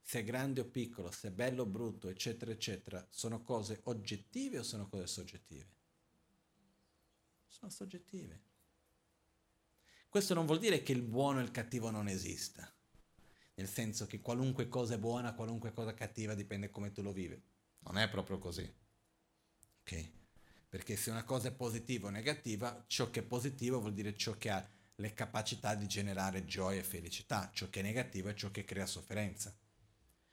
se 0.00 0.20
è 0.20 0.24
grande 0.24 0.60
o 0.60 0.64
piccolo, 0.64 1.10
se 1.10 1.28
è 1.28 1.30
bello 1.32 1.62
o 1.62 1.66
brutto, 1.66 2.08
eccetera, 2.08 2.52
eccetera, 2.52 3.04
sono 3.10 3.42
cose 3.42 3.80
oggettive 3.84 4.58
o 4.58 4.62
sono 4.62 4.88
cose 4.88 5.06
soggettive? 5.06 5.72
Sono 7.64 7.70
soggettive. 7.70 8.42
Questo 10.08 10.34
non 10.34 10.46
vuol 10.46 10.58
dire 10.58 10.82
che 10.82 10.92
il 10.92 11.02
buono 11.02 11.40
e 11.40 11.42
il 11.42 11.50
cattivo 11.50 11.90
non 11.90 12.08
esista, 12.08 12.72
nel 13.54 13.68
senso 13.68 14.06
che 14.06 14.20
qualunque 14.20 14.68
cosa 14.68 14.94
è 14.94 14.98
buona, 14.98 15.34
qualunque 15.34 15.72
cosa 15.72 15.94
cattiva 15.94 16.34
dipende 16.34 16.70
come 16.70 16.92
tu 16.92 17.02
lo 17.02 17.12
vivi. 17.12 17.40
Non 17.80 17.98
è 17.98 18.08
proprio 18.08 18.38
così. 18.38 18.72
Ok? 19.80 20.10
Perché 20.68 20.96
se 20.96 21.10
una 21.10 21.24
cosa 21.24 21.48
è 21.48 21.52
positiva 21.52 22.08
o 22.08 22.10
negativa, 22.10 22.84
ciò 22.86 23.10
che 23.10 23.20
è 23.20 23.24
positivo 23.24 23.80
vuol 23.80 23.94
dire 23.94 24.16
ciò 24.16 24.36
che 24.36 24.50
ha 24.50 24.68
le 24.96 25.12
capacità 25.12 25.74
di 25.74 25.86
generare 25.86 26.44
gioia 26.44 26.80
e 26.80 26.84
felicità, 26.84 27.50
ciò 27.52 27.68
che 27.68 27.80
è 27.80 27.82
negativo 27.82 28.28
è 28.28 28.34
ciò 28.34 28.50
che 28.50 28.64
crea 28.64 28.86
sofferenza. 28.86 29.56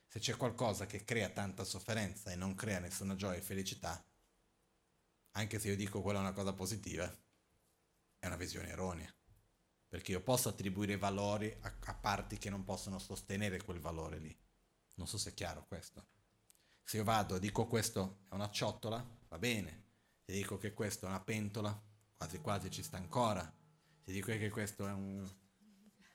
Se 0.07 0.19
c'è 0.19 0.35
qualcosa 0.35 0.85
che 0.85 1.03
crea 1.03 1.29
tanta 1.29 1.63
sofferenza 1.63 2.31
e 2.31 2.35
non 2.35 2.53
crea 2.53 2.79
nessuna 2.79 3.15
gioia 3.15 3.37
e 3.37 3.41
felicità, 3.41 4.03
anche 5.31 5.59
se 5.59 5.69
io 5.69 5.75
dico 5.75 6.01
quella 6.01 6.19
è 6.19 6.21
una 6.21 6.33
cosa 6.33 6.53
positiva, 6.53 7.05
è 8.19 8.27
una 8.27 8.35
visione 8.35 8.69
erronea. 8.69 9.13
Perché 9.87 10.11
io 10.11 10.21
posso 10.21 10.49
attribuire 10.49 10.97
valori 10.97 11.55
a, 11.61 11.75
a 11.85 11.93
parti 11.93 12.37
che 12.37 12.49
non 12.49 12.63
possono 12.63 12.99
sostenere 12.99 13.61
quel 13.63 13.79
valore 13.79 14.19
lì. 14.19 14.37
Non 14.95 15.07
so 15.07 15.17
se 15.17 15.31
è 15.31 15.33
chiaro 15.33 15.65
questo. 15.67 16.05
Se 16.83 16.97
io 16.97 17.03
vado 17.03 17.35
e 17.35 17.39
dico 17.39 17.67
questo 17.67 18.25
è 18.29 18.33
una 18.35 18.49
ciotola, 18.49 19.05
va 19.27 19.37
bene. 19.37 19.89
Se 20.25 20.33
dico 20.33 20.57
che 20.57 20.73
questo 20.73 21.05
è 21.05 21.09
una 21.09 21.21
pentola, 21.21 21.79
quasi 22.15 22.39
quasi 22.39 22.69
ci 22.69 22.83
sta 22.83 22.97
ancora. 22.97 23.41
Se 24.03 24.11
dico 24.11 24.27
che 24.27 24.49
questo 24.49 24.87
è 24.87 24.91
un 24.91 25.29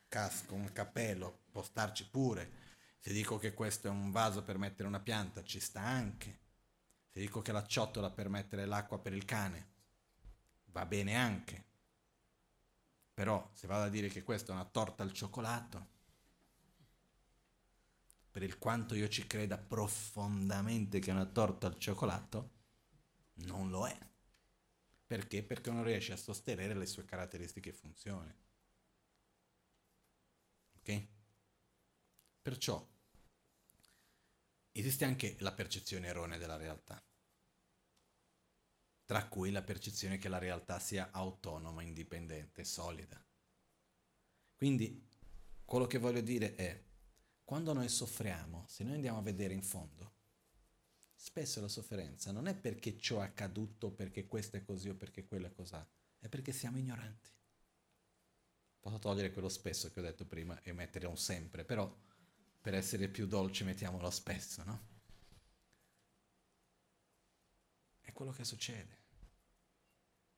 casco, 0.09 0.55
un 0.55 0.73
cappello, 0.73 1.45
può 1.51 1.63
starci 1.63 2.09
pure. 2.09 2.65
Se 2.99 3.13
dico 3.13 3.39
che 3.39 3.53
questo 3.55 3.89
è 3.89 3.91
un 3.91 4.11
vaso 4.11 4.43
per 4.43 4.59
mettere 4.59 4.89
una 4.89 5.01
pianta, 5.01 5.43
ci 5.43 5.61
sta 5.61 5.81
anche. 5.81 6.46
Se 7.17 7.23
dico 7.23 7.41
che 7.41 7.51
la 7.51 7.65
ciotola 7.65 8.11
per 8.11 8.29
mettere 8.29 8.67
l'acqua 8.67 8.99
per 8.99 9.15
il 9.15 9.25
cane, 9.25 9.69
va 10.67 10.85
bene 10.85 11.17
anche. 11.17 11.65
Però 13.15 13.49
se 13.55 13.67
vado 13.67 13.85
a 13.85 13.89
dire 13.89 14.09
che 14.09 14.23
questa 14.23 14.53
è 14.53 14.55
una 14.55 14.67
torta 14.67 15.03
al 15.03 15.15
cioccolato, 15.15 15.87
per 18.31 18.43
il 18.43 18.59
quanto 18.59 18.95
io 18.95 19.09
ci 19.09 19.27
creda 19.27 19.57
profondamente 19.57 20.99
che 20.99 21.09
è 21.11 21.15
una 21.15 21.25
torta 21.25 21.69
al 21.69 21.79
cioccolato, 21.79 22.51
non 23.47 23.71
lo 23.71 23.87
è. 23.87 23.99
Perché? 25.07 25.43
Perché 25.43 25.71
non 25.71 25.85
riesce 25.85 26.13
a 26.13 26.19
sostenere 26.19 26.75
le 26.75 26.85
sue 26.85 27.07
caratteristiche 27.07 27.71
e 27.71 27.73
funzioni. 27.73 28.35
Ok? 30.81 31.07
Perciò 32.43 32.87
esiste 34.79 35.05
anche 35.05 35.37
la 35.41 35.53
percezione 35.53 36.07
erronea 36.07 36.39
della 36.39 36.57
realtà, 36.57 37.03
tra 39.05 39.27
cui 39.29 39.51
la 39.51 39.63
percezione 39.63 40.19
che 40.19 40.29
la 40.29 40.39
realtà 40.39 40.79
sia 40.79 41.11
autonoma, 41.13 41.83
indipendente, 41.83 42.65
solida. 42.65 43.25
Quindi 44.57 45.07
quello 45.65 45.87
che 45.87 45.99
voglio 45.99 46.21
dire 46.21 46.55
è, 46.55 46.85
quando 47.45 47.73
noi 47.73 47.89
soffriamo, 47.89 48.65
se 48.69 48.85
noi 48.85 48.95
andiamo 48.95 49.19
a 49.19 49.23
vedere 49.23 49.55
in 49.55 49.63
fondo, 49.63 50.15
spesso 51.15 51.61
la 51.61 51.69
sofferenza 51.69 52.33
non 52.33 52.47
è 52.47 52.55
perché 52.55 52.99
ciò 52.99 53.21
è 53.21 53.25
accaduto, 53.25 53.91
perché 53.91 54.27
questo 54.27 54.57
è 54.57 54.63
così 54.63 54.89
o 54.89 54.95
perché 54.95 55.25
quello 55.27 55.47
è 55.47 55.53
così, 55.53 55.77
è 56.19 56.29
perché 56.29 56.53
siamo 56.53 56.79
ignoranti. 56.79 57.31
Posso 58.81 58.99
togliere 58.99 59.33
quello 59.33 59.49
spesso 59.49 59.91
che 59.91 60.01
ho 60.01 60.03
detto 60.03 60.27
prima 60.27 60.61
e 60.63 60.73
mettere 60.73 61.07
un 61.07 61.17
sempre, 61.17 61.65
però 61.65 61.93
per 62.67 62.75
essere 62.75 63.07
più 63.07 63.29
dolci 63.29 63.63
mettiamolo 63.63 64.11
spesso, 64.11 64.65
no? 64.65 64.87
È 68.01 68.13
quello 68.13 68.33
che 68.33 68.43
succede. 68.43 69.05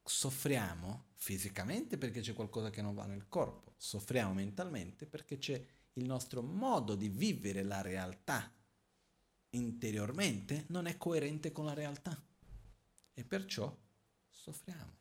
Soffriamo 0.03 1.07
fisicamente 1.15 1.97
perché 1.97 2.21
c'è 2.21 2.35
qualcosa 2.35 2.69
che 2.69 2.83
non 2.83 2.93
va 2.93 3.07
nel 3.07 3.31
corpo, 3.31 3.73
soffriamo 3.79 4.35
mentalmente 4.35 5.07
perché 5.07 5.39
c'è 5.39 5.67
il 5.95 6.05
nostro 6.05 6.43
modo 6.43 6.97
di 6.97 7.09
vivere 7.09 7.63
la 7.63 7.81
realtà 7.81 8.55
interiormente 9.53 10.67
non 10.69 10.85
è 10.85 10.99
coerente 10.99 11.51
con 11.51 11.65
la 11.65 11.73
realtà 11.73 12.23
e 13.15 13.25
perciò 13.25 13.75
soffriamo. 14.29 14.99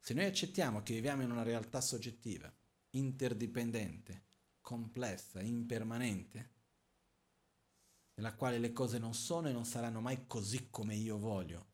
Se 0.00 0.14
noi 0.14 0.24
accettiamo 0.24 0.82
che 0.82 0.94
viviamo 0.94 1.22
in 1.22 1.30
una 1.30 1.44
realtà 1.44 1.80
soggettiva, 1.80 2.52
interdipendente, 2.90 4.29
complessa, 4.70 5.40
impermanente, 5.40 6.50
nella 8.14 8.36
quale 8.36 8.60
le 8.60 8.72
cose 8.72 9.00
non 9.00 9.14
sono 9.14 9.48
e 9.48 9.52
non 9.52 9.64
saranno 9.64 10.00
mai 10.00 10.28
così 10.28 10.68
come 10.70 10.94
io 10.94 11.18
voglio. 11.18 11.66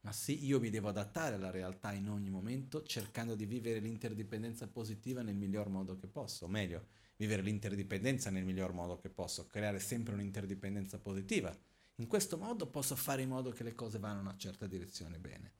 Ma 0.00 0.10
sì, 0.10 0.44
io 0.44 0.58
mi 0.58 0.70
devo 0.70 0.88
adattare 0.88 1.36
alla 1.36 1.52
realtà 1.52 1.92
in 1.92 2.08
ogni 2.08 2.30
momento, 2.30 2.82
cercando 2.82 3.36
di 3.36 3.46
vivere 3.46 3.78
l'interdipendenza 3.78 4.66
positiva 4.66 5.22
nel 5.22 5.36
miglior 5.36 5.68
modo 5.68 5.96
che 5.96 6.08
posso, 6.08 6.46
o 6.46 6.48
meglio, 6.48 6.88
vivere 7.14 7.42
l'interdipendenza 7.42 8.28
nel 8.28 8.44
miglior 8.44 8.72
modo 8.72 8.98
che 8.98 9.10
posso, 9.10 9.46
creare 9.46 9.78
sempre 9.78 10.14
un'interdipendenza 10.14 10.98
positiva. 10.98 11.56
In 11.96 12.08
questo 12.08 12.36
modo 12.38 12.66
posso 12.66 12.96
fare 12.96 13.22
in 13.22 13.28
modo 13.28 13.50
che 13.50 13.62
le 13.62 13.76
cose 13.76 14.00
vadano 14.00 14.22
in 14.22 14.26
una 14.26 14.36
certa 14.36 14.66
direzione 14.66 15.20
bene. 15.20 15.52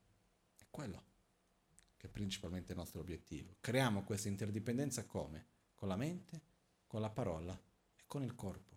quello 0.68 1.17
che 1.98 2.06
è 2.06 2.10
principalmente 2.10 2.72
il 2.72 2.78
nostro 2.78 3.00
obiettivo. 3.00 3.56
Creiamo 3.60 4.04
questa 4.04 4.28
interdipendenza 4.28 5.04
come? 5.04 5.46
Con 5.74 5.88
la 5.88 5.96
mente, 5.96 6.40
con 6.86 7.00
la 7.00 7.10
parola 7.10 7.52
e 7.52 8.04
con 8.06 8.22
il 8.22 8.34
corpo. 8.34 8.76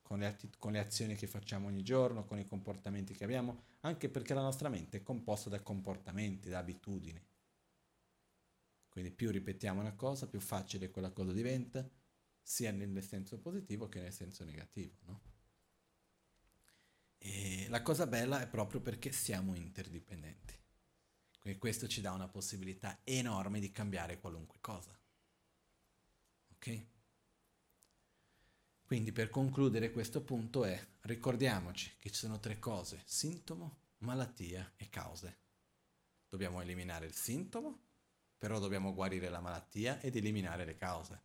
Con 0.00 0.18
le, 0.18 0.26
atti- 0.26 0.50
con 0.58 0.72
le, 0.72 0.78
azioni 0.78 1.14
che 1.14 1.26
facciamo 1.26 1.68
ogni 1.68 1.82
giorno, 1.82 2.24
con 2.24 2.38
i 2.38 2.44
comportamenti 2.44 3.14
che 3.14 3.24
abbiamo, 3.24 3.64
anche 3.80 4.08
perché 4.08 4.34
la 4.34 4.40
nostra 4.40 4.68
mente 4.68 4.98
è 4.98 5.02
composta 5.02 5.50
da 5.50 5.60
comportamenti, 5.60 6.48
da 6.48 6.58
abitudini. 6.58 7.24
Quindi 8.88 9.10
più 9.10 9.30
ripetiamo 9.30 9.80
una 9.80 9.94
cosa, 9.94 10.26
più 10.26 10.40
facile 10.40 10.90
quella 10.90 11.10
cosa 11.10 11.32
diventa, 11.32 11.88
sia 12.42 12.72
nel 12.72 13.02
senso 13.04 13.38
positivo 13.38 13.88
che 13.88 14.00
nel 14.00 14.12
senso 14.12 14.44
negativo. 14.44 14.96
No? 15.04 15.20
E 17.18 17.66
la 17.68 17.82
cosa 17.82 18.06
bella 18.06 18.42
è 18.42 18.48
proprio 18.48 18.80
perché 18.80 19.12
siamo 19.12 19.54
interdipendenti. 19.54 20.61
Quindi 21.42 21.58
questo 21.58 21.88
ci 21.88 22.00
dà 22.00 22.12
una 22.12 22.28
possibilità 22.28 23.00
enorme 23.02 23.58
di 23.58 23.72
cambiare 23.72 24.20
qualunque 24.20 24.58
cosa. 24.60 24.96
Ok? 26.52 26.86
Quindi 28.84 29.10
per 29.10 29.28
concludere 29.28 29.90
questo 29.90 30.22
punto 30.22 30.64
è, 30.64 30.80
ricordiamoci 31.00 31.96
che 31.98 32.10
ci 32.10 32.20
sono 32.20 32.38
tre 32.38 32.60
cose, 32.60 33.02
sintomo, 33.04 33.78
malattia 33.98 34.74
e 34.76 34.88
cause. 34.88 35.38
Dobbiamo 36.28 36.60
eliminare 36.60 37.06
il 37.06 37.14
sintomo, 37.14 37.80
però 38.38 38.60
dobbiamo 38.60 38.94
guarire 38.94 39.28
la 39.28 39.40
malattia 39.40 40.00
ed 40.00 40.14
eliminare 40.14 40.64
le 40.64 40.76
cause. 40.76 41.20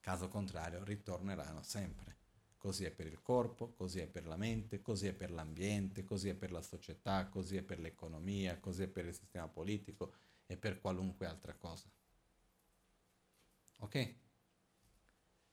Caso 0.00 0.28
contrario 0.28 0.82
ritorneranno 0.84 1.62
sempre. 1.62 2.16
Così 2.62 2.84
è 2.84 2.92
per 2.92 3.08
il 3.08 3.20
corpo, 3.22 3.72
così 3.72 3.98
è 3.98 4.06
per 4.06 4.24
la 4.24 4.36
mente, 4.36 4.80
così 4.82 5.08
è 5.08 5.12
per 5.12 5.32
l'ambiente, 5.32 6.04
così 6.04 6.28
è 6.28 6.34
per 6.36 6.52
la 6.52 6.62
società, 6.62 7.26
così 7.26 7.56
è 7.56 7.62
per 7.62 7.80
l'economia, 7.80 8.60
così 8.60 8.84
è 8.84 8.86
per 8.86 9.04
il 9.04 9.14
sistema 9.14 9.48
politico 9.48 10.14
e 10.46 10.56
per 10.56 10.80
qualunque 10.80 11.26
altra 11.26 11.56
cosa. 11.56 11.90
Ok? 13.80 14.14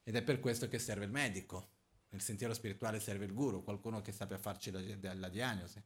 Ed 0.03 0.15
è 0.15 0.21
per 0.21 0.39
questo 0.39 0.67
che 0.67 0.77
serve 0.77 1.05
il 1.05 1.11
medico. 1.11 1.71
Nel 2.09 2.21
sentiero 2.21 2.53
spirituale 2.53 2.99
serve 2.99 3.25
il 3.25 3.33
guru, 3.33 3.63
qualcuno 3.63 4.03
che 4.03 4.11
sappia 4.11 4.37
farci 4.37 4.69
la, 4.69 5.13
la 5.15 5.29
diagnosi. 5.29 5.83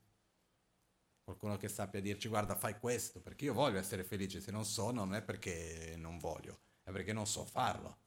Qualcuno 1.24 1.56
che 1.56 1.70
sappia 1.70 2.02
dirci 2.02 2.28
guarda 2.28 2.54
fai 2.58 2.78
questo, 2.78 3.22
perché 3.22 3.45
io 3.45 3.54
voglio 3.54 3.80
essere 3.80 4.04
felice, 4.04 4.41
se 4.41 4.52
non 4.52 4.66
so 4.66 4.91
non 4.91 5.16
è 5.16 5.22
perché 5.22 5.95
non 5.95 6.18
voglio, 6.18 6.64
è 6.84 6.91
perché 6.91 7.14
non 7.14 7.26
so 7.26 7.45
farlo. 7.45 8.02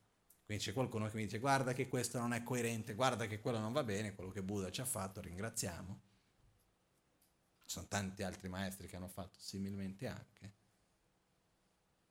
Quindi 0.46 0.62
c'è 0.62 0.72
qualcuno 0.72 1.08
che 1.08 1.16
mi 1.16 1.24
dice 1.24 1.40
guarda 1.40 1.72
che 1.72 1.88
questo 1.88 2.20
non 2.20 2.32
è 2.32 2.44
coerente, 2.44 2.94
guarda 2.94 3.26
che 3.26 3.40
quello 3.40 3.58
non 3.58 3.72
va 3.72 3.82
bene, 3.82 4.14
quello 4.14 4.30
che 4.30 4.44
Buddha 4.44 4.70
ci 4.70 4.80
ha 4.80 4.84
fatto, 4.84 5.20
ringraziamo. 5.20 6.00
Ci 7.64 7.72
sono 7.72 7.88
tanti 7.88 8.22
altri 8.22 8.48
maestri 8.48 8.86
che 8.86 8.94
hanno 8.94 9.08
fatto 9.08 9.40
similmente 9.40 10.06
anche. 10.06 10.52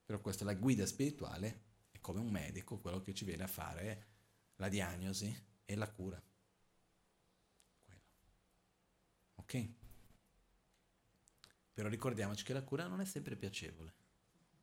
Però 0.04 0.20
questa 0.20 0.44
è 0.44 0.46
la 0.46 0.54
guida 0.54 0.86
spirituale, 0.86 1.62
è 1.92 2.00
come 2.02 2.20
un 2.20 2.30
medico, 2.30 2.78
quello 2.80 3.00
che 3.00 3.14
ci 3.14 3.24
viene 3.24 3.44
a 3.44 3.48
fare 3.48 4.08
la 4.58 4.68
diagnosi 4.68 5.34
e 5.64 5.76
la 5.76 5.90
cura. 5.90 6.22
Quello. 7.86 8.02
Ok? 9.36 9.70
Però 11.74 11.88
ricordiamoci 11.88 12.44
che 12.44 12.52
la 12.52 12.64
cura 12.64 12.86
non 12.88 13.00
è 13.00 13.06
sempre 13.06 13.38
piacevole. 13.38 13.94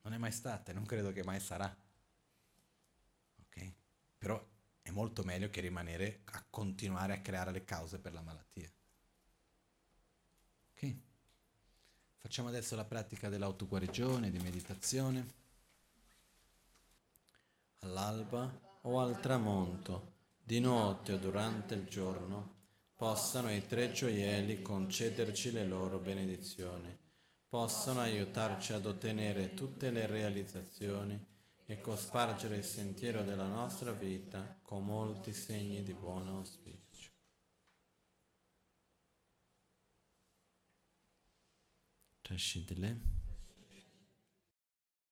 Non 0.03 0.13
è 0.13 0.17
mai 0.19 0.31
stata 0.31 0.69
e 0.69 0.75
non 0.75 0.85
credo 0.85 1.11
che 1.11 1.23
mai 1.23 1.39
sarà 1.39 1.75
però 4.23 4.41
è 4.81 4.89
molto 4.91 5.21
meglio 5.23 5.49
che 5.49 5.59
rimanere 5.59 6.21
a 6.31 6.45
continuare 6.49 7.11
a 7.11 7.19
creare 7.19 7.51
le 7.51 7.65
cause 7.65 7.99
per 7.99 8.13
la 8.13 8.21
malattia. 8.21 8.71
Ok? 10.71 10.95
Facciamo 12.19 12.47
adesso 12.47 12.77
la 12.77 12.85
pratica 12.85 13.27
dell'autoguarigione, 13.27 14.31
di 14.31 14.39
meditazione. 14.39 15.33
All'alba 17.79 18.79
o 18.83 19.01
al 19.01 19.19
tramonto, 19.19 20.13
di 20.41 20.61
notte 20.61 21.11
o 21.11 21.17
durante 21.17 21.73
il 21.73 21.85
giorno, 21.85 22.61
possano 22.95 23.51
i 23.51 23.67
tre 23.67 23.91
gioielli 23.91 24.61
concederci 24.61 25.51
le 25.51 25.65
loro 25.65 25.99
benedizioni, 25.99 26.97
possano 27.49 27.99
aiutarci 27.99 28.71
ad 28.71 28.85
ottenere 28.85 29.53
tutte 29.53 29.91
le 29.91 30.05
realizzazioni 30.05 31.31
e 31.73 31.81
cospargere 31.81 32.57
il 32.57 32.63
sentiero 32.63 33.23
della 33.23 33.47
nostra 33.47 33.91
vita 33.93 34.59
con 34.61 34.85
molti 34.85 35.33
segni 35.33 35.81
di 35.81 35.93
buon 35.93 36.27
auspicio. 36.27 37.09
Tashidle. 42.21 43.22